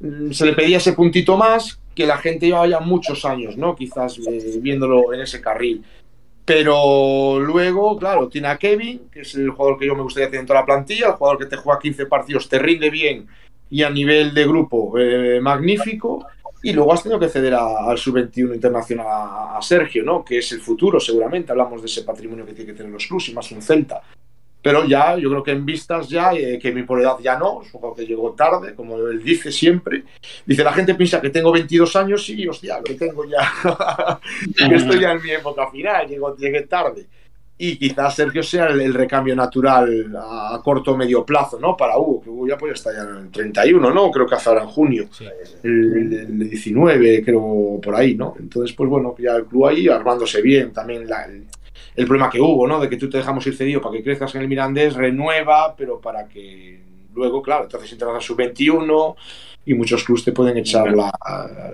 [0.00, 3.74] mm, se le pedía ese puntito más que la gente lleva ya muchos años, ¿no?
[3.74, 5.84] Quizás eh, viéndolo en ese carril.
[6.48, 10.40] Pero luego, claro, tiene a Kevin, que es el jugador que yo me gustaría tener
[10.40, 13.26] en toda la plantilla, el jugador que te juega 15 partidos, te rinde bien
[13.68, 16.26] y a nivel de grupo eh, magnífico.
[16.62, 20.24] Y luego has tenido que ceder al sub-21 internacional a, Sergio, ¿no?
[20.24, 21.52] Que es el futuro, seguramente.
[21.52, 24.00] Hablamos de ese patrimonio que tiene que tener los clubes y más un Celta.
[24.68, 27.62] Pero ya, yo creo que en vistas ya, eh, que mi por edad ya no,
[27.72, 30.04] jugador que llegó tarde, como él dice siempre.
[30.44, 33.40] Dice, la gente piensa que tengo 22 años y, hostia, que tengo ya,
[34.68, 37.06] que estoy ya en mi época final, llego, llegué tarde.
[37.60, 41.74] Y quizás Sergio sea el, el recambio natural a, a corto o medio plazo, ¿no?
[41.74, 44.10] Para Hugo, que Hugo ya pues está ya en el 31, ¿no?
[44.10, 45.24] Creo que hace ahora en junio Sí.
[45.64, 48.34] el, el 19, creo, por ahí, ¿no?
[48.38, 51.46] Entonces, pues bueno, ya el club ahí armándose bien, también la- el,
[51.98, 52.78] el problema que hubo, ¿no?
[52.80, 56.00] De que tú te dejamos ir cedido para que crezcas en el Mirandés, renueva, pero
[56.00, 56.80] para que
[57.14, 59.16] luego, claro, entonces entras a sub-21
[59.66, 61.10] y muchos clubes te pueden echar la,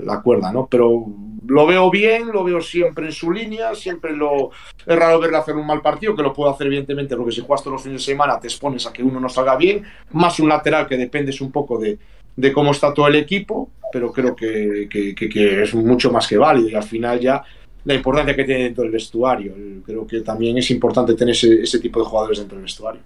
[0.02, 0.66] la cuerda, ¿no?
[0.66, 1.04] Pero
[1.46, 4.50] lo veo bien, lo veo siempre en su línea, siempre lo...
[4.86, 7.62] Es raro verle hacer un mal partido, que lo puedo hacer evidentemente, porque si juegas
[7.62, 10.48] todos los fines de semana te expones a que uno no salga bien, más un
[10.48, 11.98] lateral que dependes un poco de,
[12.34, 16.26] de cómo está todo el equipo, pero creo que, que- que- que es mucho más
[16.26, 17.44] que válido y al final ya
[17.84, 19.54] la importancia que tiene dentro del vestuario.
[19.84, 23.02] Creo que también es importante tener ese, ese tipo de jugadores dentro del vestuario.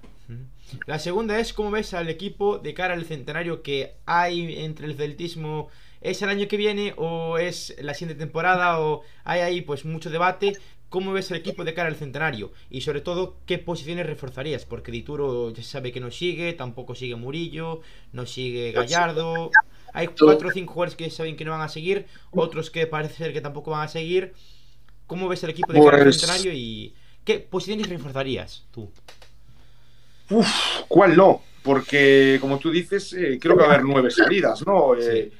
[0.87, 4.97] La segunda es cómo ves al equipo de cara al centenario que hay entre el
[4.97, 5.69] celtismo.
[6.01, 10.11] ¿Es el año que viene o es la siguiente temporada o hay ahí pues mucho
[10.11, 10.53] debate?
[10.89, 12.53] ¿Cómo ves el equipo de cara al centenario?
[12.71, 14.65] Y sobre todo, ¿qué posiciones reforzarías?
[14.65, 17.81] Porque Dituro ya se sabe que no sigue, tampoco sigue Murillo,
[18.13, 19.51] no sigue Gallardo.
[19.93, 23.17] Hay cuatro o cinco jugadores que saben que no van a seguir, otros que parece
[23.17, 24.33] ser que tampoco van a seguir.
[25.09, 26.95] ¿Cómo ves el equipo de cara al Pues- centenario y
[27.25, 28.89] qué posiciones reforzarías tú?
[30.31, 30.47] Uf,
[30.87, 31.43] ¿cuál no?
[31.63, 34.95] Porque, como tú dices, eh, creo que va a haber nueve salidas, ¿no?
[34.95, 35.33] Eh,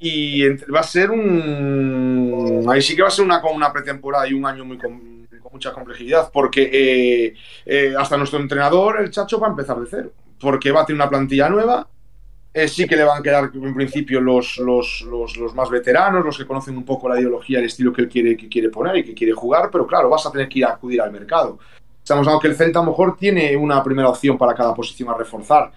[0.00, 2.64] y entre- va a ser un.
[2.68, 5.52] Ahí sí que va a ser una, una pretemporada y un año muy com- con
[5.52, 7.34] mucha complejidad, porque
[7.66, 10.12] eh, hasta nuestro entrenador, el Chacho, va a empezar de cero.
[10.40, 11.86] Porque va a tener una plantilla nueva,
[12.54, 16.22] Eh, sí que le van a quedar en principio los, los, los, los, más veteranos,
[16.22, 18.96] los que conocen un poco la ideología, el estilo que él quiere, que quiere poner
[18.96, 21.58] y que quiere jugar, pero claro, vas a tener que ir a acudir al mercado.
[22.02, 25.08] Estamos hablando que el Celta a lo mejor tiene una primera opción para cada posición
[25.08, 25.72] a reforzar,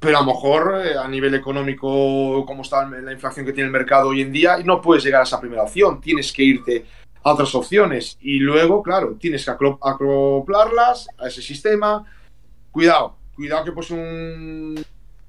[0.00, 3.72] pero a lo mejor eh, a nivel económico, como está la inflación que tiene el
[3.72, 6.86] mercado hoy en día, no puedes llegar a esa primera opción, tienes que irte
[7.24, 12.06] a otras opciones y luego, claro, tienes que acoplarlas a ese sistema.
[12.70, 14.82] Cuidado, cuidado que pues un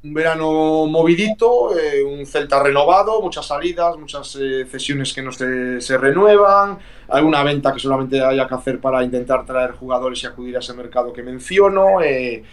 [0.04, 5.82] un verano movidito, eh, un Celta renovado, muchas salidas, muchas eh, cesiones que no se,
[5.82, 10.56] se, renuevan, alguna venta que solamente haya que hacer para intentar traer jugadores y acudir
[10.56, 12.02] a ese mercado que menciono.
[12.02, 12.44] Eh,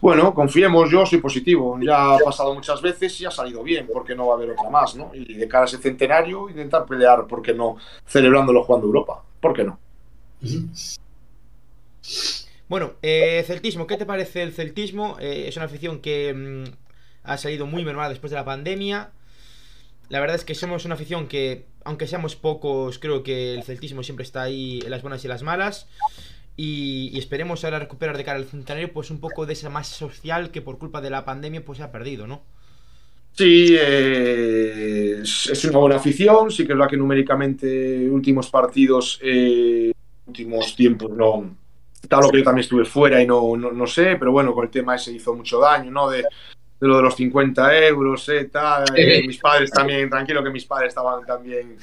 [0.00, 4.14] bueno, confiemos, yo soy positivo, ya ha pasado muchas veces y ha salido bien, porque
[4.14, 5.10] no va a haber otra más, ¿no?
[5.14, 7.76] Y de cara a ese centenario, intentar pelear, ¿por qué no?
[8.06, 9.78] Celebrándolo jugando Europa, ¿por qué no?
[12.68, 15.16] Bueno, celtismo, ¿qué te parece el celtismo?
[15.20, 16.83] Es una afición que mmm,
[17.24, 19.10] ha salido muy mermada después de la pandemia.
[20.10, 24.02] La verdad es que somos una afición que, aunque seamos pocos, creo que el celtismo
[24.02, 25.88] siempre está ahí en las buenas y en las malas.
[26.56, 30.50] Y, esperemos ahora recuperar de cara al centenario pues un poco de esa masa social
[30.50, 32.42] que por culpa de la pandemia pues se ha perdido, ¿no?
[33.32, 39.92] Sí, eh, es una buena afición, sí que es verdad que numéricamente últimos partidos, eh,
[40.26, 41.56] últimos tiempos no,
[42.08, 44.94] claro que yo también estuve fuera y no, no, sé, pero bueno, con el tema
[44.94, 46.08] ese hizo mucho daño, ¿no?
[46.84, 48.84] De lo de los 50 euros, eh, tal.
[48.94, 51.78] Eh, mis padres también, tranquilo que mis padres estaban también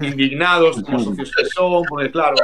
[0.00, 2.36] indignados, como socios que son, porque claro,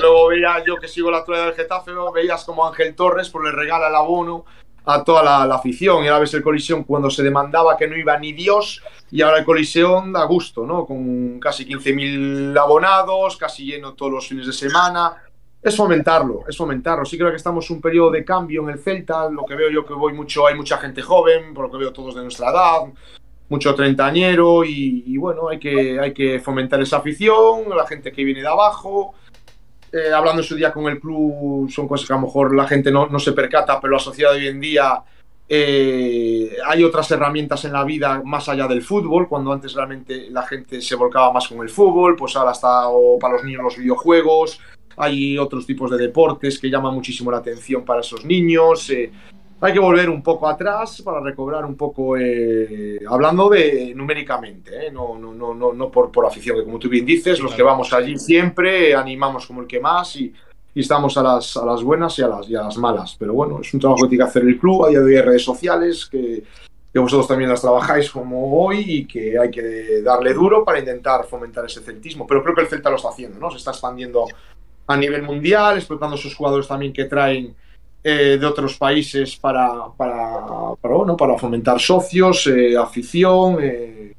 [0.00, 2.10] luego veía yo que sigo la actualidad del Getafe, ¿no?
[2.10, 4.44] veías como Ángel Torres pues le regala el abono
[4.86, 7.96] a toda la, la, afición y ahora ves el colisión cuando se demandaba que no
[7.96, 10.84] iba ni Dios y ahora el colisión da gusto, ¿no?
[10.84, 15.25] Con casi 15.000 abonados, casi lleno todos los fines de semana
[15.62, 17.04] es fomentarlo, es fomentarlo.
[17.04, 19.70] Sí creo que estamos en un periodo de cambio en el Celta, lo que veo
[19.70, 22.50] yo que voy mucho, hay mucha gente joven, por lo que veo todos de nuestra
[22.50, 22.80] edad,
[23.48, 28.24] mucho treintañero y, y bueno, hay que, hay que fomentar esa afición, la gente que
[28.24, 29.14] viene de abajo.
[29.92, 32.66] Eh, hablando en su día con el club, son cosas que a lo mejor la
[32.66, 35.02] gente no, no se percata, pero la sociedad de hoy en día
[35.48, 40.42] eh, hay otras herramientas en la vida más allá del fútbol, cuando antes realmente la
[40.42, 43.76] gente se volcaba más con el fútbol, pues ahora está o para los niños los
[43.76, 44.60] videojuegos,
[44.96, 48.88] hay otros tipos de deportes que llaman muchísimo la atención para esos niños.
[48.90, 49.10] Eh,
[49.60, 54.90] hay que volver un poco atrás para recobrar un poco, eh, hablando de numéricamente, eh,
[54.92, 57.62] no, no, no, no, no por, por afición, que como tú bien dices, los que
[57.62, 60.32] vamos allí siempre animamos como el que más y,
[60.74, 63.16] y estamos a las, a las buenas y a las, y a las malas.
[63.18, 65.16] Pero bueno, es un trabajo que tiene que hacer el club, a día de hoy
[65.16, 66.42] hay redes sociales que,
[66.92, 71.24] que vosotros también las trabajáis como hoy y que hay que darle duro para intentar
[71.24, 72.26] fomentar ese celtismo.
[72.26, 73.50] Pero creo que el Celta lo está haciendo, ¿no?
[73.50, 74.26] Se está expandiendo
[74.86, 77.54] a nivel mundial, explotando sus jugadores también que traen
[78.02, 80.44] eh, de otros países para, para,
[80.80, 83.58] bueno, para fomentar socios, eh, afición.
[83.60, 84.14] Eh,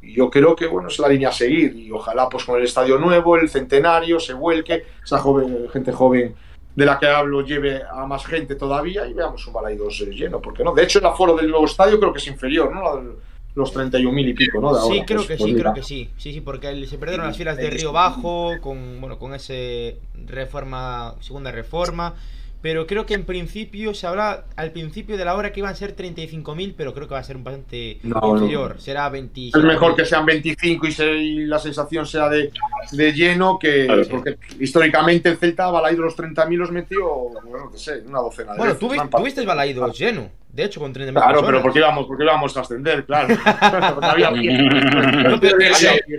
[0.00, 2.98] yo creo que bueno, es la línea a seguir y ojalá pues con el estadio
[2.98, 6.34] nuevo, el centenario, se vuelque, esa joven, gente joven
[6.74, 10.62] de la que hablo lleve a más gente todavía y veamos un Balaidos lleno, porque
[10.62, 10.72] no?
[10.72, 13.18] De hecho el aforo del nuevo estadio creo que es inferior, ¿no?
[13.58, 14.74] Los 31 mil y pico, ¿no?
[14.74, 15.72] De sí, creo pues, que pues sí, mira.
[15.72, 16.10] creo que sí.
[16.16, 21.14] Sí, sí, porque se perdieron las filas de Río Bajo con, bueno, con ese reforma,
[21.20, 22.14] segunda reforma.
[22.60, 25.76] Pero creo que en principio se habla al principio de la hora que iban a
[25.76, 28.74] ser 35.000, pero creo que va a ser un bastante No, inferior.
[28.74, 28.80] no.
[28.80, 29.56] Será 25.
[29.58, 32.50] Es mejor que sean 25 y, se- y la sensación sea de,
[32.90, 33.86] de lleno que.
[33.86, 34.02] Claro.
[34.10, 37.06] Porque históricamente el Celta, Balaido los 30.000 los metió,
[37.44, 39.34] bueno, no sé, una docena de Bueno, veces.
[39.36, 40.28] tú, Balaidos lleno.
[40.52, 43.28] De hecho, con 30.000 Claro, pero porque íbamos, porque íbamos a ascender, claro.
[45.30, 45.58] No, pero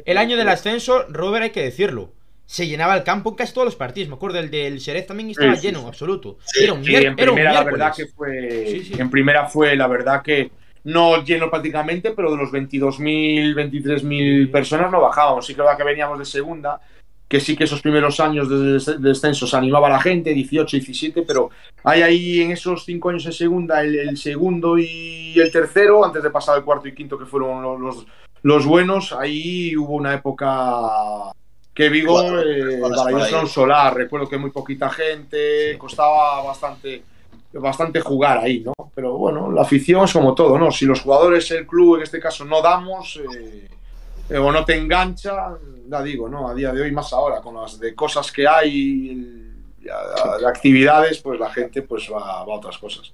[0.05, 2.13] el año del ascenso, Robert, hay que decirlo.
[2.51, 4.09] Se llenaba el campo en casi todos los partidos.
[4.09, 5.85] Me acuerdo el del Sheriff también estaba Sí, lleno, sí.
[5.85, 6.39] absoluto.
[6.45, 7.71] Sí, era un, en era un primera la miércoles.
[7.79, 10.49] verdad que fue en primera fue la verdad que
[10.85, 15.83] no lleno prácticamente pero de los 22.000 23.000 personas no bajábamos sí que verdad que
[15.83, 16.79] veníamos de segunda
[17.27, 20.33] que sí que esos primeros años de des- de descenso se animaba a la gente
[20.33, 21.51] 18 17 pero
[21.83, 26.23] hay ahí en esos cinco años en segunda el, el segundo y el tercero antes
[26.23, 28.07] de pasar al cuarto y quinto que fueron lo- los,
[28.41, 30.47] los buenos ahí hubo una época
[31.79, 35.77] que Vigo eh, para era un solar recuerdo que muy poquita gente Sí.
[35.77, 37.03] costaba bastante
[37.53, 38.73] bastante jugar ahí, ¿no?
[38.93, 40.71] Pero bueno, la afición es como todo, ¿no?
[40.71, 43.67] Si los jugadores, el club en este caso, no damos eh,
[44.29, 45.57] eh, o no te engancha,
[45.89, 46.49] ya digo, ¿no?
[46.49, 50.47] A día de hoy, más ahora, con las de cosas que hay, el- ya, de
[50.47, 53.11] actividades, pues la gente pues va, va a otras cosas.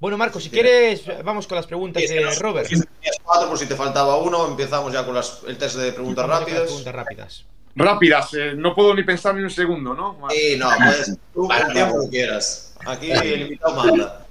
[0.00, 2.66] Bueno, Marco, si quieres, vamos con las preguntas Sí, de nos- Robert.
[2.66, 5.92] si tenías cuatro, por si te faltaba uno, empezamos ya con las- el test de
[5.92, 6.62] preguntas rápidas.
[6.62, 7.44] preguntas rápidas.
[7.76, 10.18] Rápidas, eh, no puedo ni pensar ni un segundo, ¿no?
[10.30, 12.74] Sí, no, pues tú el tiempo que quieras.
[12.86, 14.26] Aquí el invitado manda.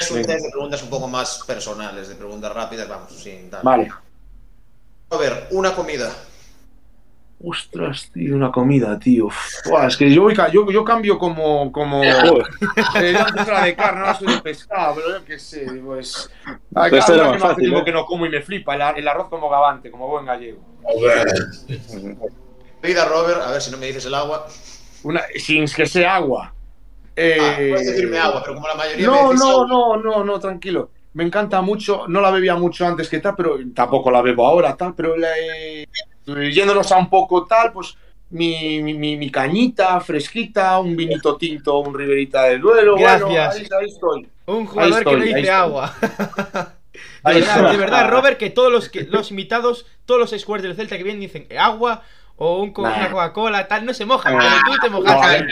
[0.00, 3.60] Es un test de preguntas un poco más personales, de preguntas rápidas, vamos, sin tal.
[3.62, 3.92] Vale.
[5.10, 6.10] A ver, una comida.
[7.42, 9.28] Ostras, tío, una comida, tío.
[9.86, 11.70] Es que yo, yo, yo cambio como.
[11.72, 12.02] como
[12.94, 16.30] eh, antes era de carne, ahora soy de pescado, pero yo qué sé, pues.
[16.74, 17.84] Hay Pues era más que no hace fácil, ¿eh?
[17.84, 18.74] que no como y me flipa.
[18.74, 20.60] El, el arroz como gavante, como buen gallego.
[22.82, 24.46] Bebida, Robert, a ver si no me dices el agua.
[25.02, 26.54] Una, sin que sea agua.
[27.16, 29.66] Eh, Ah, puedes decirme agua, pero como la mayoría me No, decís no, agua.
[29.66, 30.90] no, no, no, tranquilo.
[31.12, 34.76] Me encanta mucho, no la bebía mucho antes que tal, pero tampoco la bebo ahora,
[34.76, 35.86] tal, pero la, eh,
[36.26, 37.96] yéndonos a un poco tal, pues
[38.30, 42.96] mi, mi, mi- cañita fresquita, un vinito tinto, un riberita del duelo.
[42.96, 43.56] Bueno, Gracias.
[43.56, 44.28] ahí, ahí estoy.
[44.46, 45.94] Un jugador estoy, que no dice agua.
[47.24, 50.76] De verdad, de verdad, Robert, que todos los, que, los invitados, todos los squares del
[50.76, 52.02] Celta que vienen dicen agua
[52.36, 52.80] o un Nah.
[52.98, 54.44] una Coca-Cola, tal, no se mojan, Nah.
[54.66, 55.42] pero tú te mojas.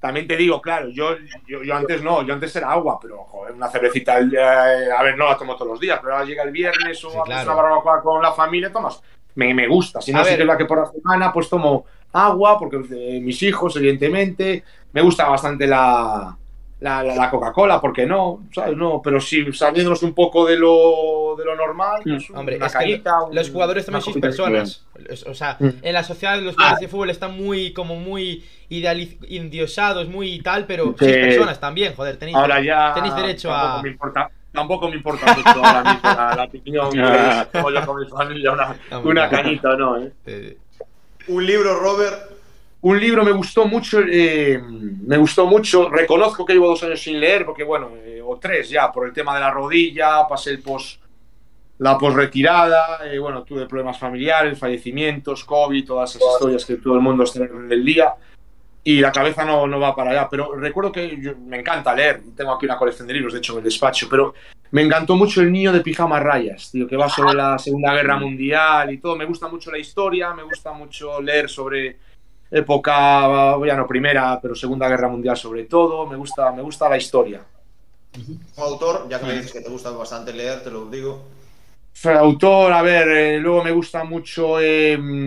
[0.00, 1.16] también te digo, claro, yo,
[1.46, 5.16] yo, yo antes no, yo antes era agua, pero joder, una cervecita, eh, a ver,
[5.18, 7.52] no la tomo todos los días, pero ahora llega el viernes o Sí, claro.
[7.52, 9.02] una barbacoa con la familia, tomas.
[9.36, 11.84] Me, me gusta, si no, sí que es verdad que por la semana pues tomo
[12.12, 14.62] agua, porque eh, mis hijos, evidentemente,
[14.92, 16.36] me gusta bastante la,
[16.80, 18.44] la, la- la Coca-Cola, ¿por qué no?
[18.52, 18.76] ¿Sabes?
[18.76, 23.34] No, pero sí, saliéndonos un poco de lo, de lo normal, pues, Hombre, una un-
[23.34, 24.86] los jugadores también de- personas.
[25.26, 25.68] O sea, Mm.
[25.82, 28.44] en la sociedad los jugadores de fútbol están muy, como muy
[29.28, 31.04] endiosados, muy tal, pero Sí.
[31.06, 33.82] sois personas también, joder, tenéis, Ahora ya tenéis derecho a...
[33.82, 38.00] Me importa, tampoco me importa mucho ahora mismo la, la opinión que tengo yo con
[38.00, 39.30] mi familia, una, una no.
[39.30, 39.98] cañita, ¿no?
[39.98, 40.12] eh?
[40.26, 40.58] eh,
[41.28, 42.30] Un libro, Robert.
[42.82, 45.88] Un libro me gustó mucho, eh, me gustó mucho.
[45.88, 49.12] Reconozco que llevo dos años sin leer, porque bueno, eh, o tres ya, por el
[49.14, 51.00] tema de la rodilla, pasé el pos,
[51.78, 57.00] la posretirada, eh, bueno, tuve problemas familiares, fallecimientos, COVID, todas esas historias que todo el
[57.00, 58.14] mundo está en el día.
[58.86, 60.28] Y la cabeza no, no va para allá.
[60.30, 62.22] Pero recuerdo que yo- me encanta leer.
[62.36, 64.06] Tengo aquí una colección de libros, de hecho, en el despacho.
[64.10, 64.34] Pero
[64.72, 68.18] me encantó mucho El niño de pijama rayas, tío, que va sobre la Segunda Guerra
[68.18, 69.16] Mundial y todo.
[69.16, 71.96] Me gusta mucho la historia, me gusta mucho leer sobre
[72.50, 76.06] época, ya no primera, pero Segunda Guerra Mundial sobre todo.
[76.06, 77.40] Me gusta, me gusta la historia.
[78.54, 81.24] Como autor, ya que me dices que te gusta bastante leer, te lo digo.
[82.04, 85.26] Autor, a ver, eh, luego me gusta mucho eh,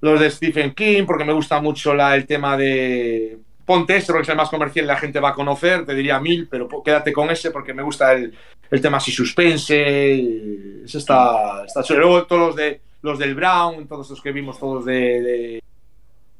[0.00, 3.38] los de Stephen King, porque me gusta mucho la, el tema de.
[3.64, 6.48] Ponte este, porque es el más comercial la gente va a conocer, te diría mil,
[6.50, 8.32] pero quédate con ese porque me gusta el,
[8.70, 10.14] el tema así suspense.
[10.14, 12.00] y Ese está, está chulo.
[12.00, 15.62] Luego todos los, de, los del Brown, todos los que vimos, todos de, de,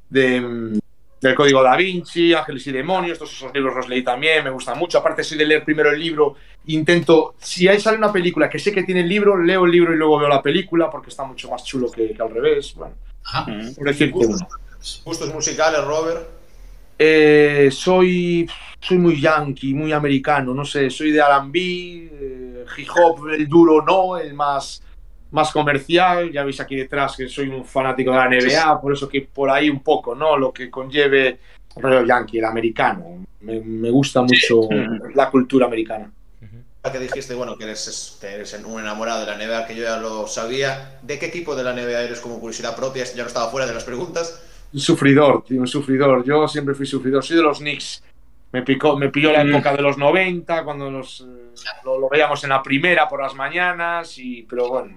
[0.09, 0.79] de, mm,
[1.21, 4.79] del Código Da Vinci, Ángeles y Demonios, todos esos libros los leí también, me gustan
[4.79, 4.97] mucho.
[4.97, 8.71] Aparte, soy de leer primero el libro intento, si ahí sale una película que sé
[8.71, 11.49] que tiene el libro, leo el libro y luego veo la película porque está mucho
[11.49, 12.73] más chulo que al revés.
[12.75, 12.95] Bueno,
[13.75, 14.47] Por decirte uno.
[15.05, 16.27] Gustos musicales, Robert.
[16.97, 23.29] Eh, soy, soy muy yankee, muy americano, no sé, soy de R&B, eh, hip hop,
[23.29, 24.83] el duro no, el más,
[25.31, 26.29] más comercial.
[26.31, 29.49] Ya veis aquí detrás que soy un fanático de la NBA, por eso que por
[29.49, 30.37] ahí un poco, ¿no?
[30.37, 31.39] Lo que conlleve
[31.75, 33.25] el rollo yankee, el americano.
[33.41, 34.67] Me, me gusta mucho
[35.15, 36.11] la cultura americana.
[36.91, 39.97] Que dijiste, bueno, que eres, que eres un enamorado de la NBA, que yo ya
[39.97, 40.99] lo sabía.
[41.01, 43.03] ¿De qué equipo de la NBA eres como curiosidad propia?
[43.05, 44.41] Ya no estaba fuera de las preguntas.
[44.73, 46.23] Un sufridor, tío, un sufridor.
[46.23, 47.23] Yo siempre fui sufridor.
[47.23, 48.03] Soy de los Knicks.
[48.51, 49.49] Me, picó, me pilló la Mm.
[49.49, 51.51] época de los 90, cuando los, eh,
[51.83, 54.17] lo, lo veíamos en la primera por las mañanas.
[54.17, 54.95] Y, pero bueno,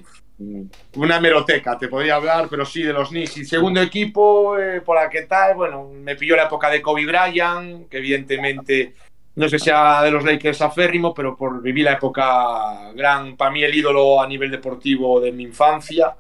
[0.97, 3.37] una hemeroteca, te podría hablar, pero sí, de los Knicks.
[3.39, 7.07] Y segundo equipo, eh, por la que tal, bueno, me pilló la época de Kobe
[7.07, 8.95] Bryant, que evidentemente
[9.35, 13.51] no sé si sea de los Lakers aférrimo, pero por vivir la época gran, para
[13.51, 16.15] mí el ídolo a nivel deportivo de mi infancia.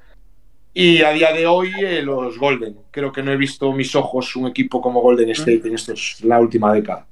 [0.74, 2.78] Y a día de hoy eh, los Golden.
[2.90, 6.40] Creo que no he visto mis ojos un equipo como Golden State en estos, la
[6.40, 7.06] última década.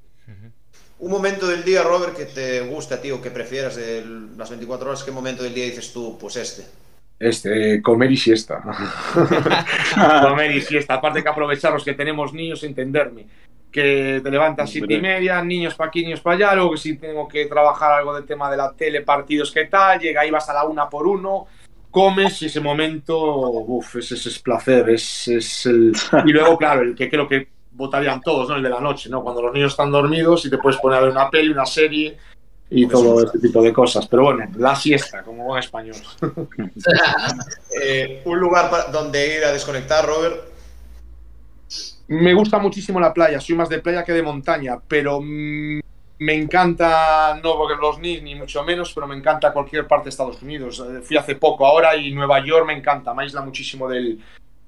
[1.01, 4.05] Un momento del día, Robert, que te guste a ti o que prefieras de
[4.37, 5.03] las 24 horas.
[5.03, 6.19] ¿Qué momento del día dices tú?
[6.19, 6.65] Pues este.
[7.19, 8.63] Este, eh, comer y siesta.
[10.23, 10.95] comer y siesta.
[10.95, 13.27] Aparte que aprovechar los que tenemos niños, entenderme.
[13.71, 16.55] Que te levantas siete y media, niños para aquí, niños para allá.
[16.55, 20.01] Luego que si tengo que trabajar algo del tema de la tele, partidos, qué tal.
[20.01, 21.47] Llega y vas a la una por uno.
[21.91, 23.19] Comes y ese momento,
[23.51, 24.91] uff, ese, ese es placer.
[24.91, 25.93] Es, es el...
[26.27, 28.57] Y luego, claro, el que creo que votarían todos, ¿no?
[28.57, 29.23] El de la noche, ¿no?
[29.23, 32.17] Cuando los niños están dormidos y te puedes poner a ver una peli, una serie
[32.71, 34.07] y Pues todo este tipo de cosas.
[34.07, 35.97] Pero bueno, la siesta, como buen español.
[37.83, 40.50] Eh, un lugar donde ir a desconectar, Robert.
[42.11, 45.81] Me gusta muchísimo la playa, soy más de playa que de montaña, pero mm,
[46.19, 50.11] me encanta, no porque los Knicks ni mucho menos, pero me encanta cualquier parte de
[50.11, 50.81] Estados Unidos.
[50.81, 54.21] Eh, Fui hace poco ahora y Nueva York me encanta, me aísla muchísimo del,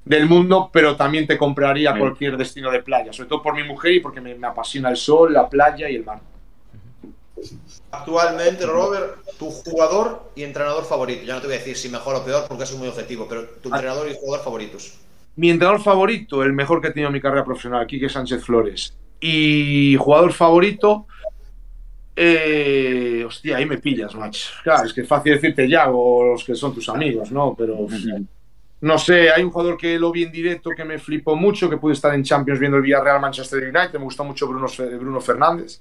[0.04, 3.92] del mundo, pero también te compraría cualquier destino de playa, sobre todo por mi mujer
[3.94, 6.20] y porque me, me apasiona el sol, la playa y el mar.
[7.90, 11.24] Actualmente, Robert, tu jugador y entrenador favorito.
[11.24, 13.26] Ya no te voy a decir si mejor o peor porque eso es muy objetivo,
[13.28, 13.76] pero tu Ah.
[13.78, 14.94] entrenador y jugador favoritos.
[15.36, 18.96] Mi entrenador favorito, el mejor que he tenido en mi carrera profesional, Quique Sánchez Flores.
[19.20, 21.06] Y jugador favorito,
[22.14, 24.50] eh, hostia, ahí me pillas, macho.
[24.62, 27.54] Claro, es que es fácil decirte ya o los que son tus amigos, ¿no?
[27.56, 27.86] Pero
[28.82, 31.76] no sé, hay un jugador que lo vi en directo que me flipó mucho, que
[31.78, 34.66] pude estar en Champions viendo el Villarreal Manchester United, me gustó mucho Bruno,
[34.98, 35.80] Bruno Fernández.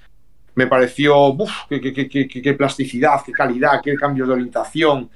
[0.53, 5.09] Me pareció, uff, qué- qué plasticidad, qué calidad, qué cambios de orientación.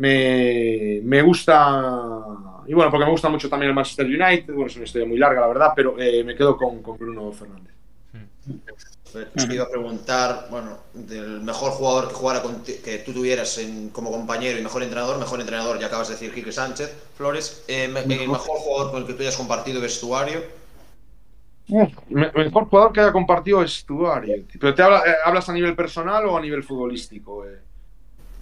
[0.00, 2.22] Me, me gusta,
[2.66, 5.18] y bueno, porque me gusta mucho también el Manchester United, bueno, es una historia muy
[5.18, 7.74] larga, la verdad, pero eh, me quedo con, con Bruno Fernández.
[9.12, 13.90] Te iba a preguntar, bueno, del mejor jugador que jugara conti- que tú tuvieras en-
[13.90, 17.86] como compañero y mejor entrenador, mejor entrenador, ya acabas de decir Quique Sánchez Flores, eh,
[17.88, 20.40] me- el mejor jugador con el que tú hayas compartido vestuario.
[22.08, 24.44] Me- mejor jugador que haya compartido vestuario.
[24.58, 27.44] ¿Pero te habla- eh, hablas a nivel personal o a nivel futbolístico?
[27.46, 27.58] eh?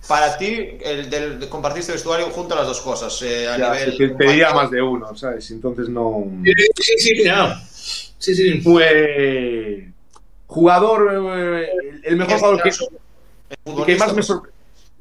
[0.06, 3.72] Para ti, el del de compartiste vestuario junto a las dos cosas, eh, a Ya,
[3.74, 5.50] nivel diría más de uno, ¿sabes?
[5.50, 6.24] Entonces no.
[6.76, 7.60] Sí, sí, ya.
[7.70, 8.60] Sí, sí.
[8.64, 9.84] Pues.
[10.46, 11.10] Jugador.
[11.60, 11.68] eh,
[12.04, 14.58] el- mejor jugador que, que más me futbolista, sorprendió.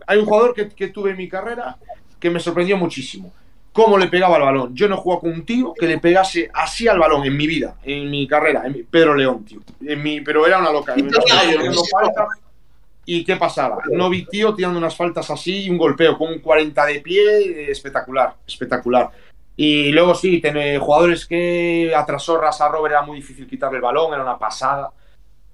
[0.08, 1.78] Hay un jugador que, que tuve en mi carrera
[2.20, 3.32] que me sorprendió muchísimo.
[3.72, 4.76] Cómo le pegaba al balón.
[4.76, 7.46] Yo no he jugado con un tío que le pegase así al balón en mi
[7.46, 8.64] vida, en mi carrera.
[8.66, 9.60] en mi- Pedro León, tío.
[9.86, 10.94] En mi, pero era una loca.
[10.94, 11.22] Haciendo
[11.84, 11.92] sí.
[11.92, 12.28] falta.
[13.10, 13.78] ¿Y qué pasaba?
[13.94, 17.72] No vi tío tirando unas faltas así y un golpeo con un 40 de pie
[17.72, 19.10] espectacular, espectacular.
[19.56, 23.82] Y luego sí, tener jugadores que a Trasorras a Robert era muy difícil quitarle el
[23.82, 24.92] balón, era una pasada.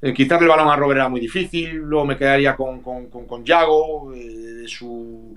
[0.01, 1.75] Eh, quitarle el balón a Robert era muy difícil.
[1.75, 5.35] Luego me quedaría con, con, con, con Yago, eh, su,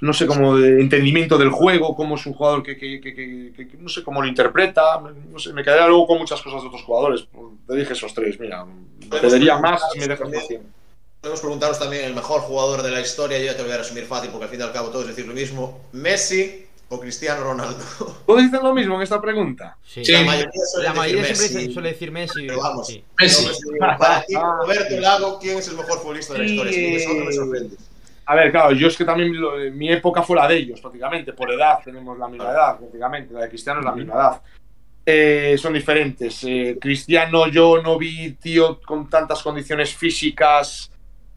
[0.00, 3.68] no sé, como de entendimiento del juego, cómo es un jugador que, que- que- que-
[3.78, 5.00] no sé cómo lo interpreta.
[5.30, 7.26] No sé, me quedaría luego con muchas cosas de otros jugadores.
[7.66, 8.66] Te dije esos tres, mira.
[9.08, 10.68] Te diría más si me dejas más tiempo.
[11.24, 13.78] Podemos preguntaros también el mejor jugador de la historia, yo ya te lo voy a
[13.78, 17.42] resumir fácil porque al fin y al cabo todos decir lo mismo, Messi o Cristiano
[17.42, 17.82] Ronaldo.
[18.26, 19.78] ¿Todos dicen lo mismo en esta pregunta?
[19.82, 20.04] Sí.
[20.04, 20.12] Sí.
[20.12, 22.46] La mayoría suele La mayoría decir siempre Messi, suele decir Messi.
[22.46, 22.86] pero vamos.
[22.88, 23.02] sí.
[23.18, 23.48] Messi.
[23.78, 26.72] Para ti, Roberto Lago, ¿quién es el mejor futbolista de la historia?
[26.74, 27.76] Si tienes otro, me sorprende.
[28.26, 31.32] A ver, claro, yo es que también lo- mi época fue la de ellos, prácticamente.
[31.32, 33.32] Por edad, tenemos la misma edad, prácticamente.
[33.32, 34.42] La de Cristiano es la misma edad.
[35.06, 36.44] Eh, son diferentes.
[36.44, 40.90] Eh, Cristiano, yo no vi, tío, con tantas condiciones físicas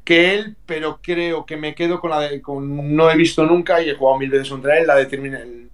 [0.07, 2.41] que él, pero creo que me quedo con la de.
[2.41, 5.69] Con, no he visto nunca y he jugado mil veces contra él, la determina, el-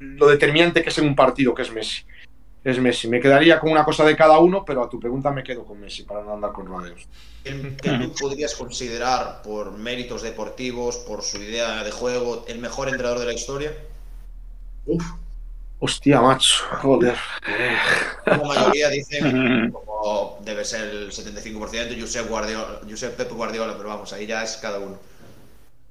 [0.00, 2.02] lo determinante que es en un partido, que es Messi.
[2.64, 3.06] Es Messi.
[3.06, 5.78] Me quedaría con una cosa de cada uno, pero a tu pregunta me quedo con
[5.78, 7.06] Messi para no andar con rodeos.
[7.44, 12.88] El que tú podrías considerar por méritos deportivos, por su idea de juego, el mejor
[12.88, 13.72] entrenador de la historia.
[14.86, 15.04] Uf.
[15.78, 17.16] Hostia, macho, joder.
[18.24, 24.12] La mayoría dicen, como debe ser el 75%, Josep Guardiola, Josep Pep Guardiola, pero vamos,
[24.12, 24.98] ahí ya es cada uno.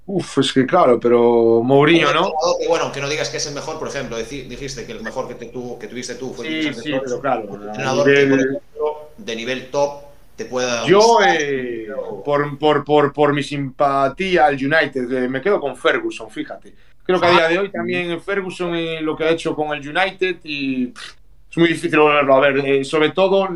[0.07, 2.31] Uf, es que claro, pero Mourinho, ¿no?
[2.59, 5.27] Que, bueno, que no digas que es el mejor, por ejemplo, dijiste que el mejor
[5.27, 7.43] que, te tuvo, que tuviste tú fue Sí, sí, pero claro.
[7.49, 10.03] un entrenador que, por nivel- ejemplo, de nivel top
[10.35, 11.87] te pueda Yo, eh,
[12.23, 16.75] por, por, por, por mi simpatía al United, eh, me quedo con Ferguson, fíjate.
[17.05, 19.87] Creo que a día de hoy también Ferguson eh, lo que ha hecho con el
[19.87, 21.13] United y pff,
[21.51, 22.57] es muy difícil volverlo a ver.
[22.65, 23.47] eh, sobre todo,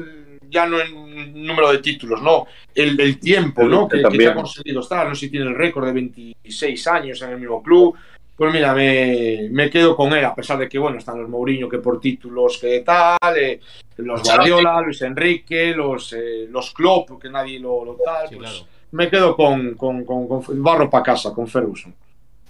[0.49, 2.45] ya no en número de títulos, no,
[2.75, 3.87] el, el tiempo, ¿no?
[3.87, 4.29] Que, que También.
[4.31, 5.07] ha conseguido estar.
[5.07, 7.95] No sé si tiene el récord de 26 años en el mismo club.
[8.35, 11.67] Pues mira, me, me quedo con él, a pesar de que, bueno, están los Mourinho
[11.67, 13.59] que por títulos que tal, eh,
[13.97, 18.29] los Guardiola, Luis Enrique, los, eh, los Klopp, que nadie lo, lo tal.
[18.29, 18.65] Sí, pues claro.
[18.91, 21.93] Me quedo con, con, con, con barro para casa, con Ferguson.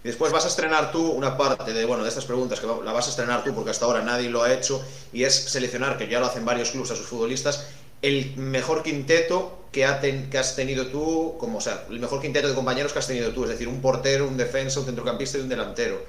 [0.04, 2.94] Y después vas a estrenar tú una parte de, bueno, de estas preguntas que la
[2.94, 4.82] vas a estrenar tú porque hasta ahora nadie lo ha hecho
[5.12, 7.68] y es seleccionar, que ya lo hacen varios clubes a sus futbolistas,
[8.02, 12.22] el mejor quinteto que, ha ten- que has tenido tú, como o sea, el mejor
[12.22, 15.38] quinteto de compañeros que has tenido tú, es decir, un portero, un defensa, un centrocampista
[15.38, 16.02] y un delantero.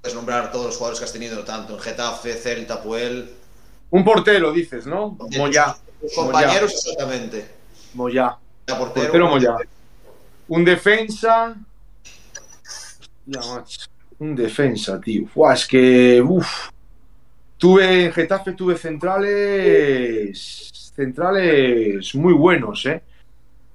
[0.00, 3.30] Puedes nombrar todos los jugadores que has tenido, tanto en Getafe, Celta, Puel.
[3.90, 5.16] Un portero, dices, ¿no?
[5.36, 5.76] Moya.
[6.00, 7.46] tus compañeros, exactamente.
[7.94, 8.36] Moya.
[8.66, 9.56] Ya, portero, Portero Moya.
[10.48, 11.54] Un defensa.
[13.28, 13.80] Ya, macho.
[14.18, 15.28] Un defensa, tío.
[15.34, 16.22] Buah, es que.
[16.22, 16.70] Uf.
[17.58, 20.70] Tuve en Getafe, tuve centrales.
[20.94, 23.02] Centrales muy buenos, ¿eh?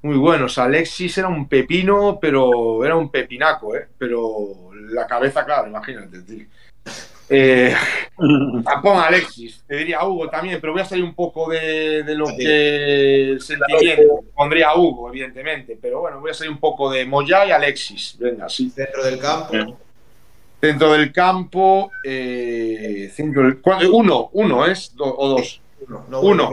[0.01, 0.57] Muy buenos.
[0.57, 3.87] Alexis era un pepino, pero era un pepinaco, ¿eh?
[3.97, 6.45] Pero la cabeza, claro, imagínate, tío.
[7.29, 7.73] Eh,
[8.65, 12.27] a Alexis, te diría Hugo también, pero voy a salir un poco de, de lo
[12.27, 12.37] Sí.
[12.37, 14.21] que el sentimiento.
[14.35, 18.15] Pondría a Hugo, evidentemente, pero bueno, voy a salir un poco de Moya y Alexis.
[18.19, 18.71] Venga, sí.
[18.75, 19.77] Dentro del campo,
[20.61, 25.59] Dentro del campo, eh, centro del- ¿cuál- uno, uno es Do- o dos.
[25.87, 26.05] uno.
[26.09, 26.51] No, Uno.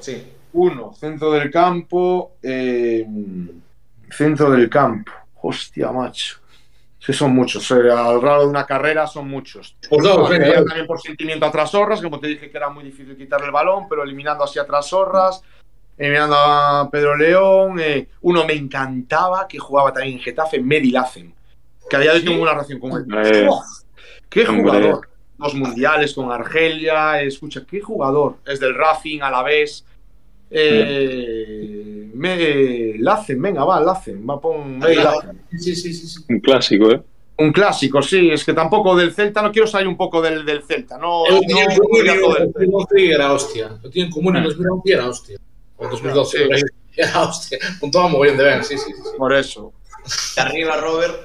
[0.00, 0.20] Sí.
[0.54, 2.32] Uno, centro del campo.
[2.42, 3.06] eh,
[4.10, 5.12] Centro del campo.
[5.42, 6.36] Hostia, macho.
[7.04, 7.68] Que son muchos.
[7.72, 9.76] eh, al lado de una carrera son muchos.
[9.88, 13.46] Pues no, también por sentimiento a Trasorras, como te dije que era muy difícil quitarle
[13.46, 15.42] el balón, pero eliminando así a Trasorras,
[15.98, 17.80] eliminando a Pedro León.
[17.80, 21.34] eh, uno me encantaba que jugaba también en Getafe, Medi Lacen,
[21.90, 23.04] que a día de hoy tengo una relación con él.
[23.26, 23.62] Eh, ¡Oh!
[24.28, 25.08] ¡Qué jugador!
[25.38, 28.36] Dos mundiales con Argelia, escucha, qué jugador.
[28.46, 29.84] Es del Racing a la vez.
[30.48, 35.42] Eh, me, Lacen, venga, va, Lacen, va, pon Medi Lacen.
[35.58, 36.24] Sí, sí, sí, sí.
[36.28, 37.02] un clásico, ¿eh?
[37.38, 40.62] Un clásico, sí, es que tampoco del Celta, no quiero salir un poco del, del
[40.62, 43.66] Celta, no, Eu no, no común diría todo del en 2011 e era hostia.
[43.82, 45.38] Eu tiña en común en 2011 e era hostia.
[45.76, 46.62] O 2012, Sí.
[46.94, 47.58] Era hostia.
[47.80, 49.10] Puntuaba mogollón de ben, sí, sí, sí.
[49.16, 49.72] Por eso.
[50.36, 51.16] Arriba, Robert.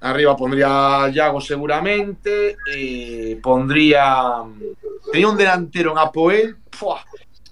[0.00, 2.56] Arriba pondría a Yago seguramente.
[2.74, 4.42] eh, pondría.
[5.12, 6.56] Tenía un delantero en Apoel.
[6.70, 7.04] ¡fua!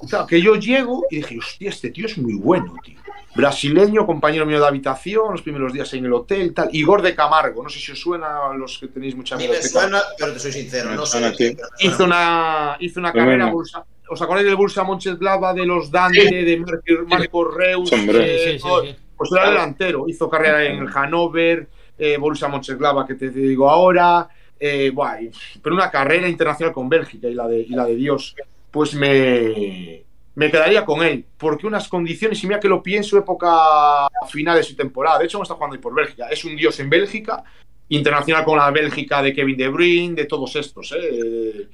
[0.09, 2.99] Claro, que yo llego y dije, hostia, este tío es muy bueno, tío.
[3.35, 6.69] Brasileño, compañero mío de habitación, los primeros días en el hotel, tal.
[6.73, 10.01] Igor de Camargo, no sé si os suena a los que tenéis mucha me suena,
[10.19, 11.33] pero te soy sincero, no sé.
[11.37, 11.57] qué, sí.
[11.89, 13.47] Hizo una, hizo una carrera.
[13.47, 13.59] bueno.
[13.59, 17.91] Bursa- ¿Os acordáis del Bursa Moncheslava, de los Dante, de Marco, Marco Reus?
[17.93, 18.35] Hombre.
[18.35, 18.97] eh, Sí, sí, sí, sí.
[19.17, 21.69] Pues era delantero, hizo carrera en el Hannover,
[21.99, 24.29] eh, Mönchengladbach, que te digo ahora,
[24.61, 28.35] eh, y- pero una carrera internacional con Bélgica y la de, y la de Dios,
[28.75, 30.03] pues me,
[30.35, 34.65] me quedaría con él, porque unas condiciones, y mira que lo pienso, época final de
[34.65, 37.45] su temporada, de hecho no está jugando ahí por Bélgica, es un dios en Bélgica,
[37.91, 41.69] internacional con la Bélgica de Kevin De Bruyne, de todos estos, eh,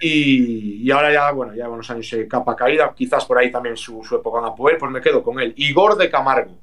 [0.00, 3.76] y, y ahora ya, bueno, ya unos años eh, capa caída, quizás por ahí también
[3.76, 5.52] su, su época en Apoel, pues me quedo con él.
[5.56, 6.56] Igor de Camargo.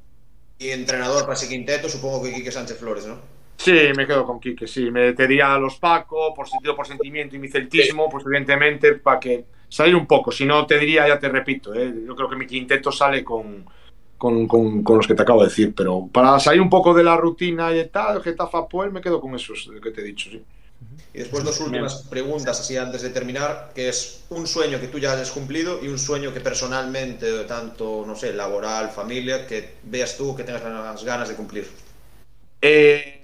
[0.58, 3.20] Y entrenador para ese quinteto, supongo que Quique Sánchez Flores, ¿no?
[3.58, 4.90] Sí, me quedo con Quique, sí.
[4.92, 9.20] Me metería a los Paco, por sentido, por sentimiento y mi celtismo, pues evidentemente, para
[9.20, 9.46] que
[9.76, 10.32] salir un poco.
[10.32, 11.94] Si no, te diría, ya te repito, ¿eh?
[12.06, 13.66] yo creo que mi quinteto sale con,
[14.18, 17.04] con, con- con los que te acabo de decir, pero para salir un poco de
[17.04, 20.44] la rutina y tal, Getafe Apoel, me quedo con esos que te he dicho, sí.
[21.14, 25.00] Y después dos últimas preguntas así antes de terminar, que es un sueño que tú
[25.00, 30.18] ya hayas cumplido y un sueño que personalmente, tanto, no sé, laboral, familia, que veas
[30.18, 31.68] tú que tengas las ganas de cumplir.
[32.62, 33.24] Eh,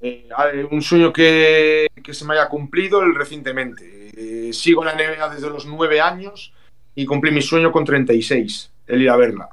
[0.00, 0.28] eh,
[0.70, 4.03] un sueño que, que se me haya cumplido el recientemente.
[4.16, 6.52] Eh, sigo la NBA desde los nueve años
[6.94, 9.48] y cumplí mi sueño con 36, el ir a verla.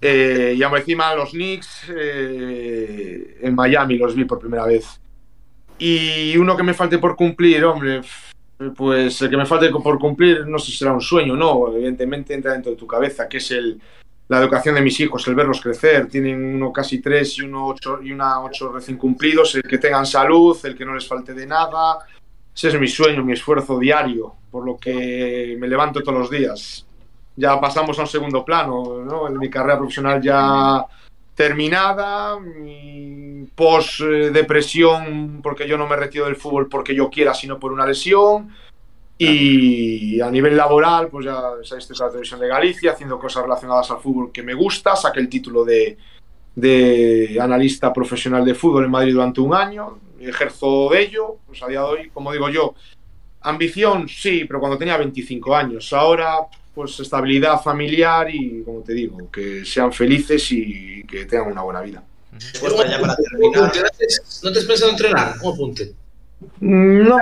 [0.00, 5.00] Eh, y encima los Knicks eh, en Miami los vi por primera vez.
[5.78, 8.02] Y uno que me falte por cumplir, hombre,
[8.76, 12.34] pues el que me falte por cumplir, no sé si será un sueño, no, evidentemente
[12.34, 13.80] entra dentro de tu cabeza, que es el,
[14.28, 16.06] la educación de mis hijos, el verlos crecer.
[16.08, 20.06] Tienen uno casi tres y uno ocho y una ocho recién cumplidos, el que tengan
[20.06, 21.98] salud, el que no les falte de nada.
[22.54, 26.86] Ese es mi sueño, mi esfuerzo diario, por lo que me levanto todos los días.
[27.36, 29.26] Ya pasamos a un segundo plano, ¿no?
[29.26, 30.86] En mi carrera profesional ya
[31.34, 37.34] terminada, mi post eh, depresión porque yo no me retiro del fútbol porque yo quiera,
[37.34, 38.54] sino por una lesión.
[39.16, 43.90] Y a nivel laboral, pues ya sabéis, en la televisión de Galicia haciendo cosas relacionadas
[43.90, 44.96] al fútbol que me gusta.
[44.96, 45.96] Saqué el título de,
[46.54, 49.98] de analista profesional de fútbol en Madrid durante un año.
[50.28, 52.74] Ejerzo de ello, pues a día de hoy, como digo yo,
[53.42, 55.92] ambición sí, pero cuando tenía 25 años.
[55.92, 56.38] Ahora,
[56.74, 61.80] pues estabilidad familiar y, como te digo, que sean felices y que tengan una buena
[61.80, 62.02] vida.
[62.32, 63.72] Después, para ya para terminar,
[64.42, 65.34] ¿No te has pensado entrenar?
[65.40, 65.94] Un apunte.
[66.60, 67.16] No,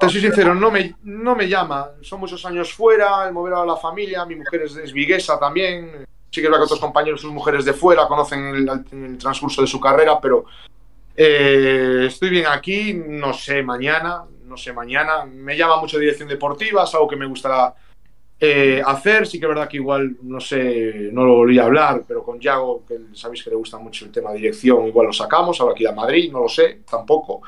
[0.00, 1.90] te soy sincero, no me, no me llama.
[2.00, 6.06] Son muchos años fuera, el mover a la familia, mi mujer es, es viguesa también.
[6.30, 9.60] Sí que es verdad que otros compañeros, sus mujeres de fuera, conocen el, el transcurso
[9.60, 10.46] de su carrera, pero
[11.16, 15.24] eh, estoy bien aquí, no sé mañana, no sé mañana.
[15.24, 17.74] Me llama mucho dirección deportiva, es algo que me gustará
[18.38, 19.26] eh, hacer.
[19.26, 22.40] Sí que es verdad que igual, no sé, no lo volví a hablar, pero con
[22.40, 25.74] Yago, que sabéis que le gusta mucho el tema de dirección, igual lo sacamos, ahora
[25.78, 27.42] ir a Madrid, no lo sé, tampoco.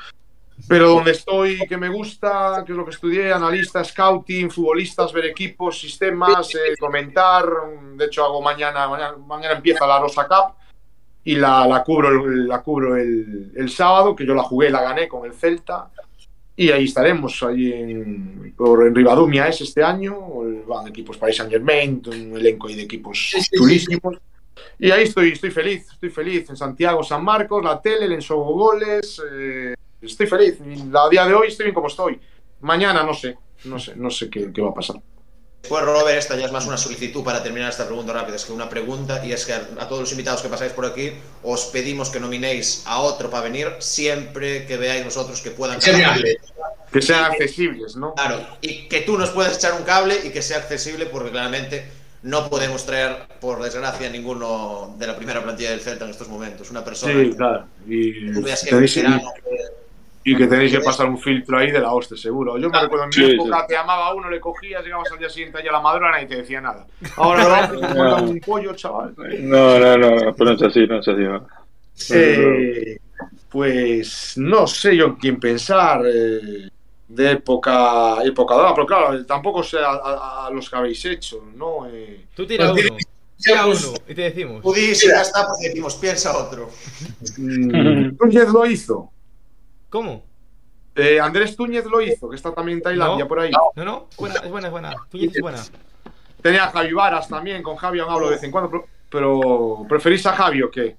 [0.67, 5.25] Pero donde estoy, que me gusta, que es lo que estudié, analista, scouting, futbolistas, ver
[5.25, 7.45] equipos, sistemas, eh, comentar.
[7.95, 10.55] De hecho, hago mañana, mañana, mañana empieza la Rosa Cup
[11.31, 14.81] y la, la cubro, el- la cubro el, el sábado, que yo la jugué, la
[14.81, 15.89] gané con el Celta.
[16.55, 20.15] Y ahí estaremos, ahí en, por, en Ribadumia es este año.
[20.67, 23.17] Van equipos Paris Saint Germain, un elenco ahí de equipos
[23.55, 24.17] chulísimos.
[24.79, 26.49] Y ahí estoy, estoy feliz, estoy feliz.
[26.49, 29.21] En Santiago, San Marcos, la tele, el Ensogo Goles.
[29.31, 30.57] eh, estoy feliz.
[30.93, 32.19] A día de hoy estoy bien como estoy.
[32.61, 34.95] Mañana no sé, no sé, no sé qué, qué va a pasar.
[35.67, 38.53] Después, Robert, esta ya es más una solicitud para terminar esta pregunta rápida, es que
[38.53, 41.11] una pregunta, y es que a, a todos los invitados que pasáis por aquí,
[41.43, 46.37] os pedimos que nominéis a otro para venir siempre que veáis nosotros que puedan viable.
[46.89, 48.13] Que sean accesibles, ¿no?
[48.13, 51.83] Claro, y que tú nos puedas echar un cable y que sea accesible, porque claramente
[52.23, 56.71] no podemos traer, por desgracia, ninguno de la primera plantilla del Celta en estos momentos.
[56.71, 57.65] Una persona Sí, que claro.
[57.85, 59.65] Y que tenéis, es veterano, que-
[60.31, 62.57] y que tenéis que pasar un filtro ahí de la hostia, seguro.
[62.57, 63.65] Yo me recuerdo en mi Sí, época, sí.
[63.69, 66.27] te llamaba uno, le cogías, llegabas al día siguiente allá a la madrugada y nadie
[66.35, 66.85] te decía nada.
[67.17, 69.13] Ahora no, un pollo, chaval.
[69.41, 71.21] No, no, no, pues no es así, no es así.
[71.21, 71.47] no.
[72.11, 72.97] Eh,
[73.49, 76.69] pues no sé yo en quién pensar eh,
[77.07, 81.43] de época época dorada, pero claro, tampoco sé a, a- a los que habéis hecho,
[81.55, 81.87] ¿no?
[81.89, 82.97] Eh, Tú tira Pues uno.
[83.41, 84.61] Tira pues- uno y te decimos.
[84.61, 86.69] Pudi, si ya está, pues decimos, piensa otro.
[87.35, 89.09] Túñez lo hizo.
[89.89, 90.23] ¿Cómo?
[90.95, 93.27] Eh, Andrés Túñez lo hizo, que está también en Tailandia No.
[93.27, 93.51] por ahí.
[93.75, 94.95] No, no, buena, es buena, es buena.
[95.09, 95.63] Túñez es buena.
[96.41, 100.25] Tenía a Javi Varas también, con Javi aún hablo de vez en cuando, pero, ¿preferís
[100.25, 100.95] a Javi o qué?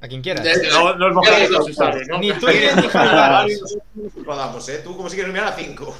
[0.00, 0.44] A quien quieras.
[0.44, 2.18] De- No, no es mojar, no se sabe, ¿no?
[2.18, 3.76] Ni Túñez ni Javi Varas.
[4.24, 4.80] Rodamos, ¿eh?
[4.82, 5.96] Tú como si quieres mirar a 5.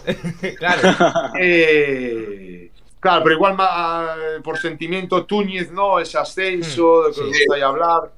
[0.58, 1.32] Claro.
[1.40, 2.70] Eh,
[3.00, 5.98] claro, pero igual ma- por sentimiento Túñez, ¿no?
[6.00, 7.32] Ese ascenso, de que os Sí.
[7.40, 8.12] gusta ahí hablar.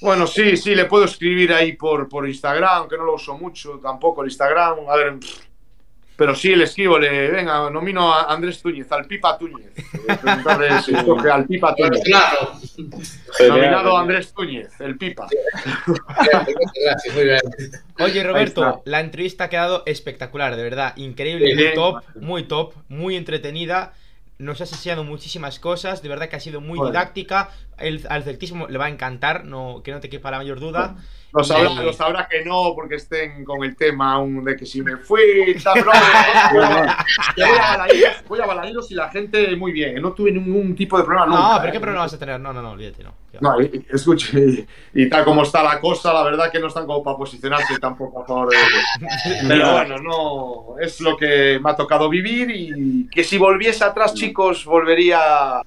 [0.00, 3.80] Bueno, sí, sí, le puedo escribir ahí por, por Instagram, que no lo uso mucho
[3.82, 4.78] tampoco el Instagram.
[4.88, 5.14] A ver,
[6.16, 9.70] pero sí le escribo, le venga, nomino a Andrés Túñez, al Pipa Túñez.
[9.76, 10.68] Eh, preguntarle
[11.30, 12.02] al Pipa Túñez.
[13.48, 13.96] Nominado genial.
[13.96, 15.28] Andrés Túñez, el Pipa.
[15.86, 17.40] Gracias, muy bien.
[17.98, 20.94] Oye, Roberto, la entrevista ha quedado espectacular, de verdad.
[20.96, 21.74] Increíble, Sí, muy sí.
[21.74, 23.92] top, muy top, muy entretenida.
[24.38, 26.92] Nos has enseñado muchísimas cosas, de verdad que ha sido muy Bueno.
[26.92, 27.50] didáctica.
[27.78, 30.96] El, al celtismo le va a encantar, no, que no te quepa la mayor duda.
[31.36, 31.76] Lo sabrá, Sí.
[31.84, 35.54] lo sabrá que no, porque estén con el tema aún de que si me fui,
[35.54, 35.92] bro,
[38.28, 40.00] voy a Balaídos y la gente muy bien.
[40.00, 41.40] No tuve ningún tipo de problema nunca.
[41.40, 41.72] No, pero ¿eh?
[41.72, 42.40] ¿qué problema vas a tener?
[42.40, 43.14] No, no, no, olvídate, no.
[43.40, 46.68] No, y- y- escuche, y, y tal como está la cosa, la verdad que no
[46.68, 48.56] están como para posicionarse tampoco a favor de
[49.48, 54.14] Pero bueno, no, es lo que me ha tocado vivir y que si volviese atrás,
[54.14, 55.60] chicos, volvería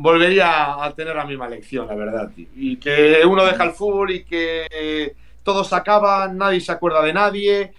[0.00, 2.30] volvería a tener la misma lección, la verdad.
[2.36, 7.12] Y que uno deja el fútbol y que todo se acaba, nadie se acuerda de
[7.12, 7.72] nadie.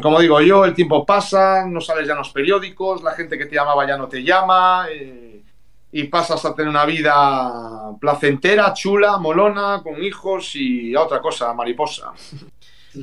[0.00, 3.44] Como digo yo, el tiempo pasa, no sales ya en los periódicos, la gente que
[3.44, 5.42] te llamaba ya no te llama eh,
[5.92, 11.52] y pasas a tener una vida placentera, chula, molona, con hijos y a otra cosa,
[11.52, 12.12] mariposa.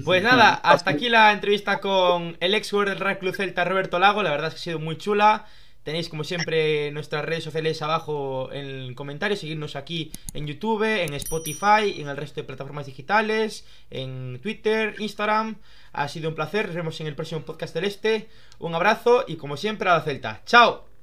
[0.04, 4.24] Pues nada, hasta aquí la entrevista con el ex jugador del Club Celta, Roberto Lago.
[4.24, 5.46] La verdad es que ha sido muy chula.
[5.86, 9.38] Tenéis como siempre nuestras redes sociales abajo en el comentario,
[9.76, 15.58] aquí en YouTube, en Spotify, en el resto de plataformas digitales, en Twitter, Instagram.
[15.94, 18.28] Ha sido un placer, nos vemos en el próximo podcast del Este.
[18.58, 20.42] Un abrazo y como siempre a la Celta.
[20.48, 20.95] ¡Chao!